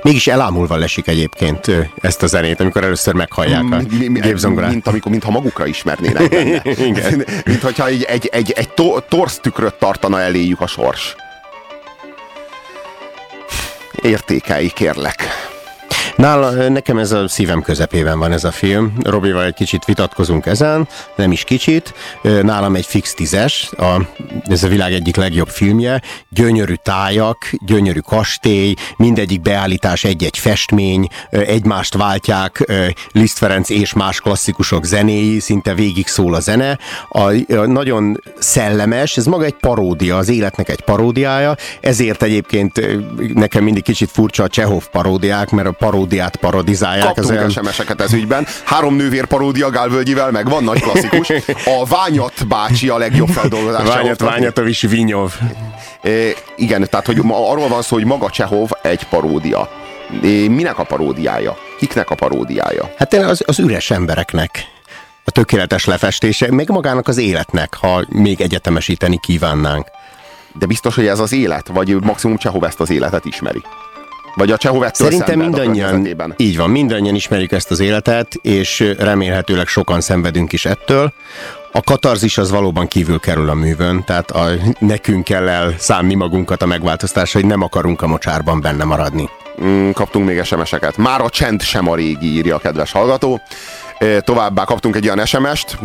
[0.02, 1.70] Mégis elámulva lesik egyébként
[2.00, 4.70] ezt a zenét, amikor először meghallják a mi, gépzongorát.
[4.70, 6.62] Mint, amikor, mintha magukra ismernének benne.
[6.64, 7.24] Igen.
[7.46, 11.16] mint hogyha egy, egy, egy, egy to, torsz tükröt tartana eléjük a sors.
[14.02, 15.47] Értékelj, kérlek.
[16.18, 18.92] Nála, nekem ez a szívem közepében van ez a film.
[19.02, 21.94] Robival egy kicsit vitatkozunk ezen, nem is kicsit.
[22.22, 24.06] Nálam egy fix tízes, a,
[24.44, 26.02] ez a világ egyik legjobb filmje.
[26.28, 32.72] Gyönyörű tájak, gyönyörű kastély, mindegyik beállítás egy-egy festmény, egymást váltják
[33.12, 36.78] Liszt Ferenc és más klasszikusok zenéi, szinte végig szól a zene.
[37.08, 37.20] A,
[37.54, 42.80] a nagyon szellemes, ez maga egy paródia, az életnek egy paródiája, ezért egyébként
[43.34, 47.04] nekem mindig kicsit furcsa a Csehov paródiák, mert a paródia paródiát parodizálják.
[47.04, 47.50] Kaptunk olyan...
[47.50, 48.46] SMS-eket ez ügyben.
[48.64, 51.28] Három nővér paródia Gálvölgyivel, meg van nagy klasszikus.
[51.64, 53.88] A Ványat bácsi a legjobb feldolgozás.
[53.88, 55.32] Ványat, Ványatovics Vinyov.
[56.02, 56.10] E,
[56.56, 59.70] igen, tehát hogy arról van szó, hogy maga Csehov egy paródia.
[60.22, 61.56] E, minek a paródiája?
[61.78, 62.92] Kiknek a paródiája?
[62.96, 64.66] Hát az, az üres embereknek
[65.24, 69.86] a tökéletes lefestése, meg magának az életnek, ha még egyetemesíteni kívánnánk.
[70.58, 71.66] De biztos, hogy ez az élet?
[71.66, 73.62] Vagy maximum Csehov ezt az életet ismeri?
[74.38, 80.00] Vagy a Csehovettől Szerintem mindannyian, így van, mindannyian ismerjük ezt az életet, és remélhetőleg sokan
[80.00, 81.12] szenvedünk is ettől.
[81.72, 86.66] A katarzis az valóban kívül kerül a művön, tehát a, nekünk kell elszánni magunkat a
[86.66, 89.28] megváltoztásra, hogy nem akarunk a mocsárban benne maradni.
[89.64, 90.96] Mm, kaptunk még SMS-eket.
[90.96, 93.40] Már a csend sem a régi, írja a kedves hallgató.
[94.20, 95.78] Továbbá kaptunk egy olyan SMS-t,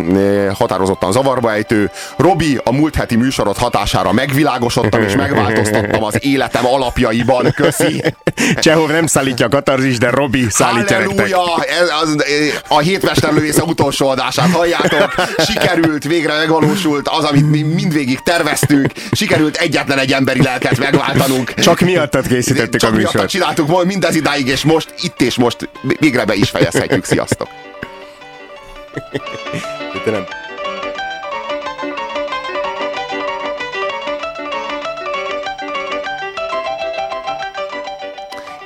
[0.54, 1.92] határozottan zavarba ejtő.
[2.18, 7.52] Robi, a múlt heti műsorod hatására megvilágosodtam és megváltoztattam az életem alapjaiban.
[7.56, 8.04] Köszi.
[8.60, 11.36] Csehov nem szállítja a katarzis, de Robi szállítja nektek.
[12.68, 15.14] A hétmesterlövésze utolsó adását halljátok.
[15.48, 18.92] Sikerült, végre megvalósult az, amit mi mindvégig terveztünk.
[19.12, 21.54] Sikerült egyetlen egy emberi lelket megváltanunk.
[21.54, 23.18] Csak miattad készítettük Csak a műsort.
[23.18, 27.06] Csak csináltuk mindez idáig, és most itt és most végre be is fejezhetjük.
[27.06, 27.48] Sziasztok!
[30.06, 30.26] De nem.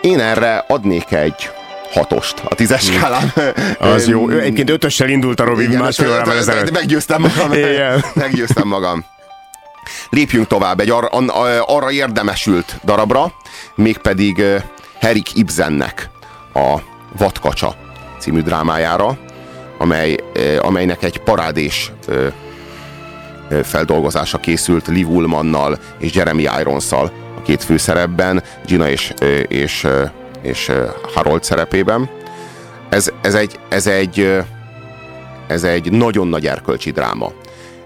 [0.02, 1.50] Én erre adnék egy
[1.92, 3.34] hatost a tízes skálán.
[3.80, 4.30] Az jó.
[4.30, 6.72] Egyébként ötössel indult a Robi másfél órával ezelőtt.
[6.72, 7.52] Meggyőztem magam.
[8.14, 9.06] Meggyőztem magam.
[10.10, 11.08] Lépjünk tovább egy arra,
[11.66, 13.32] arra érdemesült darabra,
[13.76, 14.44] mégpedig
[15.00, 16.10] Herik Ibsennek
[16.54, 16.78] a
[17.18, 17.76] Vatkacsa
[18.20, 19.18] című drámájára,
[19.78, 20.16] amely,
[20.60, 21.92] amelynek egy parádés
[23.64, 29.14] feldolgozása készült Liv Ullmannal és Jeremy Irons-szal a két főszerepben, Gina és,
[29.48, 29.88] és,
[30.42, 30.72] és
[31.14, 32.10] Harold szerepében.
[32.90, 34.44] Ez, ez, egy, ez, egy,
[35.48, 37.32] ez egy nagyon nagy erkölcsi dráma.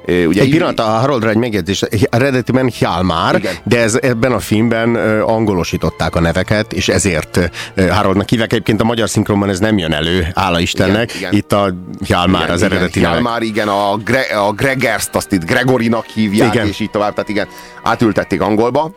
[0.07, 1.81] Ugye egy pillanat, a Haroldra egy megjegyzés.
[2.09, 3.53] Eredetiben Hjalmár, Igen.
[3.63, 7.51] de ez, ebben a filmben angolosították a neveket, és ezért
[7.89, 8.51] Haroldnak hívják.
[8.51, 11.15] Egyébként a magyar szinkronban ez nem jön elő, hála Istennek.
[11.15, 11.33] Igen, igen.
[11.33, 11.73] Itt a
[12.05, 13.11] Hjalmár Igen, az igen, eredeti neve.
[13.11, 16.67] Hjalmár, igen, a, Gre- a Gregers-t azt itt Gregorinak hívják, Igen.
[16.67, 17.47] és így tovább, tehát igen,
[17.83, 18.95] átültették angolba.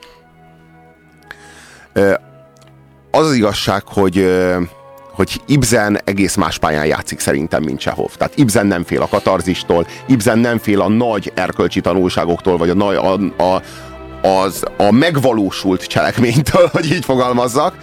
[3.11, 4.27] Az az igazság, hogy
[5.15, 8.15] hogy Ibsen egész más pályán játszik szerintem, mint Csehov.
[8.17, 13.13] Tehát Ibsen nem fél a katarzistól, Ibsen nem fél a nagy erkölcsi tanulságoktól, vagy a,
[13.13, 13.63] a, a,
[14.27, 17.75] az, a megvalósult cselekménytől, hogy így fogalmazzak.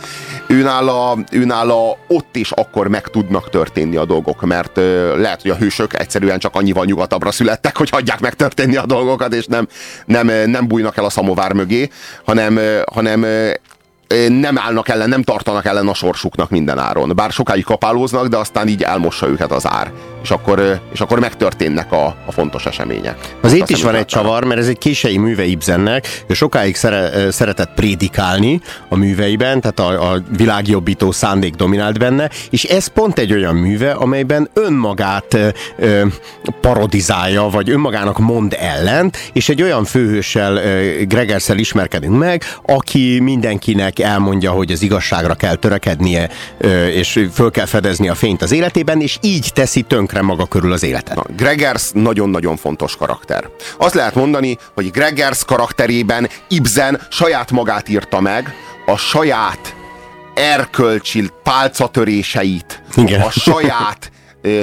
[0.47, 5.55] Őnála, őnála ott és akkor meg tudnak történni a dolgok, mert ö, lehet, hogy a
[5.55, 9.67] hősök egyszerűen csak annyival nyugatabbra születtek, hogy hagyják megtörténni a dolgokat, és nem,
[10.05, 11.89] nem, nem bújnak el a szamovár mögé,
[12.25, 12.59] hanem,
[12.91, 13.25] hanem
[14.27, 17.11] nem állnak ellen, nem tartanak ellen a sorsuknak minden áron.
[17.15, 19.91] Bár sokáig kapálóznak, de aztán így elmossa őket az ár.
[20.23, 23.35] És akkor, és akkor megtörténnek a, a fontos események.
[23.41, 27.31] Az itt is van egy csavar, mert ez egy kései műve Ibsennek, ő sokáig szere,
[27.31, 33.33] szeretett prédikálni a műveiben, tehát a, a világjobbító szándék dominált benne, és ez pont egy
[33.33, 35.37] olyan műve, amelyben önmagát
[35.77, 36.05] ö,
[36.61, 43.99] parodizálja, vagy önmagának mond ellent, és egy olyan főhőssel, ö, Gregerszel ismerkedünk meg, aki mindenkinek
[43.99, 49.01] elmondja, hogy az igazságra kell törekednie, ö, és föl kell fedezni a fényt az életében,
[49.01, 49.81] és így teszi
[50.11, 51.15] tönkre maga körül az életet.
[51.15, 53.49] Na, Gregers nagyon-nagyon fontos karakter.
[53.77, 58.53] Azt lehet mondani, hogy Gregers karakterében Ibsen saját magát írta meg,
[58.85, 59.75] a saját
[60.33, 63.21] erkölcsi pálcatöréseit, Igen.
[63.21, 64.61] a saját ö,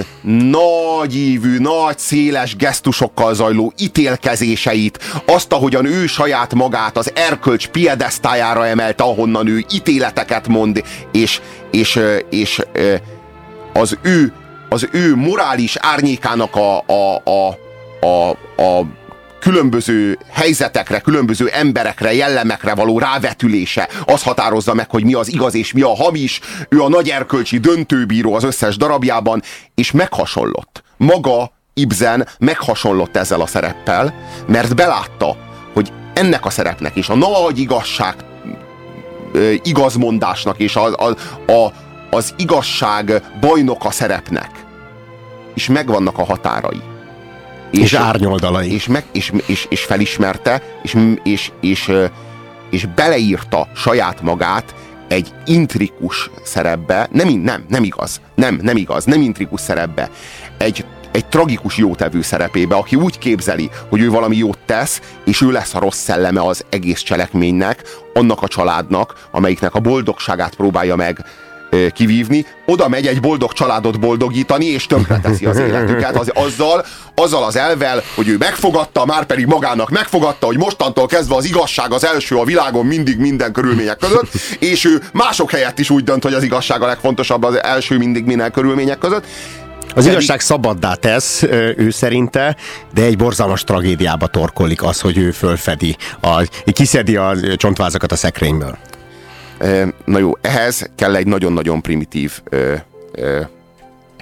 [0.51, 9.03] nagyívű, nagy, széles gesztusokkal zajló ítélkezéseit, azt, ahogyan ő saját magát az erkölcs piedesztájára emelte,
[9.03, 11.41] ahonnan ő ítéleteket mond, és,
[11.71, 12.95] és, és, ö,
[13.73, 14.33] az ő,
[14.69, 17.59] az ő morális árnyékának a, a, a,
[18.07, 18.31] a,
[18.63, 18.87] a
[19.41, 25.73] különböző helyzetekre, különböző emberekre, jellemekre való rávetülése, az határozza meg, hogy mi az igaz és
[25.73, 26.41] mi a hamis.
[26.69, 29.43] Ő a nagy erkölcsi döntőbíró az összes darabjában,
[29.75, 30.83] és meghasonlott.
[30.97, 34.15] Maga Ibsen meghasonlott ezzel a szereppel,
[34.47, 35.37] mert belátta,
[35.73, 38.15] hogy ennek a szerepnek is a nagy igazság
[39.63, 41.17] igazmondásnak és a, a,
[41.53, 41.73] a,
[42.11, 44.51] az igazság bajnoka szerepnek.
[45.55, 46.81] Is megvannak a határai.
[47.71, 48.73] És árnyoldalai.
[48.73, 51.93] És, meg, és, és, és felismerte, és, és, és,
[52.71, 54.75] és beleírta saját magát
[55.09, 60.11] egy intrikus szerepbe, nem, nem, nem igaz, nem, nem igaz, nem intrikus szerepbe,
[60.57, 65.51] egy, egy tragikus jótevő szerepébe, aki úgy képzeli, hogy ő valami jót tesz, és ő
[65.51, 67.83] lesz a rossz szelleme az egész cselekménynek,
[68.15, 71.25] annak a családnak, amelyiknek a boldogságát próbálja meg
[71.93, 77.57] kivívni, oda megy egy boldog családot boldogítani, és tönkreteszi az életüket az, azzal, azzal az
[77.57, 82.37] elvel, hogy ő megfogadta, már pedig magának megfogadta, hogy mostantól kezdve az igazság az első
[82.37, 86.43] a világon mindig minden körülmények között, és ő mások helyett is úgy dönt, hogy az
[86.43, 89.25] igazság a legfontosabb az első mindig minden körülmények között.
[89.95, 91.43] Az igazság szabaddá tesz,
[91.77, 92.57] ő szerinte,
[92.95, 98.79] de egy borzalmas tragédiába torkolik az, hogy ő fölfedi, a, kiszedi a csontvázakat a szekrényből.
[100.05, 102.43] Na jó, ehhez kell egy nagyon-nagyon primitív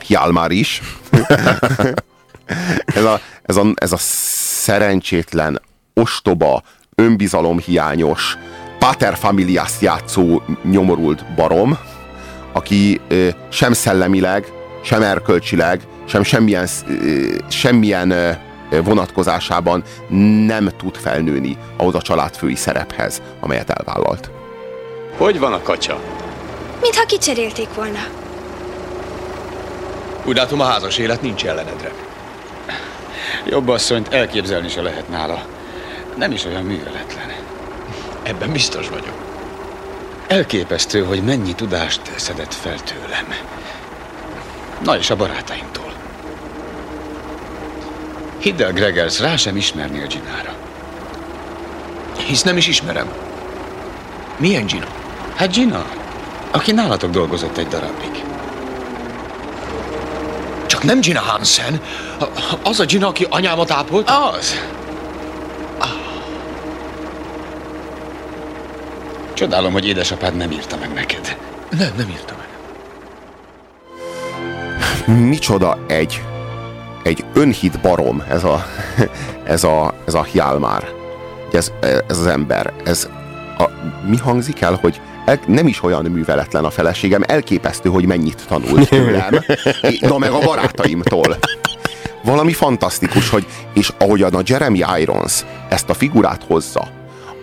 [0.06, 0.82] Hjalmár is.
[2.94, 5.60] ez, a, ez, a, ez a szerencsétlen,
[5.94, 6.62] ostoba,
[6.94, 8.36] önbizalomhiányos,
[8.78, 11.78] paterfamiliás játszó nyomorult barom,
[12.52, 18.32] aki ö, sem szellemileg, sem erkölcsileg, sem semmilyen, ö, semmilyen ö,
[18.82, 19.82] vonatkozásában
[20.46, 24.35] nem tud felnőni ahhoz a családfői szerephez, amelyet elvállalt.
[25.16, 26.00] Hogy van a kacsa?
[26.80, 27.98] Mintha kicserélték volna.
[30.24, 31.92] Úgy látom, a házas élet nincs ellenedre.
[33.44, 35.46] Jobb asszonyt elképzelni se lehet nála.
[36.16, 37.32] Nem is olyan műveletlen.
[38.22, 39.14] Ebben biztos vagyok.
[40.26, 43.34] Elképesztő, hogy mennyi tudást szedett fel tőlem.
[44.84, 45.92] Na és a barátaimtól.
[48.38, 50.54] Hidd el, Gregers, rá sem ismernél Ginára.
[52.16, 53.12] Hisz nem is ismerem.
[54.36, 54.86] Milyen Gina?
[55.36, 55.84] Hát Gina,
[56.50, 58.24] aki nálatok dolgozott egy darabig.
[60.66, 61.80] Csak nem Gina Hansen.
[62.62, 64.10] Az a Gina, aki anyámat ápolt?
[64.10, 64.54] Az.
[69.34, 71.36] Csodálom, hogy édesapád nem írta meg neked.
[71.70, 72.46] Nem, nem írtam meg.
[75.16, 76.22] micsoda egy,
[77.02, 78.66] egy önhit barom ez a,
[79.44, 80.94] ez a, ez a Hjalmar,
[81.52, 83.08] ez, ez az ember, ez
[83.58, 83.64] a,
[84.06, 85.00] mi hangzik el, hogy
[85.46, 89.44] nem is olyan műveletlen a feleségem, elképesztő, hogy mennyit tanult tőlem,
[90.00, 91.36] na meg a barátaimtól.
[92.24, 96.88] Valami fantasztikus, hogy, és ahogyan a Jeremy Irons ezt a figurát hozza,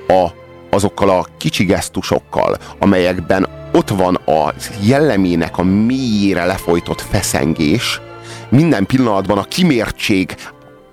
[0.08, 0.28] a,
[0.70, 8.02] azokkal a kicsi gesztusokkal, amelyekben ott van a jellemének a mélyére lefolytott feszengés,
[8.50, 10.36] minden pillanatban a kimértség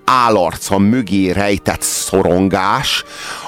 [0.05, 3.03] állarca mögé rejtett szorongás,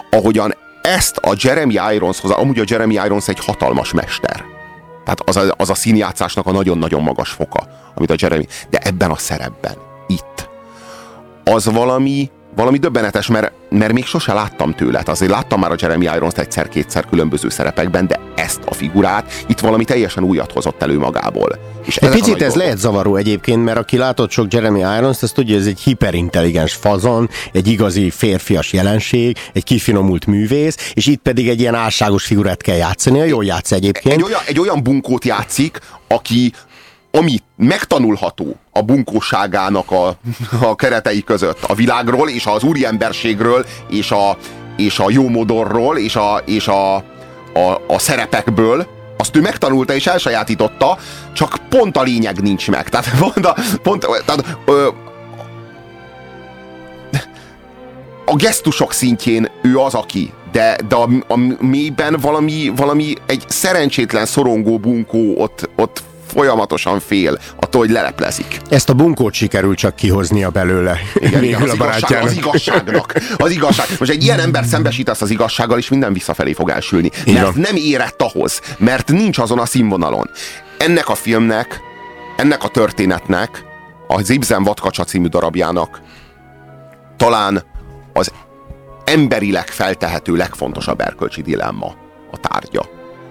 [0.09, 0.53] ahogyan
[0.84, 4.43] ezt a Jeremy Irons hozzá, amúgy a Jeremy Irons egy hatalmas mester.
[5.03, 9.11] Tehát az a, az a színjátszásnak a nagyon-nagyon magas foka, amit a Jeremy, de ebben
[9.11, 9.75] a szerepben,
[10.07, 10.49] itt,
[11.43, 15.01] az valami, valami döbbenetes, mert, mert még sose láttam tőle.
[15.05, 19.83] Azért láttam már a Jeremy Irons egyszer-kétszer különböző szerepekben, de ezt a figurát itt valami
[19.83, 21.57] teljesen újat hozott elő magából.
[21.85, 25.57] És egy picit ez lehet zavaró egyébként, mert aki látott sok Jeremy Irons, az tudja,
[25.57, 31.59] ez egy hiperintelligens fazon, egy igazi férfias jelenség, egy kifinomult művész, és itt pedig egy
[31.59, 34.15] ilyen álságos figurát kell játszani, jól játsz egyébként.
[34.15, 36.53] Egy olyan, egy olyan bunkót játszik, aki,
[37.18, 40.16] ami megtanulható a bunkóságának a,
[40.61, 44.38] a keretei között, a világról, és az úriemberségről, és a,
[44.78, 48.88] és a jómodorról, és a, és a, a, a szerepekből,
[49.18, 50.97] azt ő megtanulta és elsajátította,
[51.34, 52.89] csak pont a lényeg nincs meg.
[52.89, 54.88] Tehát pont a, pont, tehát, ö,
[58.26, 64.26] a gesztusok szintjén ő az, aki, de, de a, a mélyben valami, valami egy szerencsétlen
[64.26, 66.03] szorongó bunkó ott, ott
[66.34, 68.59] folyamatosan fél attól, hogy leleplezik.
[68.69, 70.99] Ezt a bunkót sikerül csak kihoznia belőle.
[71.15, 73.13] Igen, igen, az, igazság, az igazságnak.
[73.38, 73.86] Az igazság.
[73.99, 77.09] Most egy ilyen ember szembesítesz az igazsággal, és minden visszafelé fog elsülni.
[77.25, 80.29] Mert nem érett ahhoz, mert nincs azon a színvonalon.
[80.77, 81.79] Ennek a filmnek,
[82.38, 83.63] ennek a történetnek,
[84.07, 86.01] a Zibzen Vatkacsa című darabjának
[87.17, 87.63] talán
[88.13, 88.31] az
[89.05, 91.95] emberileg feltehető legfontosabb erkölcsi dilemma
[92.31, 92.86] a tárgya.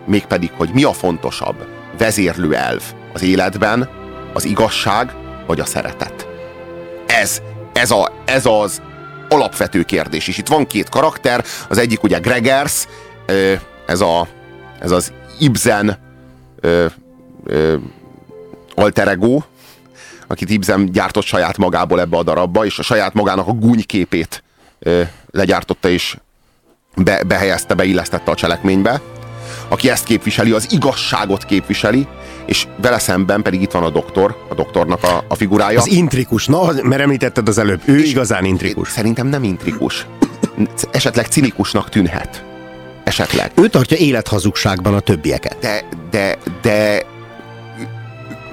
[0.06, 1.66] Mégpedig, hogy mi a fontosabb,
[2.02, 2.82] vezérlő elv
[3.12, 3.88] az életben,
[4.32, 5.14] az igazság
[5.46, 6.28] vagy a szeretet.
[7.06, 7.42] Ez,
[7.72, 8.82] ez, a, ez az
[9.28, 10.28] alapvető kérdés.
[10.28, 12.86] És itt van két karakter, az egyik ugye Gregers,
[13.86, 14.28] ez, a,
[14.80, 15.98] ez az Ibsen
[18.74, 19.42] alter ego,
[20.26, 24.42] akit Ibsen gyártott saját magából ebbe a darabba, és a saját magának a gúnyképét
[25.30, 26.16] legyártotta és
[26.96, 29.00] be, behelyezte, beillesztette a cselekménybe
[29.72, 32.06] aki ezt képviseli, az igazságot képviseli,
[32.46, 35.78] és vele szemben pedig itt van a doktor, a doktornak a, a figurája.
[35.78, 38.90] Az intrikus, na, mert említetted az előbb, ő és igazán intrikus.
[38.90, 40.06] Szerintem nem intrikus.
[40.90, 42.44] Esetleg cinikusnak tűnhet.
[43.04, 43.52] Esetleg.
[43.54, 45.56] Ő tartja élethazugságban a többieket.
[45.60, 47.02] De, de, de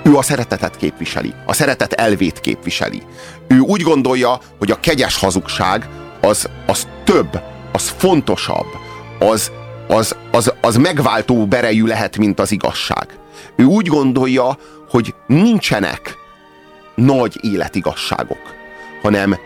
[0.03, 1.33] ő a szeretetet képviseli.
[1.45, 3.01] A szeretet elvét képviseli.
[3.47, 5.89] Ő úgy gondolja, hogy a kegyes hazugság
[6.21, 7.41] az, az több,
[7.71, 8.67] az fontosabb,
[9.19, 9.51] az,
[9.89, 13.07] az, az, az megváltó berejű lehet, mint az igazság.
[13.55, 14.57] Ő úgy gondolja,
[14.89, 16.17] hogy nincsenek
[16.95, 18.41] nagy életigazságok,
[19.01, 19.37] hanem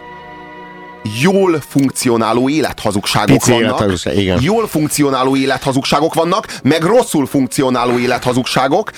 [1.21, 3.65] jól funkcionáló élethazugságok Pici vannak.
[3.65, 4.41] élethazugság, igen.
[4.41, 8.91] Jól funkcionáló élethazugságok vannak, meg rosszul funkcionáló élethazugságok.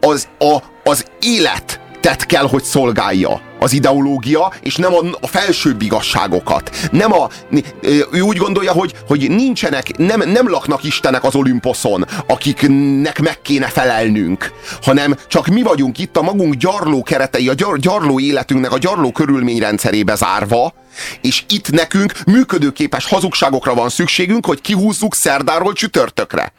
[0.00, 5.82] Az, a, az élet tett kell, hogy szolgálja az ideológia, és nem a, a felsőbb
[5.82, 6.88] igazságokat.
[6.90, 7.28] Nem a,
[8.12, 13.66] ő úgy gondolja, hogy, hogy nincsenek, nem, nem laknak istenek az Olimposzon, akiknek meg kéne
[13.66, 14.52] felelnünk,
[14.82, 19.12] hanem csak mi vagyunk itt a magunk gyarló keretei, a gyar, gyarló életünknek a gyarló
[19.12, 20.74] körülményrendszerébe zárva,
[21.20, 26.52] és itt nekünk működőképes hazugságokra van szükségünk, hogy kihúzzuk szerdáról csütörtökre.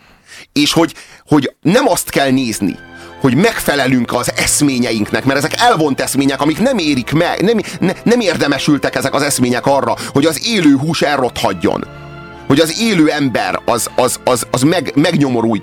[0.54, 0.94] És hogy,
[1.26, 2.76] hogy nem azt kell nézni,
[3.20, 8.20] hogy megfelelünk az eszményeinknek, mert ezek elvont eszmények, amik nem érik meg, nem, ne, nem
[8.20, 11.86] érdemesültek ezek az eszmények arra, hogy az élő hús elrothadjon.
[12.48, 14.92] Hogy az élő ember az, az, az, az meg,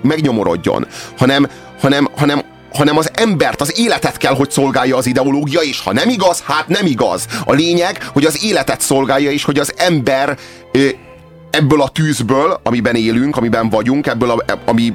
[0.01, 0.87] megnyomorodjon,
[1.17, 1.47] hanem,
[1.79, 2.41] hanem, hanem,
[2.73, 6.67] hanem az embert, az életet kell, hogy szolgálja az ideológia, és ha nem igaz, hát
[6.67, 7.25] nem igaz.
[7.45, 10.37] A lényeg, hogy az életet szolgálja, és hogy az ember
[11.49, 14.93] ebből a tűzből, amiben élünk, amiben vagyunk, ebből, a, ami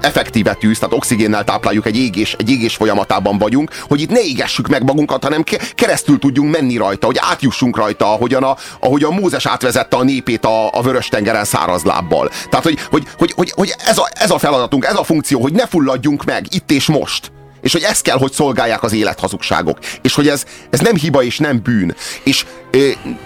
[0.00, 4.68] effektíve tűz, tehát oxigénnel tápláljuk egy égés, egy égés folyamatában vagyunk, hogy itt ne égessük
[4.68, 5.44] meg magunkat, hanem
[5.74, 10.72] keresztül tudjunk menni rajta, hogy átjussunk rajta, ahogyan a, ahogyan Mózes átvezette a népét a,
[10.72, 12.30] a vörös tengeren száraz lábbal.
[12.48, 15.52] Tehát, hogy, hogy, hogy, hogy, hogy ez, a, ez a feladatunk, ez a funkció, hogy
[15.52, 17.32] ne fulladjunk meg itt és most.
[17.60, 19.78] És hogy ezt kell, hogy szolgálják az élethazugságok.
[20.02, 21.94] És hogy ez, ez nem hiba és nem bűn.
[22.22, 22.78] És e,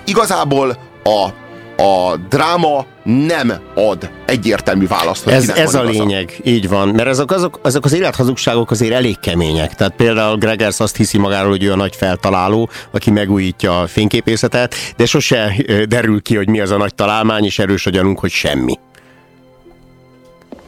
[0.04, 1.28] igazából a,
[1.76, 6.88] a dráma nem ad egyértelmű választ, hogy Ez, kinek ez van a lényeg, így van.
[6.88, 9.74] Mert ezek, azok, azok az élethazugságok azért elég kemények.
[9.74, 14.74] Tehát például Gregers azt hiszi magáról, hogy ő a nagy feltaláló, aki megújítja a fényképészetet,
[14.96, 15.54] de sose
[15.88, 18.78] derül ki, hogy mi az a nagy találmány, és erős a gyanunk, hogy semmi.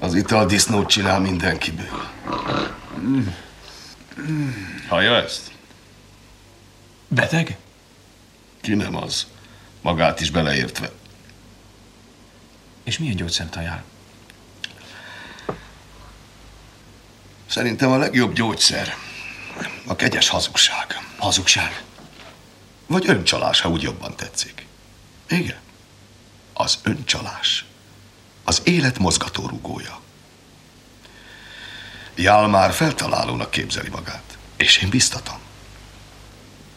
[0.01, 1.87] Az ital disznót csinál mindenkiből.
[4.89, 5.51] Hallja ezt?
[7.09, 7.57] Beteg?
[8.61, 9.27] Ki nem az?
[9.85, 10.91] Magát is beleértve.
[12.85, 13.83] És milyen gyógyszert ajánl?
[17.47, 18.95] Szerintem a legjobb gyógyszer
[19.87, 21.01] a kegyes hazugság.
[21.19, 21.83] Hazugság?
[22.87, 24.67] Vagy öncsalás, ha úgy jobban tetszik.
[25.29, 25.61] Igen.
[26.53, 27.65] Az öncsalás.
[28.45, 30.01] Az élet mozgatórugója.
[32.15, 34.39] Jál már feltalálónak képzeli magát.
[34.57, 35.39] És én biztatom.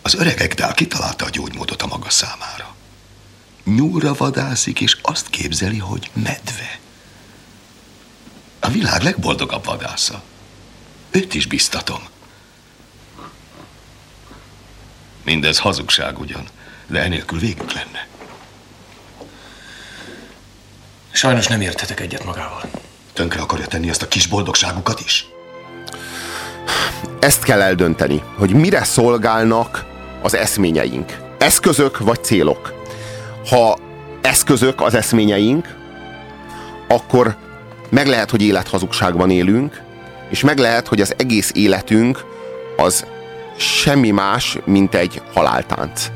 [0.01, 2.75] Az öreg Egdál kitalálta a gyógymódot a maga számára.
[3.75, 6.79] Nyúlra vadászik, és azt képzeli, hogy medve.
[8.59, 10.21] A világ legboldogabb vadásza.
[11.11, 11.99] Őt is biztatom.
[15.23, 16.43] Mindez hazugság ugyan,
[16.87, 18.07] de enélkül végük lenne.
[21.11, 22.69] Sajnos nem érthetek egyet magával.
[23.13, 25.25] Tönkre akarja tenni ezt a kis boldogságukat is?
[27.19, 29.85] Ezt kell eldönteni, hogy mire szolgálnak
[30.21, 31.17] az eszményeink.
[31.37, 32.76] Eszközök vagy célok.
[33.49, 33.77] Ha
[34.21, 35.75] eszközök az eszményeink,
[36.87, 37.35] akkor
[37.89, 39.81] meg lehet, hogy élethazugságban élünk,
[40.29, 42.25] és meg lehet, hogy az egész életünk
[42.77, 43.05] az
[43.57, 46.11] semmi más, mint egy haláltánc.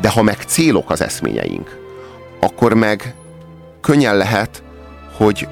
[0.00, 1.78] De ha meg célok az eszményeink,
[2.40, 3.14] akkor meg
[3.80, 4.62] könnyen lehet,
[5.16, 5.48] hogy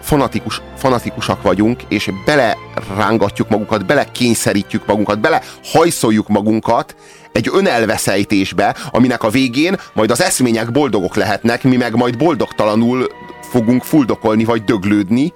[0.00, 6.96] fanatikus, fanatikusak vagyunk, és belerángatjuk magunkat, belekényszerítjük magunkat, belehajszoljuk magunkat
[7.32, 13.06] egy önelveszejtésbe, aminek a végén majd az eszmények boldogok lehetnek, mi meg majd boldogtalanul
[13.50, 15.32] fogunk fuldokolni vagy döglődni.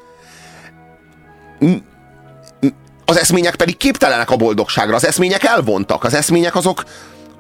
[3.05, 6.85] Az eszmények pedig képtelenek a boldogságra, az eszmények elvontak, az eszmények azok,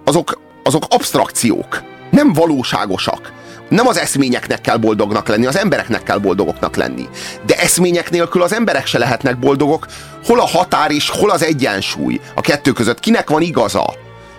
[0.05, 3.33] azok, azok abstrakciók, nem valóságosak.
[3.69, 7.09] Nem az eszményeknek kell boldognak lenni, az embereknek kell boldogoknak lenni.
[7.47, 9.87] De eszmények nélkül az emberek se lehetnek boldogok.
[10.25, 13.01] Hol a határ és hol az egyensúly a kettő között?
[13.01, 13.95] Kinek van igaza?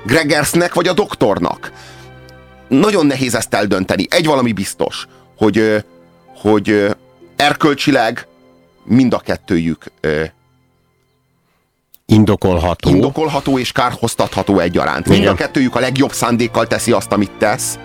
[0.06, 1.72] Gregersnek vagy a doktornak?
[2.68, 4.06] Nagyon nehéz ezt eldönteni.
[4.10, 5.84] Egy valami biztos, hogy,
[6.36, 6.96] hogy
[7.36, 8.28] erkölcsileg
[8.84, 9.86] mind a kettőjük
[12.06, 12.90] Indokolható.
[12.90, 15.08] indokolható és kárhoztatható egyaránt.
[15.08, 17.80] Mind a kettőjük a legjobb szándékkal teszi azt, amit tesz,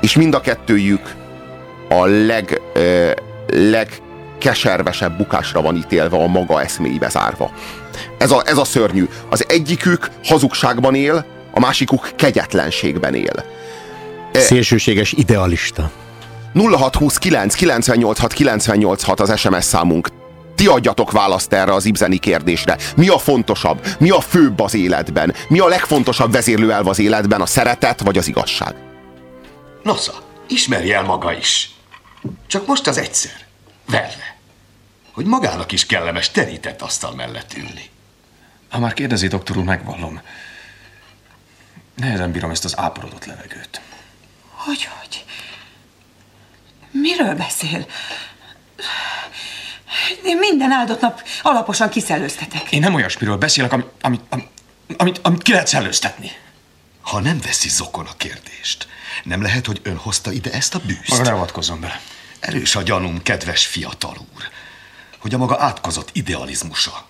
[0.00, 1.14] és mind a kettőjük
[1.88, 3.10] a leg, ö,
[3.46, 7.50] legkeservesebb bukásra van ítélve a maga eszméibe zárva.
[8.18, 9.08] Ez a, ez a szörnyű.
[9.28, 11.24] Az egyikük hazugságban él,
[11.54, 13.44] a másikuk kegyetlenségben él.
[14.32, 15.90] Szélsőséges idealista.
[16.54, 20.08] 0629 986 986 az SMS számunk.
[20.54, 22.76] Ti adjatok választ erre az ibzeni kérdésre.
[22.96, 23.86] Mi a fontosabb?
[23.98, 25.34] Mi a főbb az életben?
[25.48, 27.40] Mi a legfontosabb vezérlőelv az életben?
[27.40, 28.74] A szeretet vagy az igazság?
[29.82, 31.70] Nosza, ismerje el maga is.
[32.46, 33.32] Csak most az egyszer.
[33.86, 34.36] Verve.
[35.12, 37.90] Hogy magának is kellemes terített asztal mellett ülni.
[38.68, 40.20] Ha már kérdezi, doktor úr, megvallom.
[41.94, 43.80] Nehezen bírom ezt az áporodott levegőt.
[44.50, 45.24] Hogy, hogy?
[46.90, 47.86] Miről beszél?
[50.24, 52.72] Én minden áldott nap alaposan kiszellőztetek.
[52.72, 54.22] Én nem olyasmiről beszélek, amit, amit,
[54.96, 56.30] amit, amit, ki lehet szellőztetni.
[57.00, 58.88] Ha nem veszi zokon a kérdést,
[59.24, 61.08] nem lehet, hogy ön hozta ide ezt a bűzt?
[61.08, 62.00] Maga ne avatkozzon bele.
[62.40, 64.42] Erős a gyanúm, kedves fiatal úr,
[65.18, 67.06] hogy a maga átkozott idealizmusa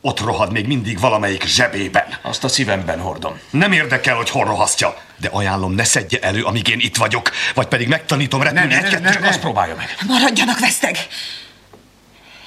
[0.00, 2.18] ott rohad még mindig valamelyik zsebében.
[2.22, 3.38] Azt a szívemben hordom.
[3.50, 7.66] Nem érdekel, hogy hol rohasztja, de ajánlom, ne szedje elő, amíg én itt vagyok, vagy
[7.66, 9.14] pedig megtanítom repülni Ne, ne, ne, egy-kettőt.
[9.14, 9.96] ne, ne, azt próbálja meg.
[10.06, 10.96] Maradjanak veszteg!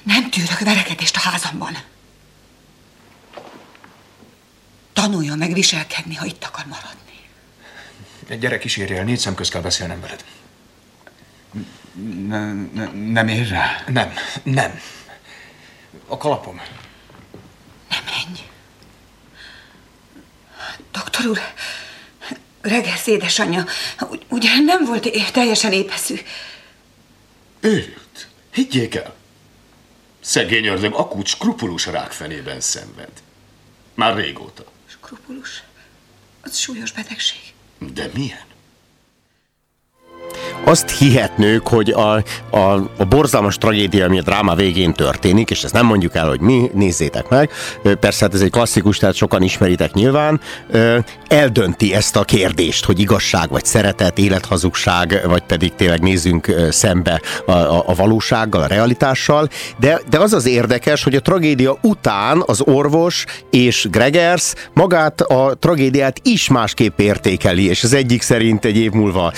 [0.03, 1.77] Nem tűrök verekedést a házamban.
[4.93, 6.99] Tanuljon meg viselkedni, ha itt akar maradni.
[8.27, 10.23] Egy gyerek kísérje el, négy szem közt kell beszélnem veled.
[12.27, 13.83] Ne, ne, nem ér rá?
[13.87, 14.79] Nem, nem.
[16.07, 16.61] A kalapom.
[18.05, 18.39] Menj.
[20.91, 21.39] Doktor úr,
[22.61, 23.65] Regersz édesanyja,
[23.99, 26.15] ugy- ugye nem volt é- teljesen épeszű.
[27.59, 28.27] Őrült.
[28.53, 29.15] Higgyék el.
[30.19, 33.11] Szegény ördög akut skrupulus rákfenében szenved.
[33.93, 34.63] Már régóta.
[34.87, 35.63] Skrupulus.
[36.41, 37.39] Az súlyos betegség.
[37.79, 38.45] De milyen?
[40.65, 42.23] Azt hihetnők, hogy a,
[42.57, 46.39] a, a borzalmas tragédia, ami a dráma végén történik, és ezt nem mondjuk el, hogy
[46.39, 47.49] mi, nézzétek meg,
[47.99, 50.39] persze hát ez egy klasszikus, tehát sokan ismeritek nyilván,
[51.27, 57.51] eldönti ezt a kérdést, hogy igazság vagy szeretet, élethazugság, vagy pedig tényleg nézzünk szembe a,
[57.51, 59.49] a, a valósággal, a realitással,
[59.79, 65.55] de, de az az érdekes, hogy a tragédia után az orvos és Gregers magát a
[65.59, 69.33] tragédiát is másképp értékeli, és az egyik szerint egy év múlva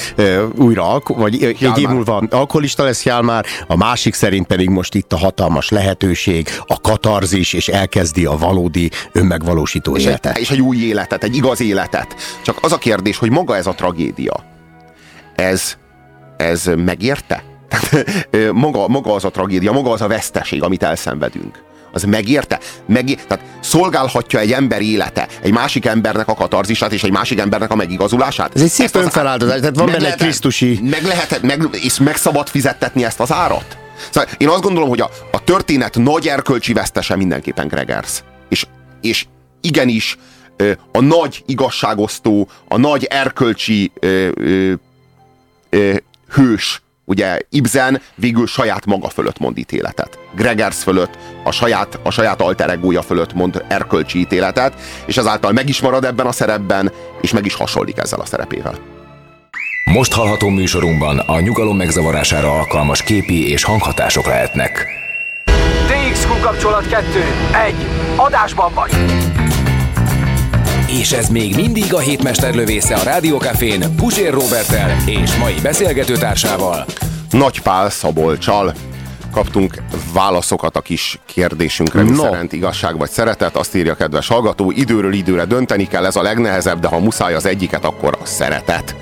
[0.58, 1.78] újra, vagy Hjálmár.
[1.78, 6.48] egy év múlva alkoholista lesz Hjálmár, a másik szerint pedig most itt a hatalmas lehetőség,
[6.68, 10.36] a katarzis, és elkezdi a valódi önmegvalósító és életet.
[10.36, 12.16] Egy, és egy új életet, egy igaz életet.
[12.42, 14.44] Csak az a kérdés, hogy maga ez a tragédia,
[15.36, 15.78] ez,
[16.38, 17.44] ez megérte?
[18.52, 21.64] Maga, maga az a tragédia, maga az a veszteség, amit elszenvedünk
[21.96, 22.60] az megérte?
[22.88, 27.72] Meg, tehát szolgálhatja egy ember élete egy másik embernek a katarzisát és egy másik embernek
[27.72, 28.56] a megigazulását?
[28.56, 30.80] Ez egy szép önfeláldozás, tehát van benne egy krisztusi...
[30.84, 33.78] Meg lehet, meg, és meg szabad fizettetni ezt az árat?
[34.10, 38.24] Szóval én azt gondolom, hogy a, a történet nagy erkölcsi vesztese mindenképpen Gregers.
[38.50, 38.66] És,
[39.02, 39.26] és
[39.62, 40.18] igenis
[40.92, 44.74] a nagy igazságosztó, a nagy erkölcsi ö, ö,
[45.70, 45.94] ö,
[46.34, 50.20] hős Ugye Ibsen végül saját maga fölött mond ítéletet.
[50.36, 54.74] Gregers fölött, a saját, a saját alter egója fölött mond erkölcsi ítéletet,
[55.06, 56.92] és ezáltal meg is marad ebben a szerepben,
[57.22, 58.76] és meg is hasonlik ezzel a szerepével.
[59.94, 64.88] Most hallható műsorunkban a nyugalom megzavarására alkalmas képi és hanghatások lehetnek.
[65.88, 67.06] TXQ kapcsolat 2.
[67.66, 67.76] 1.
[68.16, 68.92] Adásban vagy!
[71.00, 76.86] És ez még mindig a hétmester lövésze a Rádiókafén Pusér Robertel és mai beszélgetőtársával.
[77.32, 78.74] Nagy Pál Szabolcsal
[79.32, 82.24] kaptunk válaszokat a kis kérdésünkre, mi no.
[82.24, 83.56] szerint igazság vagy szeretet.
[83.56, 87.34] Azt írja a kedves hallgató, időről időre dönteni kell, ez a legnehezebb, de ha muszáj
[87.34, 88.96] az egyiket, akkor a szeretet.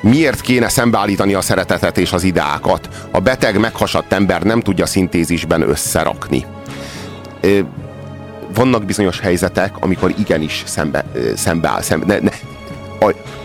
[0.00, 2.88] Miért kéne szembeállítani a szeretetet és az ideákat?
[3.10, 6.46] A beteg, meghasadt ember nem tudja szintézisben összerakni
[8.54, 11.04] vannak bizonyos helyzetek, amikor igenis szembe,
[11.36, 11.82] szembe áll.
[11.82, 12.30] Szembe, ne, ne,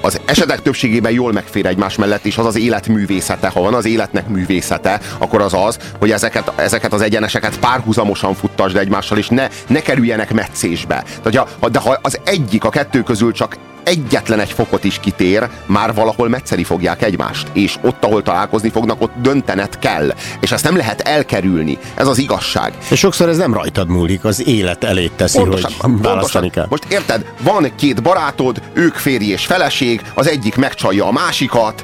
[0.02, 3.48] az esetek többségében jól megfér egymás mellett, és az az élet művészete.
[3.48, 8.76] Ha van az életnek művészete, akkor az az, hogy ezeket, ezeket az egyeneseket párhuzamosan futtasd
[8.76, 11.04] egymással, és ne, ne kerüljenek meccésbe.
[11.24, 13.58] De, de ha az egyik a kettő közül csak
[13.88, 17.48] egyetlen egy fokot is kitér, már valahol metszeli fogják egymást.
[17.54, 20.14] És ott, ahol találkozni fognak, ott döntenet kell.
[20.40, 21.78] És ezt nem lehet elkerülni.
[21.96, 22.74] Ez az igazság.
[22.90, 26.66] És sokszor ez nem rajtad múlik, az élet elé teszi, pontosan, hogy választani kell.
[26.70, 31.84] Most érted, van két barátod, ők férj és feleség, az egyik megcsalja a másikat,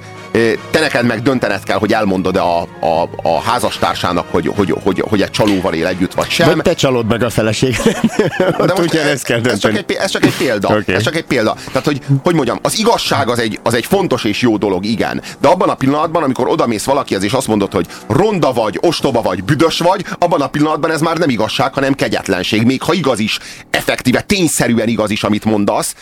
[0.72, 5.22] te neked meg döntened kell, hogy elmondod a, a, a házastársának, hogy, hogy, hogy, hogy
[5.22, 6.48] egy csalóval él együtt, vagy sem.
[6.48, 7.76] Vagy te csalod meg a feleség.
[8.66, 10.68] De most ez, kell ez, csak egy, ez csak egy példa.
[10.68, 10.96] Okay.
[10.96, 11.56] Ez csak egy példa.
[11.66, 15.22] Tehát, hogy, hogy mondjam, az igazság az egy, az egy fontos és jó dolog, igen.
[15.40, 19.44] De abban a pillanatban, amikor odamész valakihez, és azt mondod, hogy ronda vagy, ostoba vagy,
[19.44, 22.64] büdös vagy, abban a pillanatban ez már nem igazság, hanem kegyetlenség.
[22.64, 23.40] Még ha igaz is,
[23.70, 25.96] effektíve, tényszerűen igaz is, amit mondasz,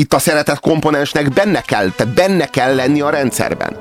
[0.00, 3.76] itt a szeretet komponensnek benne kell, tehát benne kell lenni a rendszerben.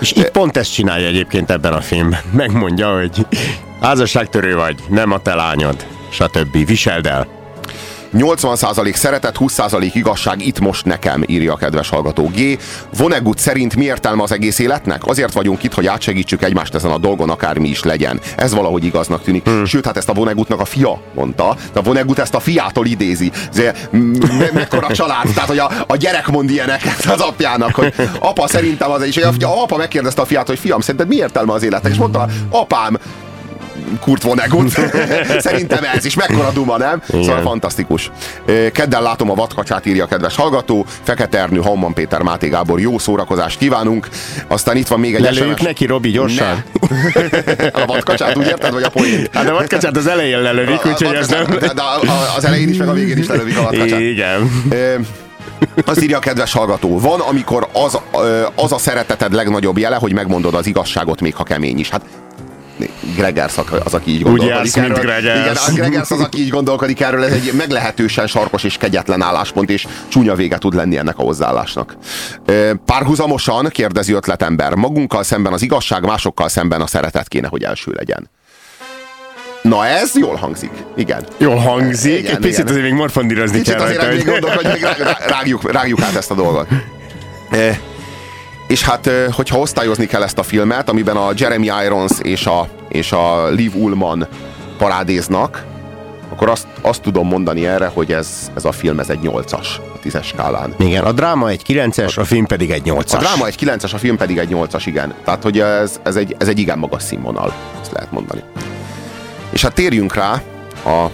[0.00, 2.20] És itt pont ezt csinálja egyébként ebben a filmben.
[2.32, 3.26] Megmondja, hogy
[3.80, 6.66] házasságtörő vagy, nem a te lányod, stb.
[6.66, 7.39] Viseld el.
[8.12, 12.58] 80% szeretet, 20% igazság itt most nekem, írja a kedves hallgató G.
[12.96, 15.06] Vonnegut szerint mi értelme az egész életnek?
[15.06, 18.20] Azért vagyunk itt, hogy átsegítsük egymást ezen a dolgon, akármi is legyen.
[18.36, 19.44] Ez valahogy igaznak tűnik.
[19.44, 19.64] Hmm.
[19.64, 23.30] Sőt, hát ezt a Vonnegutnak a fia mondta, de a Vonnegut ezt a fiától idézi.
[23.90, 28.90] Me- mekkora család, tehát hogy a, a gyerek mond ilyeneket az apjának, hogy apa szerintem
[28.90, 31.92] az, és a, a apa megkérdezte a fiát, hogy fiam, szerinted mi értelme az életnek?
[31.92, 32.98] És mondta, apám,
[34.00, 34.70] Kurt Vonnegut.
[35.38, 37.02] Szerintem ez is mekkora duma, nem?
[37.08, 37.22] Igen.
[37.22, 38.10] Szóval fantasztikus.
[38.72, 40.86] Kedden látom a vadkacsát, írja a kedves hallgató.
[41.02, 44.08] Fekete Ernő, Hamman Péter, Máté Gábor, jó szórakozást kívánunk.
[44.46, 45.66] Aztán itt van még egy Lelőjük SMS.
[45.66, 46.64] neki, Robi, gyorsan.
[46.80, 47.66] Ne.
[47.72, 49.30] A vadkacsát úgy érted, vagy a poént?
[49.32, 51.44] Hát a vadkacsát az elején lelövik, úgyhogy ez nem...
[51.60, 51.82] De
[52.36, 54.00] az elején is, meg a végén is lelövik a vadkacsát.
[54.00, 54.50] Igen.
[55.84, 56.98] Azt írja a kedves hallgató.
[57.00, 57.98] Van, amikor az,
[58.54, 61.90] az a szereteted legnagyobb jele, hogy megmondod az igazságot, még ha kemény is.
[61.90, 62.02] Hát
[63.16, 64.42] Gregers az, aki így gondolkodik.
[64.42, 64.88] Úgy jársz, erről.
[64.88, 65.38] mint Gregers.
[65.46, 67.24] Igen, a Gregers az, aki így gondolkodik erről.
[67.24, 71.96] Ez egy meglehetősen sarkos és kegyetlen álláspont, és csúnya vége tud lenni ennek a hozzáállásnak.
[72.84, 74.74] Párhuzamosan kérdezi ötletember.
[74.74, 78.30] Magunkkal szemben az igazság, másokkal szemben a szeretet kéne, hogy első legyen.
[79.62, 80.70] Na ez jól hangzik.
[80.96, 81.26] Igen.
[81.38, 82.18] Jól hangzik.
[82.18, 82.66] Igen, Egy picit igen.
[82.66, 83.82] azért még morfondírozni Kicsit kell.
[83.84, 84.86] Azért még gondolok, hogy még
[85.26, 86.68] rágjuk, rágjuk át ezt a dolgot.
[88.70, 93.12] És hát, hogyha osztályozni kell ezt a filmet, amiben a Jeremy Irons és a, és
[93.12, 94.26] a Liv Ullman
[94.78, 95.64] parádéznak,
[96.32, 99.98] akkor azt, azt tudom mondani erre, hogy ez, ez a film ez egy 8-as a
[100.04, 100.74] 10-es skálán.
[100.78, 103.14] Igen, a dráma egy 9-es, a film pedig egy 8-as.
[103.14, 105.14] A dráma egy 9-es, a film pedig egy 8-as, igen.
[105.24, 108.42] Tehát, hogy ez, ez, egy, ez egy igen magas színvonal, ezt lehet mondani.
[109.50, 110.42] És hát térjünk rá
[110.84, 111.06] a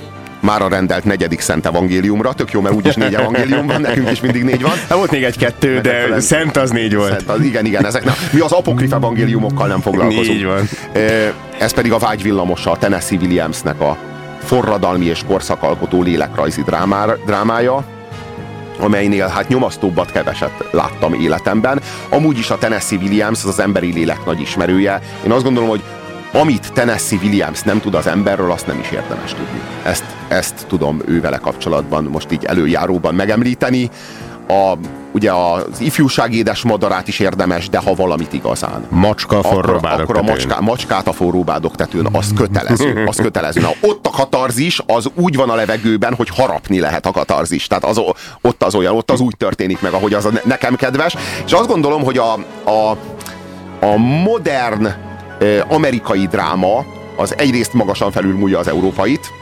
[0.47, 2.33] már a rendelt negyedik szent evangéliumra.
[2.33, 4.71] Tök jó, mert úgyis négy evangélium van, nekünk is mindig négy van.
[4.71, 7.11] Hát volt még egy-kettő, de szent az négy volt.
[7.11, 8.15] Szent az, igen, igen, ezek nem.
[8.33, 10.39] Mi az apokrif evangéliumokkal nem foglalkozunk.
[10.39, 10.69] Így van.
[11.59, 13.97] Ez pedig a vágyvillamosa, a Tennessee Williamsnek a
[14.45, 17.85] forradalmi és korszakalkotó lélekrajzi drámára, drámája,
[18.81, 21.81] amelynél hát nyomasztóbbat keveset láttam életemben.
[22.09, 25.01] Amúgy is a Tennessee Williams az az emberi lélek nagy ismerője.
[25.25, 25.83] Én azt gondolom, hogy
[26.41, 29.61] amit Tennessee Williams nem tud az emberről, azt nem is érdemes tudni.
[29.85, 33.91] Ezt, ezt tudom ővele kapcsolatban most így előjáróban megemlíteni.
[34.49, 34.73] A,
[35.13, 38.87] ugye az ifjúság édes madarát is érdemes, de ha valamit igazán.
[38.89, 43.05] Macska a forróbádok akkor, akkor a macska, macskát a forróbádok tetőn, az kötelező.
[43.07, 43.61] Az kötelező.
[43.61, 47.67] Na, ott a katarzis az úgy van a levegőben, hogy harapni lehet a katarzis.
[47.67, 48.01] Tehát az,
[48.41, 51.17] ott az olyan, ott az úgy történik meg, ahogy az a nekem kedves.
[51.47, 52.33] És azt gondolom, hogy a,
[52.65, 52.91] a,
[53.81, 54.89] a modern
[55.69, 56.85] amerikai dráma
[57.17, 59.33] az egyrészt magasan felülmúlja az európait,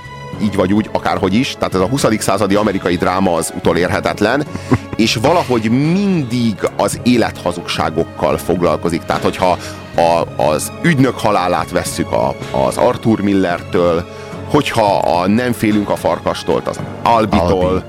[0.43, 2.07] így vagy úgy, akárhogy is, tehát ez a 20.
[2.19, 4.45] századi amerikai dráma az utolérhetetlen,
[4.97, 9.03] és valahogy mindig az élethazugságokkal foglalkozik.
[9.03, 9.59] Tehát, hogyha
[9.97, 12.35] a, az ügynök halálát vesszük a,
[12.67, 14.09] az Arthur Millertől,
[14.49, 17.83] hogyha a Nem félünk a farkastól, az Albitól, Albi.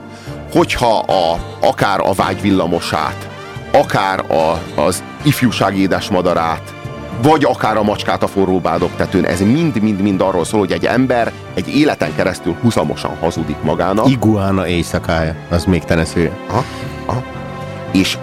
[0.51, 3.29] hogyha a, akár a vágyvillamosát,
[3.71, 6.74] akár a, az ifjúság édesmadarát,
[7.21, 9.25] vagy akár a macskát a forró bádok tetőn.
[9.25, 14.09] Ez mind-mind-mind arról szól, hogy egy ember egy életen keresztül huszamosan hazudik magának.
[14.09, 16.31] Iguana éjszakája, az még tenesző.
[16.47, 16.63] Aha,
[17.05, 17.23] aha.
[17.91, 18.17] És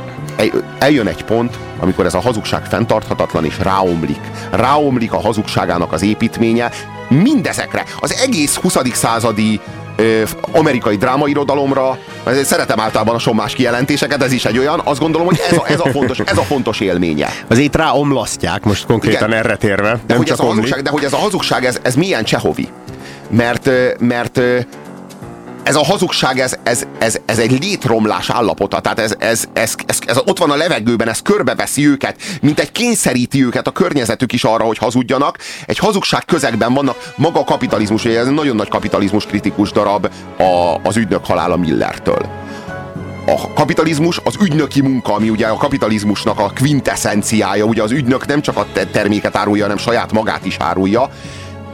[0.78, 4.20] eljön egy pont, amikor ez a hazugság fenntarthatatlan és ráomlik.
[4.50, 6.70] Ráomlik a hazugságának az építménye
[7.08, 7.84] mindezekre.
[8.00, 8.76] Az egész 20.
[8.92, 9.60] századi
[9.96, 11.98] ö, amerikai drámairodalomra,
[12.42, 15.80] szeretem általában a sommás kijelentéseket, ez is egy olyan, azt gondolom, hogy ez a, ez
[15.80, 17.28] a, fontos, ez a fontos élménye.
[17.48, 19.38] Azért rá omlasztják, most konkrétan Igen.
[19.38, 20.00] erre térve.
[20.06, 22.68] De, hogy ez a hazugság, de hogy ez a hazugság, ez, ez milyen Csehovi?
[23.30, 24.40] Mert, mert
[25.62, 29.98] ez a hazugság, ez, ez, ez, ez egy létromlás állapota, tehát ez, ez, ez, ez,
[30.06, 34.44] ez ott van a levegőben, ez körbeveszi őket, mint egy kényszeríti őket a környezetük is
[34.44, 35.38] arra, hogy hazudjanak.
[35.66, 40.80] Egy hazugság közegben vannak maga a kapitalizmus, ez egy nagyon nagy kapitalizmus kritikus darab a,
[40.82, 42.28] az ügynök halála Millertől.
[43.26, 48.40] A kapitalizmus az ügynöki munka, ami ugye a kapitalizmusnak a quintessenciája, ugye az ügynök nem
[48.40, 51.10] csak a terméket árulja, hanem saját magát is árulja,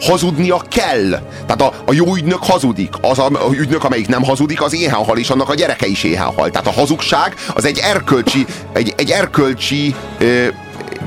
[0.01, 1.09] hazudnia kell.
[1.47, 2.95] Tehát a, a jó ügynök hazudik.
[3.01, 6.05] Az a, a ügynök, amelyik nem hazudik, az éhen hal, és annak a gyereke is
[6.05, 6.51] éhen hal.
[6.51, 10.47] Tehát a hazugság az egy erkölcsi, egy, egy erkölcsi ö,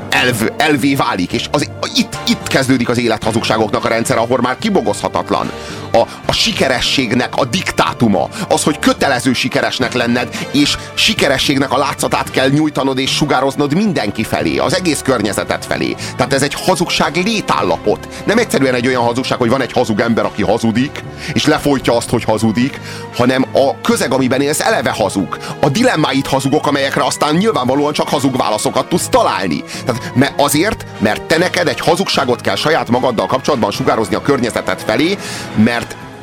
[0.10, 5.52] elv, elvé válik, és az, itt, itt kezdődik az élethazugságoknak a rendszer, ahol már kibogozhatatlan.
[5.92, 12.50] A, a sikerességnek a diktátuma, az, hogy kötelező sikeresnek lenned, és sikerességnek a látszatát kell
[12.50, 15.96] nyújtanod és sugároznod mindenki felé, az egész környezetet felé.
[16.16, 18.08] Tehát ez egy hazugság létállapot.
[18.26, 21.04] Nem egyszerűen egy olyan hazugság, hogy van egy hazug ember, aki hazudik,
[21.34, 22.80] és lefolytja azt, hogy hazudik,
[23.16, 25.38] hanem a közeg, amiben élsz, eleve hazug.
[25.60, 29.64] A dilemmáit hazugok, amelyekre aztán nyilvánvalóan csak hazug válaszokat tudsz találni.
[29.86, 34.84] Tehát mert azért, mert te neked egy hazugságot kell saját magaddal kapcsolatban sugározni a környezetet
[34.86, 35.18] felé,
[35.56, 35.81] mert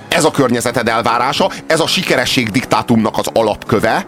[0.08, 4.06] ez a környezeted elvárása, ez a sikeresség diktátumnak az alapköve,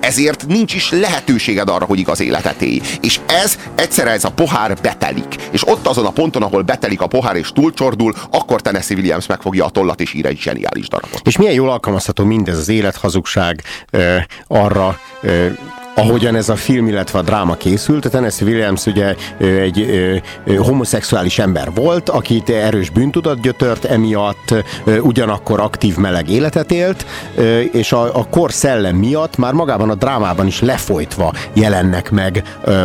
[0.00, 2.80] ezért nincs is lehetőséged arra, hogy igaz életet élj.
[3.00, 5.36] És ez egyszerre ez a pohár betelik.
[5.50, 9.64] És ott azon a ponton, ahol betelik a pohár és túlcsordul, akkor Tennessee Williams megfogja
[9.64, 11.20] a tollat és ír egy zseniális darabot.
[11.24, 13.62] És milyen jól alkalmazható mindez az élethazugság
[13.92, 14.16] uh,
[14.46, 15.50] arra, uh,
[15.98, 18.04] ahogyan ez a film, illetve a dráma készült.
[18.04, 20.22] A Tennessee Williams ugye egy
[20.58, 24.54] homoszexuális ember volt, akit erős bűntudat gyötört emiatt,
[25.00, 27.06] ugyanakkor aktív meleg életet élt,
[27.72, 32.42] és a, a kor szellem miatt már magában a drámában is lefolytva jelennek meg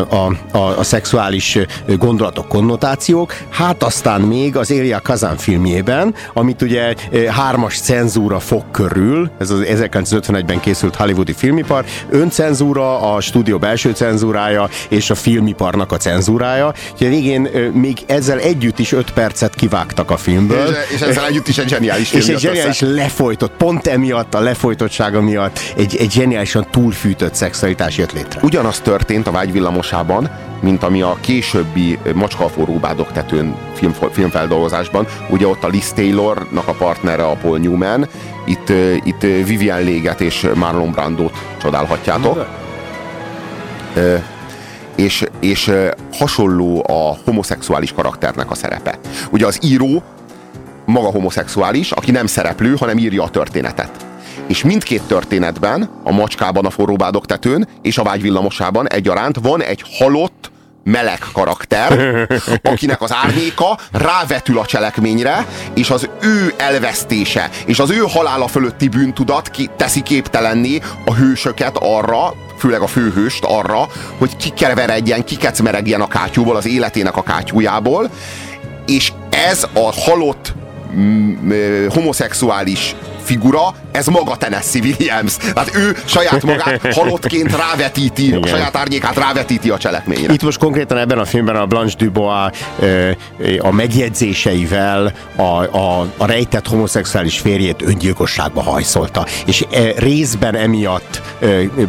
[0.10, 0.16] a,
[0.58, 1.58] a, a szexuális
[1.98, 3.34] gondolatok, konnotációk.
[3.50, 6.94] Hát aztán még az Elia Kazan filmjében, amit ugye
[7.30, 14.70] hármas cenzúra fog körül, ez az 1951-ben készült hollywoodi filmipar, öncenzúra, a stúdió belső cenzúrája
[14.90, 16.74] és a filmiparnak a cenzúrája.
[16.92, 20.68] Úgyhogy végén még ezzel együtt is 5 percet kivágtak a filmből.
[20.68, 22.22] És, és ezzel együtt is egy zseniális film.
[22.22, 22.94] És egy zseniális össze.
[22.94, 28.40] lefolytott, pont emiatt, a lefolytottsága miatt egy, egy zseniálisan túlfűtött szexualitás jött létre.
[28.44, 30.30] Ugyanaz történt a vágyvillamosában,
[30.62, 35.08] mint ami a későbbi Macskaforró bádok tetőn film, filmfeldolgozásban.
[35.30, 38.08] Ugye ott a Liz Taylornak a partnere a Paul Newman,
[38.46, 38.70] itt,
[39.04, 42.63] itt Vivian Léget és Marlon Brandot csodálhatjátok
[44.96, 45.72] és, és
[46.14, 49.00] hasonló a homoszexuális karakternek a szerepe.
[49.32, 50.04] Ugye az író
[50.86, 53.92] maga homoszexuális, aki nem szereplő, hanem írja a történetet.
[54.48, 60.52] És mindkét történetben, a macskában, a forróbádok tetőn és a vágyvillamosában egyaránt van egy halott,
[60.84, 62.28] meleg karakter,
[62.72, 68.88] akinek az árnyéka rávetül a cselekményre, és az ő elvesztése, és az ő halála fölötti
[68.88, 72.34] bűntudat ki, teszi képtelenné a hősöket arra,
[72.64, 73.88] főleg a főhőst arra,
[74.18, 78.10] hogy kikeveredjen, kikecmeregjen a kátyúból, az életének a kátyújából,
[78.86, 79.14] és
[79.50, 80.54] ez a halott
[81.90, 85.38] homoszexuális figura, ez maga Tennessee Williams.
[85.38, 88.44] Tehát ő saját magát halottként rávetíti, Igen.
[88.44, 90.34] a saját árnyékát rávetíti a cselekményre.
[90.34, 92.58] Itt most konkrétan ebben a filmben a Blanche Dubois
[93.60, 95.42] a megjegyzéseivel a,
[95.78, 99.66] a, a rejtett homoszexuális férjét öngyilkosságba hajszolta, és
[99.98, 101.22] részben emiatt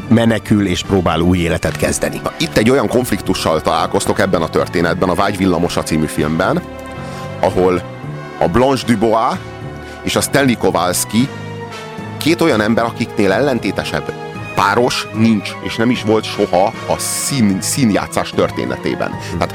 [0.08, 2.20] menekül és próbál új életet kezdeni.
[2.38, 6.62] Itt egy olyan konfliktussal találkoztok ebben a történetben, a Vágy villamosa című filmben,
[7.40, 7.82] ahol
[8.38, 9.38] a Blanche Dubois
[10.04, 11.28] és a Stanley Kowalski
[12.18, 14.12] két olyan ember, akiknél ellentétesebb
[14.54, 19.10] páros nincs, és nem is volt soha a szín, színjátszás történetében.
[19.38, 19.54] Tehát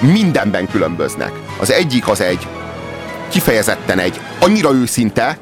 [0.00, 1.32] mindenben különböznek.
[1.60, 2.46] Az egyik az egy
[3.28, 5.38] kifejezetten egy annyira őszinte,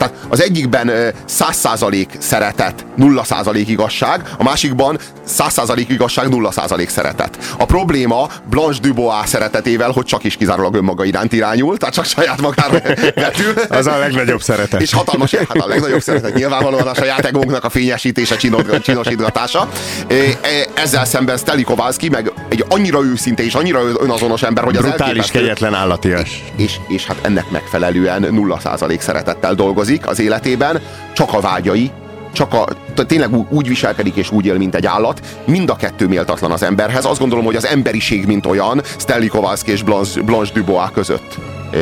[0.00, 0.90] tehát az egyikben
[1.24, 7.38] száz százalék szeretet, nulla százalék igazság, a másikban száz százalék igazság, nulla százalék szeretet.
[7.58, 12.40] A probléma Blanche Dubois szeretetével, hogy csak is kizárólag önmaga iránt irányul, tehát csak saját
[12.40, 12.80] magára
[13.14, 13.54] vetül.
[13.80, 14.80] Az a legnagyobb szeretet.
[14.80, 19.68] És hatalmas, hát a legnagyobb szeretet nyilvánvalóan a saját egónknak a fényesítése, csinod, csinosítgatása.
[20.74, 25.06] Ezzel szemben Steli Kowalski meg egy annyira őszinte és annyira önazonos ember, hogy az Brutális,
[25.06, 25.38] elképesztő.
[25.38, 26.44] kegyetlen állatias.
[26.56, 31.90] És, és hát ennek megfelelően nulla százalék szeretettel dolgozik az életében, csak a vágyai,
[32.32, 32.66] csak a,
[33.06, 35.20] tényleg úgy viselkedik és úgy él, mint egy állat.
[35.46, 37.04] Mind a kettő méltatlan az emberhez.
[37.04, 41.38] Azt gondolom, hogy az emberiség, mint olyan, Stanley Kowalski és Blanche, Blanche Dubois között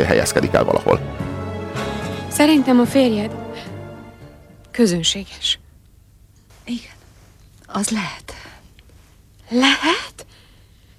[0.06, 1.00] helyezkedik el valahol.
[2.28, 3.30] Szerintem a férjed
[4.70, 5.58] közönséges.
[6.64, 6.96] Igen,
[7.66, 8.34] az lehet.
[9.50, 10.26] Lehet?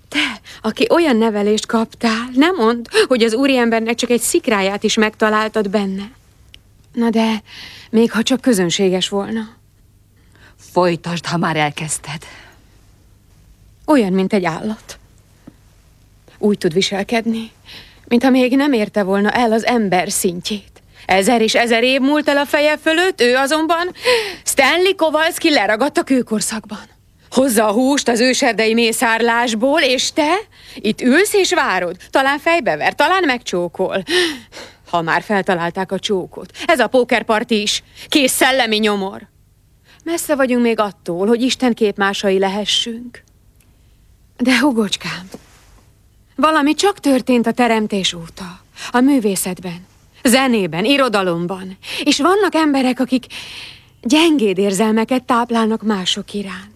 [0.09, 5.69] Te, aki olyan nevelést kaptál, nem mond, hogy az úriembernek csak egy szikráját is megtaláltad
[5.69, 6.11] benne.
[6.93, 7.41] Na de,
[7.89, 9.49] még ha csak közönséges volna.
[10.71, 12.25] Folytasd, ha már elkezdted.
[13.85, 14.99] Olyan, mint egy állat.
[16.37, 17.51] Úgy tud viselkedni,
[18.07, 20.81] mintha még nem érte volna el az ember szintjét.
[21.05, 23.93] Ezer és ezer év múlt el a feje fölött, ő azonban
[24.43, 26.87] Stanley Kowalski leragadt a kőkorszakban.
[27.31, 30.37] Hozza a húst az őserdei mészárlásból, és te
[30.75, 31.95] itt ülsz és várod.
[32.09, 34.03] Talán fejbever, talán megcsókol.
[34.89, 36.51] Ha már feltalálták a csókot.
[36.65, 37.83] Ez a pókerparti is.
[38.07, 39.27] Kész szellemi nyomor.
[40.03, 43.23] Messze vagyunk még attól, hogy Isten képmásai lehessünk.
[44.37, 45.29] De hugocskám,
[46.35, 48.61] valami csak történt a teremtés óta.
[48.91, 49.85] A művészetben,
[50.23, 51.77] zenében, irodalomban.
[52.03, 53.25] És vannak emberek, akik
[54.01, 56.75] gyengéd érzelmeket táplálnak mások iránt.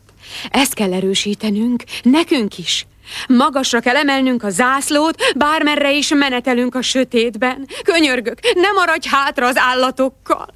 [0.50, 2.86] Ezt kell erősítenünk, nekünk is.
[3.28, 7.68] Magasra kell emelnünk a zászlót, bármerre is menetelünk a sötétben.
[7.84, 10.48] Könyörgök, ne maradj hátra az állatokkal.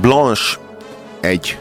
[0.00, 0.58] Blanche
[1.20, 1.58] egy,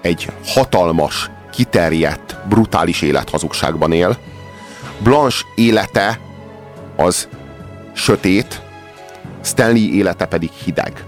[0.00, 4.18] egy hatalmas, kiterjedt, brutális élethazugságban él.
[4.98, 6.20] Blanche élete
[6.96, 7.28] az
[7.94, 8.60] sötét,
[9.44, 11.04] Stanley élete pedig hideg.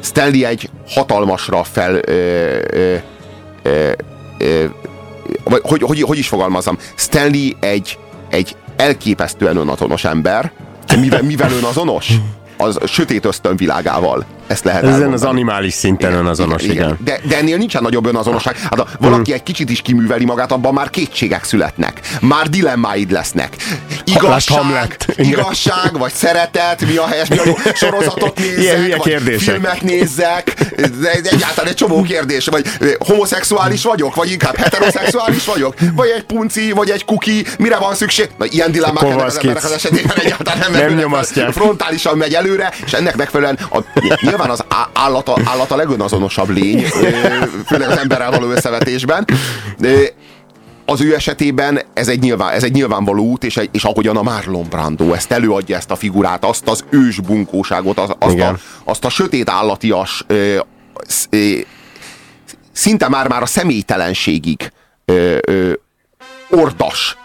[0.00, 1.94] Stanley egy hatalmasra fel...
[1.94, 2.96] Ö, ö,
[3.62, 3.92] ö,
[4.38, 4.64] ö,
[5.44, 6.78] vagy hogy, hogy, hogy is fogalmazom?
[6.94, 7.98] Stanley egy,
[8.30, 10.52] egy elképesztően önazonos ember.
[11.00, 12.12] Mivel, mivel önazonos?
[12.56, 14.24] Az sötét ösztönvilágával.
[14.46, 15.22] Ezt lehet Ezen elmondani.
[15.22, 16.74] az animális szinten igen, önazonos, igen.
[16.74, 16.98] igen.
[17.04, 18.56] De, de ennél nincsen nagyobb önazonosság.
[18.56, 22.00] Hát ha valaki egy kicsit is kiműveli magát, abban már kétségek születnek.
[22.20, 23.56] Már dilemmáid lesznek.
[24.04, 29.54] Igazság, igazság vagy szeretet, mi a helyes, mi a jó sorozatot nézzek, Ilyen hülye kérdések.
[29.54, 30.54] filmet nézzek,
[31.00, 32.66] de egyáltalán egy csomó kérdés, vagy
[32.98, 38.28] homoszexuális vagyok, vagy inkább heteroszexuális vagyok, vagy egy punci, vagy egy kuki, mire van szükség?
[38.38, 41.52] Na, ilyen dilemmák az emberek az esetében egyáltalán nem, Nem nyomasztják.
[41.52, 43.78] Frontálisan megy előre, és ennek megfelelően a,
[44.20, 46.82] nyilván az á- állat a, állat a legönazonosabb lény,
[47.66, 49.24] főleg az emberrel való összevetésben.
[50.84, 54.22] Az ő esetében ez egy, nyilván, ez egy nyilvánvaló út, és, egy, és ahogyan a
[54.22, 59.04] Marlon Brando ezt előadja ezt a figurát, azt az ős bunkóságot, az, azt, a, azt
[59.04, 60.58] a sötét állatias, ö,
[61.30, 61.50] ö,
[62.72, 64.72] szinte már-már a személytelenségig
[65.04, 65.72] ö, ö,
[66.50, 67.16] ordas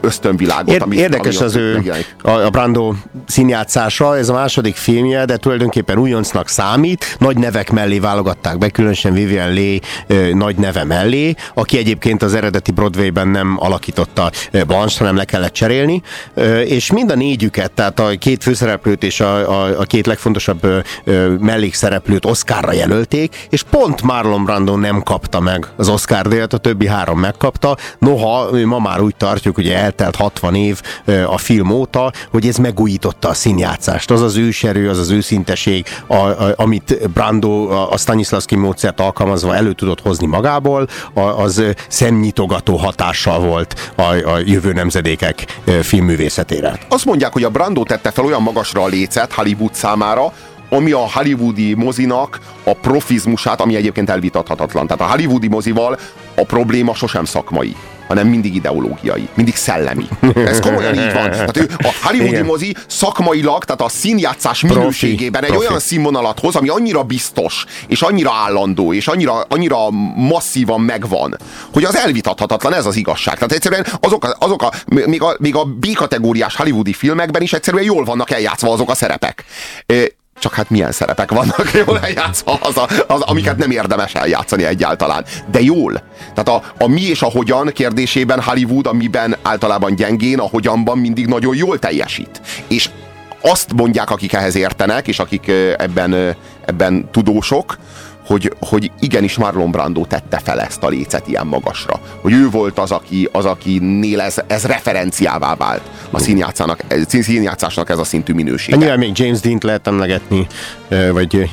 [0.00, 0.74] ösztönvilágot.
[0.74, 2.14] Ér- ami, érdekes ami az ő, megjelenik.
[2.22, 2.92] a, a Brando
[3.26, 7.16] színjátszása, ez a második filmje, de tulajdonképpen újoncnak számít.
[7.18, 12.34] Nagy nevek mellé válogatták be, különösen Vivian Leigh ö, nagy neve mellé, aki egyébként az
[12.34, 14.30] eredeti Broadway-ben nem alakította
[14.66, 16.02] Blanche, hanem le kellett cserélni,
[16.34, 20.64] Ö, és mind a négyüket, tehát a két főszereplőt és a, a, a két legfontosabb
[20.64, 26.52] ö, ö, mellékszereplőt Oscarra jelölték, és pont Marlon Brando nem kapta meg az Oscar díjat,
[26.52, 27.76] a többi három megkapta.
[27.98, 30.80] Noha ma már úgy tartjuk, ugye eltelt 60 év
[31.26, 34.10] a film óta, hogy ez megújította a színjátszást.
[34.10, 39.72] Az az őserő, az az őszinteség, a, a, amit Brando a, Stanislavski módszert alkalmazva elő
[39.72, 46.78] tudott hozni magából, a, az szemnyitogató hatással volt a, a jövő nemzedékek filmművészetére.
[46.88, 50.32] Azt mondják, hogy a Brando tette fel olyan magasra a lécet Hollywood számára,
[50.68, 54.86] ami a hollywoodi mozinak a profizmusát, ami egyébként elvitathatatlan.
[54.86, 55.98] Tehát a hollywoodi mozival
[56.34, 57.76] a probléma sosem szakmai
[58.06, 60.06] hanem mindig ideológiai, mindig szellemi.
[60.34, 61.30] Ez komolyan így van.
[61.30, 62.44] Tehát ő, a hollywoodi Igen.
[62.44, 64.78] mozi szakmailag, tehát a színjátszás Profi.
[64.78, 65.66] minőségében egy Profi.
[65.66, 71.36] olyan színvonalat hoz, ami annyira biztos, és annyira állandó, és annyira, annyira masszívan megvan,
[71.72, 73.34] hogy az elvitathatatlan, ez az igazság.
[73.34, 77.84] Tehát egyszerűen azok a, azok a még a, még a B-kategóriás hollywoodi filmekben is egyszerűen
[77.84, 79.44] jól vannak eljátszva azok a szerepek.
[80.38, 85.24] Csak hát milyen szerepek vannak jól eljátszva, az, a, az, amiket nem érdemes eljátszani egyáltalán.
[85.50, 86.02] De jól.
[86.34, 91.26] Tehát a, a mi és a hogyan kérdésében Hollywood, amiben általában gyengén, a hogyanban mindig
[91.26, 92.40] nagyon jól teljesít.
[92.68, 92.90] És
[93.40, 97.76] azt mondják, akik ehhez értenek, és akik ebben, ebben tudósok,
[98.26, 102.00] hogy, hogy igenis Marlon Brando tette fel ezt a lécet ilyen magasra.
[102.20, 107.98] Hogy ő volt az, aki, az akinél ez, ez referenciává vált a színjátszának, színjátszásnak ez
[107.98, 108.74] a szintű minőség.
[108.74, 110.46] Nyilván még James Dean-t lehet emlegetni,
[111.12, 111.50] vagy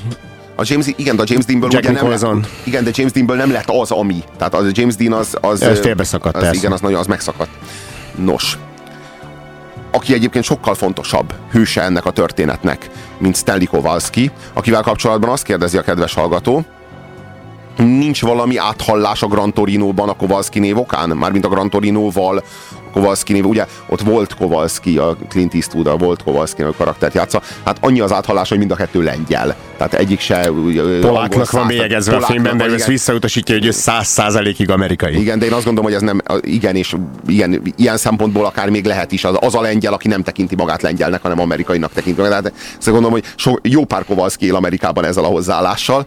[0.55, 3.35] A James, igen, de a James Deanből Jack ugye nem lett, igen, de James Deanből
[3.35, 4.23] nem lett az, ami.
[4.37, 5.37] Tehát az James Dean az...
[5.41, 6.57] az Ez félbeszakadt, az, persze.
[6.57, 7.49] Igen, az nagyon, az megszakadt.
[8.15, 8.57] Nos,
[9.91, 15.77] aki egyébként sokkal fontosabb hőse ennek a történetnek, mint Stanley Kowalski, akivel kapcsolatban azt kérdezi
[15.77, 16.65] a kedves hallgató,
[17.77, 21.09] nincs valami áthallás a Gran Torino-ban a Kowalski név okán?
[21.09, 22.43] Mármint a Gran Torino-val
[22.91, 27.41] Kowalski név, ugye ott volt Kowalski, a Clint Eastwood, a volt Kowalski a karaktert játsza,
[27.65, 29.55] hát annyi az áthallás, hogy mind a kettő lengyel.
[29.77, 30.51] Tehát egyik se...
[31.01, 35.19] Poláknak száz- van bélyegezve a filmben, de ő ezt visszautasítja, hogy ő száz százalékig amerikai.
[35.19, 36.95] Igen, de én azt gondolom, hogy ez nem, igen, és
[37.27, 40.81] igen, ilyen szempontból akár még lehet is az, az a lengyel, aki nem tekinti magát
[40.81, 42.43] lengyelnek, hanem amerikainak tekinti magát.
[42.43, 46.05] De azt gondolom, hogy so, jó pár Kowalski él Amerikában ezzel a hozzáállással.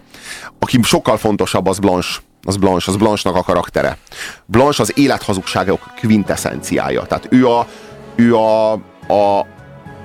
[0.59, 2.19] Aki sokkal fontosabb, az Blanche.
[2.47, 3.97] Az Blanche, az Blanche-nak a karaktere.
[4.45, 7.05] Blanche az élethazugságok quintessenciája.
[7.05, 7.67] Tehát ő a,
[8.15, 8.71] ő a,
[9.07, 9.39] a,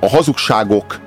[0.00, 1.00] a hazugságok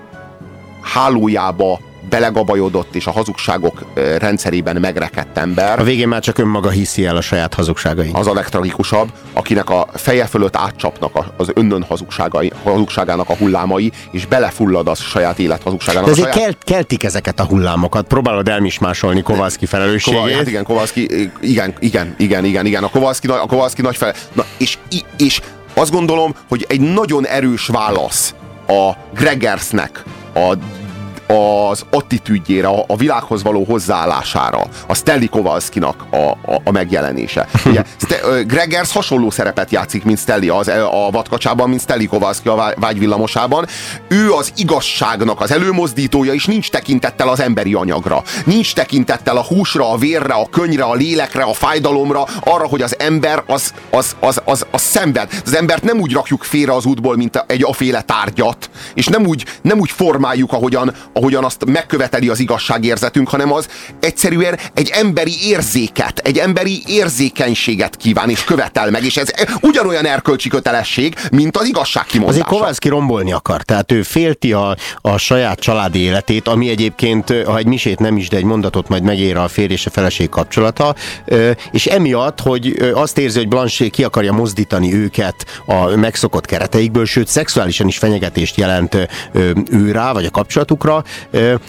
[0.81, 3.85] hálójába belegabajodott és a hazugságok
[4.17, 5.79] rendszerében megrekedt ember.
[5.79, 8.17] A végén már csak önmaga hiszi el a saját hazugságait.
[8.17, 14.25] Az a legtragikusabb, akinek a feje fölött átcsapnak az önnön hazugságai, hazugságának a hullámai, és
[14.25, 16.05] belefullad a saját élet hazugságának.
[16.05, 16.47] De a ezért saját...
[16.47, 18.07] kelt, keltik ezeket a hullámokat.
[18.07, 20.35] Próbálod elmismásolni Kovalszki Kova, felelősségét.
[20.35, 22.83] hát igen, Kowalski, igen, igen, igen, igen, igen.
[22.83, 24.13] A Kowalski, nagy- a Kowalski nagy fel...
[24.33, 24.77] Na, és,
[25.17, 25.41] és
[25.73, 28.33] azt gondolom, hogy egy nagyon erős válasz
[28.67, 30.03] a Gregersnek
[30.35, 30.53] a
[31.33, 37.47] az attitűdjére, a, a világhoz való hozzáállására, a Stanley Kowalskinak a, a, a megjelenése.
[37.65, 42.47] Ugye, Ste, ö, Gregers hasonló szerepet játszik, mint Stanley az, a vadkacsában, mint Stanley Kowalski
[42.47, 43.67] a Vá- vágyvillamosában.
[44.07, 48.23] Ő az igazságnak az előmozdítója, és nincs tekintettel az emberi anyagra.
[48.45, 52.99] Nincs tekintettel a húsra, a vérre, a könyre, a lélekre, a fájdalomra, arra, hogy az
[52.99, 55.29] ember az, az, az, az, az szenved.
[55.45, 59.45] Az embert nem úgy rakjuk félre az útból, mint egy aféle tárgyat, és nem úgy,
[59.61, 63.67] nem úgy formáljuk, ahogyan, ahogyan azt megköveteli az igazságérzetünk, hanem az
[63.99, 69.31] egyszerűen egy emberi érzéket, egy emberi érzékenységet kíván és követel meg, és ez
[69.61, 72.39] ugyanolyan erkölcsi kötelesség, mint az igazság kimondása.
[72.39, 77.57] Azért Kovalszki rombolni akar, tehát ő félti a, a saját családi életét, ami egyébként, ha
[77.57, 80.95] egy misét nem is, de egy mondatot majd megér a férj és a feleség kapcsolata,
[81.71, 87.27] és emiatt, hogy azt érzi, hogy Blanche ki akarja mozdítani őket a megszokott kereteikből, sőt,
[87.27, 88.97] szexuálisan is fenyegetést jelent
[89.69, 91.03] ő rá, vagy a kapcsolatukra,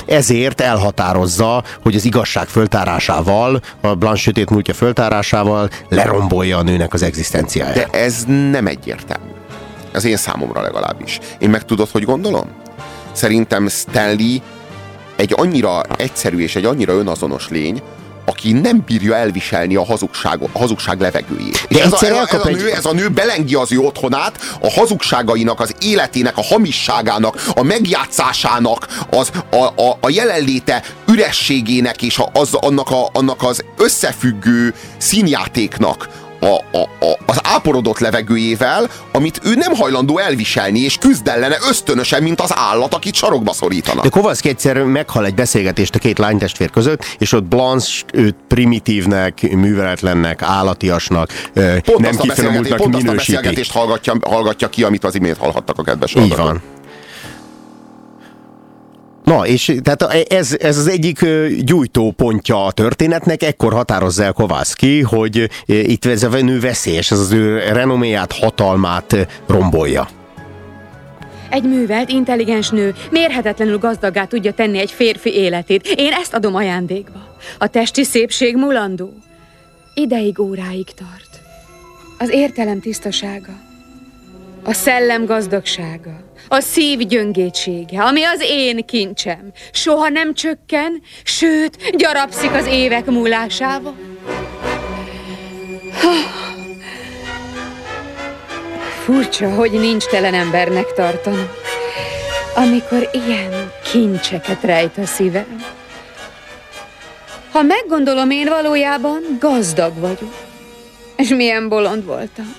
[0.07, 7.03] ezért elhatározza, hogy az igazság föltárásával, a Blanche sötét múltja föltárásával lerombolja a nőnek az
[7.03, 7.75] egzisztenciáját.
[7.75, 9.31] De ez nem egyértelmű.
[9.93, 11.19] Az én számomra legalábbis.
[11.39, 12.47] Én meg tudod, hogy gondolom?
[13.13, 14.37] Szerintem Stanley
[15.17, 17.83] egy annyira egyszerű és egy annyira önazonos lény,
[18.25, 21.67] aki nem bírja elviselni a hazugság, a hazugság levegőjét.
[21.69, 23.73] De És ez a, egyszer ez, a, ez, a nő, ez a nő belengi az
[23.73, 30.83] ő otthonát a hazugságainak, az életének, a hamisságának, a megjátszásának, az, a, a, a jelenléte
[31.09, 36.09] ürességének és a, az, annak, a, annak az összefüggő színjátéknak
[36.45, 42.23] a, a, a, az áporodott levegőjével, amit ő nem hajlandó elviselni, és küzd ellene ösztönösen,
[42.23, 44.03] mint az állat, akit sarokba szorítanak.
[44.03, 49.53] De Kovalszki egyszer meghal egy beszélgetést a két lánytestvér között, és ott Blanche őt primitívnek,
[49.53, 51.33] műveletlennek, állatiasnak,
[51.85, 53.33] Pont nem kifinomultnak pont azt a minősíti.
[53.33, 56.47] beszélgetést hallgatja, hallgatja ki, amit az imént hallhattak a kedves Így hallgatók.
[56.47, 56.63] van.
[59.25, 60.03] Na, és tehát
[60.33, 61.27] ez, ez az egyik
[61.59, 67.33] gyújtópontja a történetnek, ekkor határozza el Kovászki, hogy itt ez a nő veszélyes, ez az
[67.33, 70.09] ő renoméját, hatalmát rombolja.
[71.51, 75.95] Egy művelt, intelligens nő mérhetetlenül gazdaggá tudja tenni egy férfi életét.
[75.97, 77.37] Én ezt adom ajándékba.
[77.59, 79.15] A testi szépség mulandó.
[79.95, 81.41] Ideig, óráig tart.
[82.19, 83.53] Az értelem tisztasága.
[84.63, 86.24] A szellem gazdagsága.
[86.49, 89.53] A szív gyöngétsége, ami az én kincsem.
[89.73, 93.95] Soha nem csökken, sőt, gyarapszik az évek múlásával.
[99.05, 101.49] Furcsa, hogy nincs telen embernek tartanom,
[102.55, 105.65] amikor ilyen kincseket rejt a szívem.
[107.53, 110.35] Ha meggondolom, én valójában gazdag vagyok.
[111.17, 112.55] És milyen bolond voltam.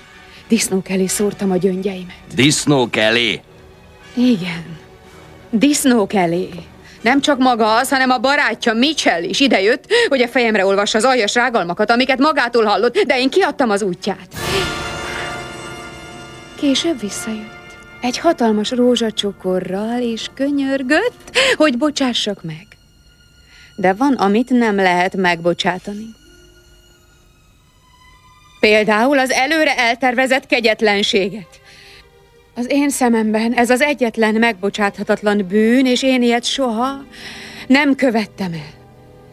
[0.47, 2.15] Disznók elé szórtam a gyöngyeimet.
[2.35, 3.41] Disznók elé?
[4.15, 4.77] Igen.
[5.49, 6.49] Disznók elé.
[7.01, 11.03] Nem csak maga az, hanem a barátja Mitchell is idejött, hogy a fejemre olvassa az
[11.03, 14.27] aljas rágalmakat, amiket magától hallott, de én kiadtam az útját.
[16.59, 17.77] Később visszajött.
[18.01, 22.67] Egy hatalmas rózsacsokorral, és könyörgött, hogy bocsássak meg.
[23.75, 26.05] De van, amit nem lehet megbocsátani.
[28.59, 31.61] Például az előre eltervezett kegyetlenséget.
[32.55, 37.03] Az én szememben ez az egyetlen megbocsáthatatlan bűn, és én ilyet soha
[37.67, 38.73] nem követtem el.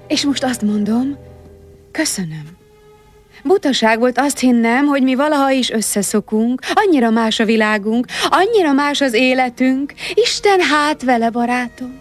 [0.06, 1.18] És most azt mondom,
[1.90, 2.44] köszönöm.
[3.44, 9.00] Butaság volt azt hinnem, hogy mi valaha is összeszokunk, annyira más a világunk, annyira más
[9.00, 9.92] az életünk.
[10.14, 12.00] Isten hát vele, barátom,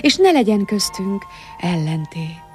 [0.00, 1.22] és ne legyen köztünk
[1.60, 2.51] ellentét.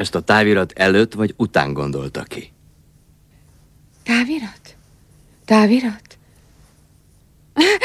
[0.00, 2.52] Ezt a távirat előtt vagy után gondolta ki?
[4.04, 4.76] Távirat?
[5.44, 6.18] Távirat?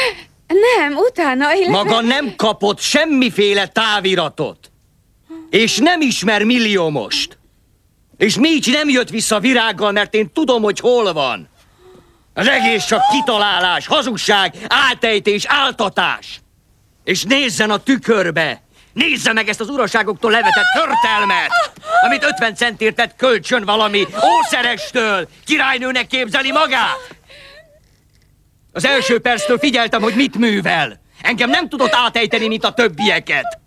[0.78, 1.70] Nem, utána, illetve...
[1.70, 4.70] Maga nem kapott semmiféle táviratot.
[5.50, 7.38] És nem ismer milliómost.
[8.16, 11.48] És Mícs nem jött vissza virággal, mert én tudom, hogy hol van.
[12.34, 16.40] Az egész csak kitalálás, hazugság, áltejtés, áltatás.
[17.04, 18.65] És nézzen a tükörbe.
[18.96, 21.70] Nézze meg ezt az uraságoktól levetett förtelmet,
[22.06, 24.06] amit 50 centért tett kölcsön valami
[24.38, 25.28] ószerestől.
[25.46, 26.98] Királynőnek képzeli magát.
[28.72, 31.00] Az első perctől figyeltem, hogy mit művel.
[31.22, 33.58] Engem nem tudott átejteni, mint a többieket.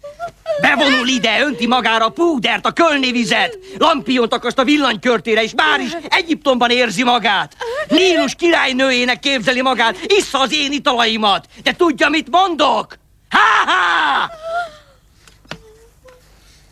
[0.62, 5.80] Bevonul ide, önti magára a púdert, a kölni vizet, lampiont akaszt a villanykörtére, és már
[5.80, 7.56] is Egyiptomban érzi magát.
[7.88, 11.46] Nílus királynőjének képzeli magát, issza az én italaimat.
[11.64, 12.98] De tudja, mit mondok?
[13.30, 14.32] Ha-ha!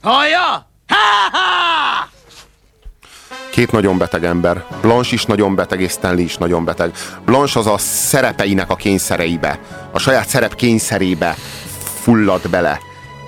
[0.07, 0.67] Hallja?
[0.87, 2.07] Ha-ha!
[3.51, 4.63] Két nagyon beteg ember.
[4.81, 6.91] Blanche is nagyon beteg, és Stanley is nagyon beteg.
[7.25, 9.59] Blanche az a szerepeinek a kényszereibe,
[9.91, 11.35] a saját szerep kényszerébe
[12.01, 12.79] fullad bele,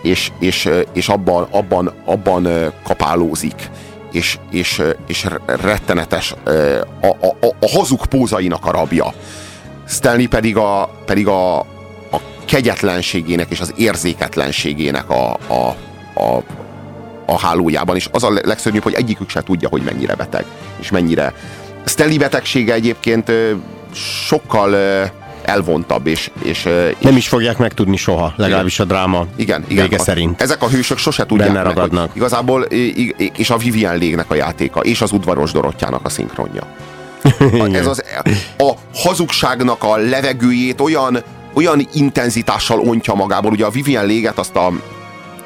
[0.01, 2.47] és, és, és abban, abban, abban
[2.84, 3.69] kapálózik.
[4.11, 6.34] És, és, és rettenetes
[7.01, 9.14] a, a, a, a hazug pózainak a rabja.
[9.88, 11.60] Stanley pedig a, pedig a,
[12.11, 15.76] a kegyetlenségének és az érzéketlenségének a, a,
[16.14, 16.43] a,
[17.34, 20.45] a hálójában, és az a legszörnyűbb, hogy egyikük se tudja, hogy mennyire beteg,
[20.80, 21.34] és mennyire.
[21.85, 23.31] Stanley betegsége egyébként
[23.93, 24.76] sokkal
[25.41, 30.01] elvontabb, és, és, és Nem is fogják megtudni soha, legalábbis a dráma igen, igen, vége
[30.01, 30.41] a, szerint.
[30.41, 32.07] Ezek a hősök sose tudják Benne meg, ragadnak.
[32.07, 32.61] hogy igazából
[33.38, 36.61] és a Vivian Légnek a játéka, és az udvaros Dorottyának a szinkronja.
[37.39, 38.03] A- Ez az,
[38.57, 41.23] a hazugságnak a levegőjét olyan,
[41.53, 43.51] olyan intenzitással ontja magából.
[43.51, 44.72] Ugye a Vivian Léget azt a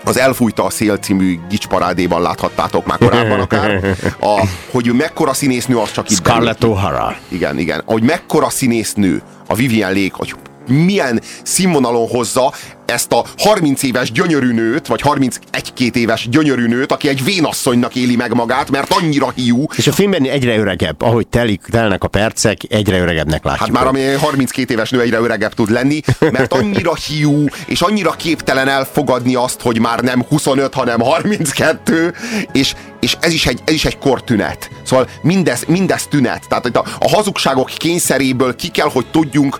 [0.03, 3.95] az Elfújta a szél című gicsparádéban láthattátok már korábban akár.
[4.19, 6.61] A, hogy mekkora színésznő, az csak itt Scarlett.
[6.61, 7.15] O'Hara.
[7.27, 7.81] Igen, igen.
[7.85, 10.35] Hogy mekkora színésznő a Vivian Lake, hogy
[10.67, 12.53] milyen színvonalon hozza
[12.85, 18.15] ezt a 30 éves gyönyörű nőt, vagy 31-2 éves gyönyörű nőt, aki egy vénasszonynak éli
[18.15, 19.65] meg magát, mert annyira hiú.
[19.75, 23.65] És a filmben egyre öregebb, ahogy telik, telnek a percek, egyre öregebbnek látjuk.
[23.65, 28.11] Hát már ami 32 éves nő egyre öregebb tud lenni, mert annyira hiú, és annyira
[28.11, 32.13] képtelen elfogadni azt, hogy már nem 25, hanem 32,
[32.51, 34.69] és, és ez, is egy, ez is egy kortünet.
[34.83, 36.47] Szóval mindez, mindez tünet.
[36.47, 39.57] Tehát a, a hazugságok kényszeréből ki kell, hogy tudjunk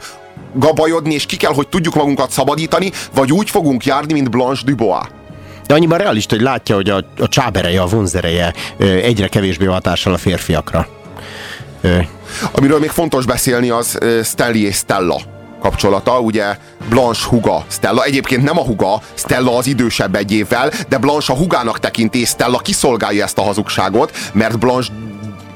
[0.54, 5.06] gabajodni, és ki kell, hogy tudjuk magunkat szabadítani, vagy úgy fogunk járni, mint Blanche Dubois.
[5.68, 10.18] De annyiban realista, hogy látja, hogy a, a csábereje, a vonzereje egyre kevésbé hatással a
[10.18, 10.88] férfiakra.
[12.52, 15.22] Amiről még fontos beszélni, az Stanley és Stella
[15.62, 16.58] kapcsolata, ugye
[16.90, 21.36] Blanche huga Stella, egyébként nem a huga, Stella az idősebb egy évvel, de Blanche a
[21.36, 24.94] hugának tekinti, és Stella kiszolgálja ezt a hazugságot, mert Blanche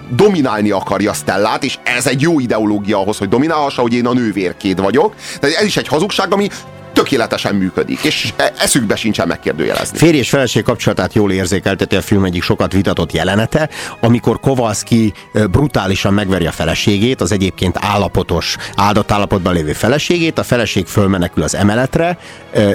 [0.10, 4.82] dominálni akarja Stellát, és ez egy jó ideológia ahhoz, hogy dominálhassa, hogy én a nővérkéd
[4.82, 5.16] vagyok.
[5.40, 6.48] Tehát ez is egy hazugság, ami
[6.94, 9.98] tökéletesen működik, és e- eszükbe sincsen megkérdőjelezni.
[9.98, 13.70] Férj és feleség kapcsolatát jól érzékelteti a film egyik sokat vitatott jelenete,
[14.00, 20.44] amikor Kowalski ö, brutálisan megveri a feleségét, az egyébként állapotos, áldott állapotban lévő feleségét, a
[20.44, 22.18] feleség fölmenekül az emeletre,
[22.54, 22.72] ö,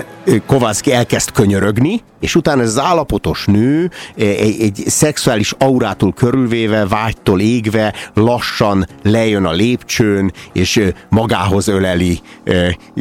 [0.47, 7.41] Kowalski elkezd könyörögni, és utána ez az állapotos nő egy, egy szexuális aurától körülvéve, vágytól
[7.41, 12.21] égve, lassan lejön a lépcsőn, és magához öleli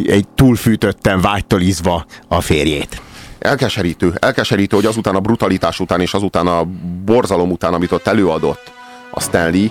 [0.05, 0.27] egy
[1.11, 3.01] túlfűtötten vágytól izva a férjét.
[3.39, 6.63] Elkeserítő, elkeserítő, hogy azután a brutalitás után és azután a
[7.05, 8.71] borzalom után, amit ott előadott
[9.11, 9.67] a Stanley,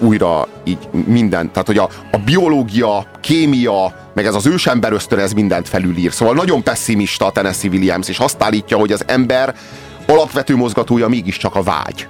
[0.00, 5.68] újra így minden, tehát hogy a, a biológia, kémia, meg ez az ősember ösztönez mindent
[5.68, 6.12] felülír.
[6.12, 9.54] Szóval nagyon pessimista a Tennessee Williams, és azt állítja, hogy az ember
[10.06, 12.08] alapvető mozgatója mégiscsak a vágy.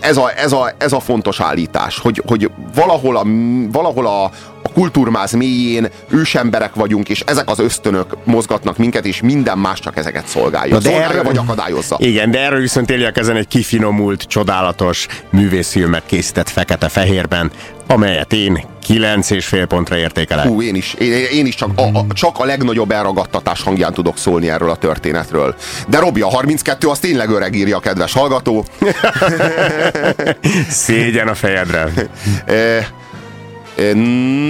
[0.00, 3.24] Ez a, ez a, ez a fontos állítás, hogy, hogy valahol, a,
[3.72, 4.30] valahol a,
[4.62, 9.96] a kultúrmáz mélyén ősemberek vagyunk, és ezek az ösztönök mozgatnak minket, és minden más csak
[9.96, 10.74] ezeket szolgálja.
[10.74, 11.96] De szolgálja erről- vagy akadályozza.
[12.00, 17.50] Igen, de erről viszont Elia ezen egy kifinomult, csodálatos művészfilmet készített fekete-fehérben,
[17.86, 20.46] amelyet én kilenc és fél pontra értékelek.
[20.46, 24.18] Hú, én is, én, én is csak, a, a, csak a legnagyobb elragadtatás hangján tudok
[24.18, 25.54] szólni erről a történetről.
[25.88, 28.64] De Robi, a 32 az tényleg öreg írja kedves hallgató.
[30.68, 31.88] Szégyen a fejedre.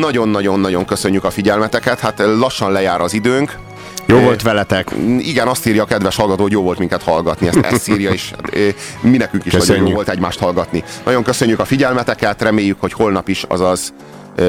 [0.01, 3.59] Nagyon-nagyon-nagyon köszönjük a figyelmeteket, hát lassan lejár az időnk.
[4.07, 4.95] Jó volt veletek.
[5.19, 8.31] Igen, azt írja a kedves hallgató, hogy jó volt minket hallgatni, ezt, ezt írja, és
[8.31, 9.89] hát, mi nekünk is nagyon Köszönjük.
[9.89, 10.85] jó volt egymást hallgatni.
[11.05, 13.93] Nagyon köszönjük a figyelmeteket, reméljük, hogy holnap is, azaz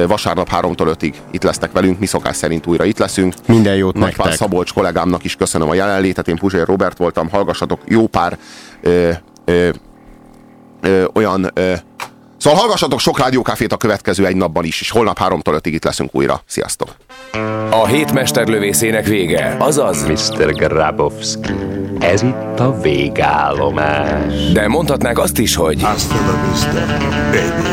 [0.06, 3.34] vasárnap 3-tól 5-ig itt lesztek velünk, mi szokás szerint újra itt leszünk.
[3.46, 4.34] Minden jót Nagypál nektek.
[4.34, 8.38] Szabolcs kollégámnak is köszönöm a jelenlétet, én Puzsér Robert voltam, hallgassatok jó pár
[8.80, 9.10] ö,
[9.44, 9.68] ö,
[10.80, 11.72] ö, olyan ö,
[12.42, 16.14] Szóval hallgassatok sok rádiókáfét a következő egy napban is, és holnap 3-tól 5-ig itt leszünk
[16.14, 16.42] újra.
[16.46, 16.96] Sziasztok!
[17.70, 20.52] A hét mesterlövészének vége, azaz Mr.
[20.52, 21.52] Grabowski,
[21.98, 24.52] ez itt a végállomás.
[24.52, 26.86] De mondhatnánk azt is, hogy Hasta la vista,
[27.24, 27.68] baby.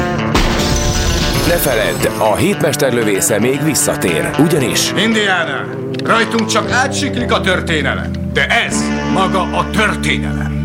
[1.47, 5.65] ne feledd, a hétmesterlövésze még visszatér, ugyanis Indiana,
[6.03, 8.83] rajtunk csak átsiklik a történelem, de ez
[9.13, 10.58] maga a történelem.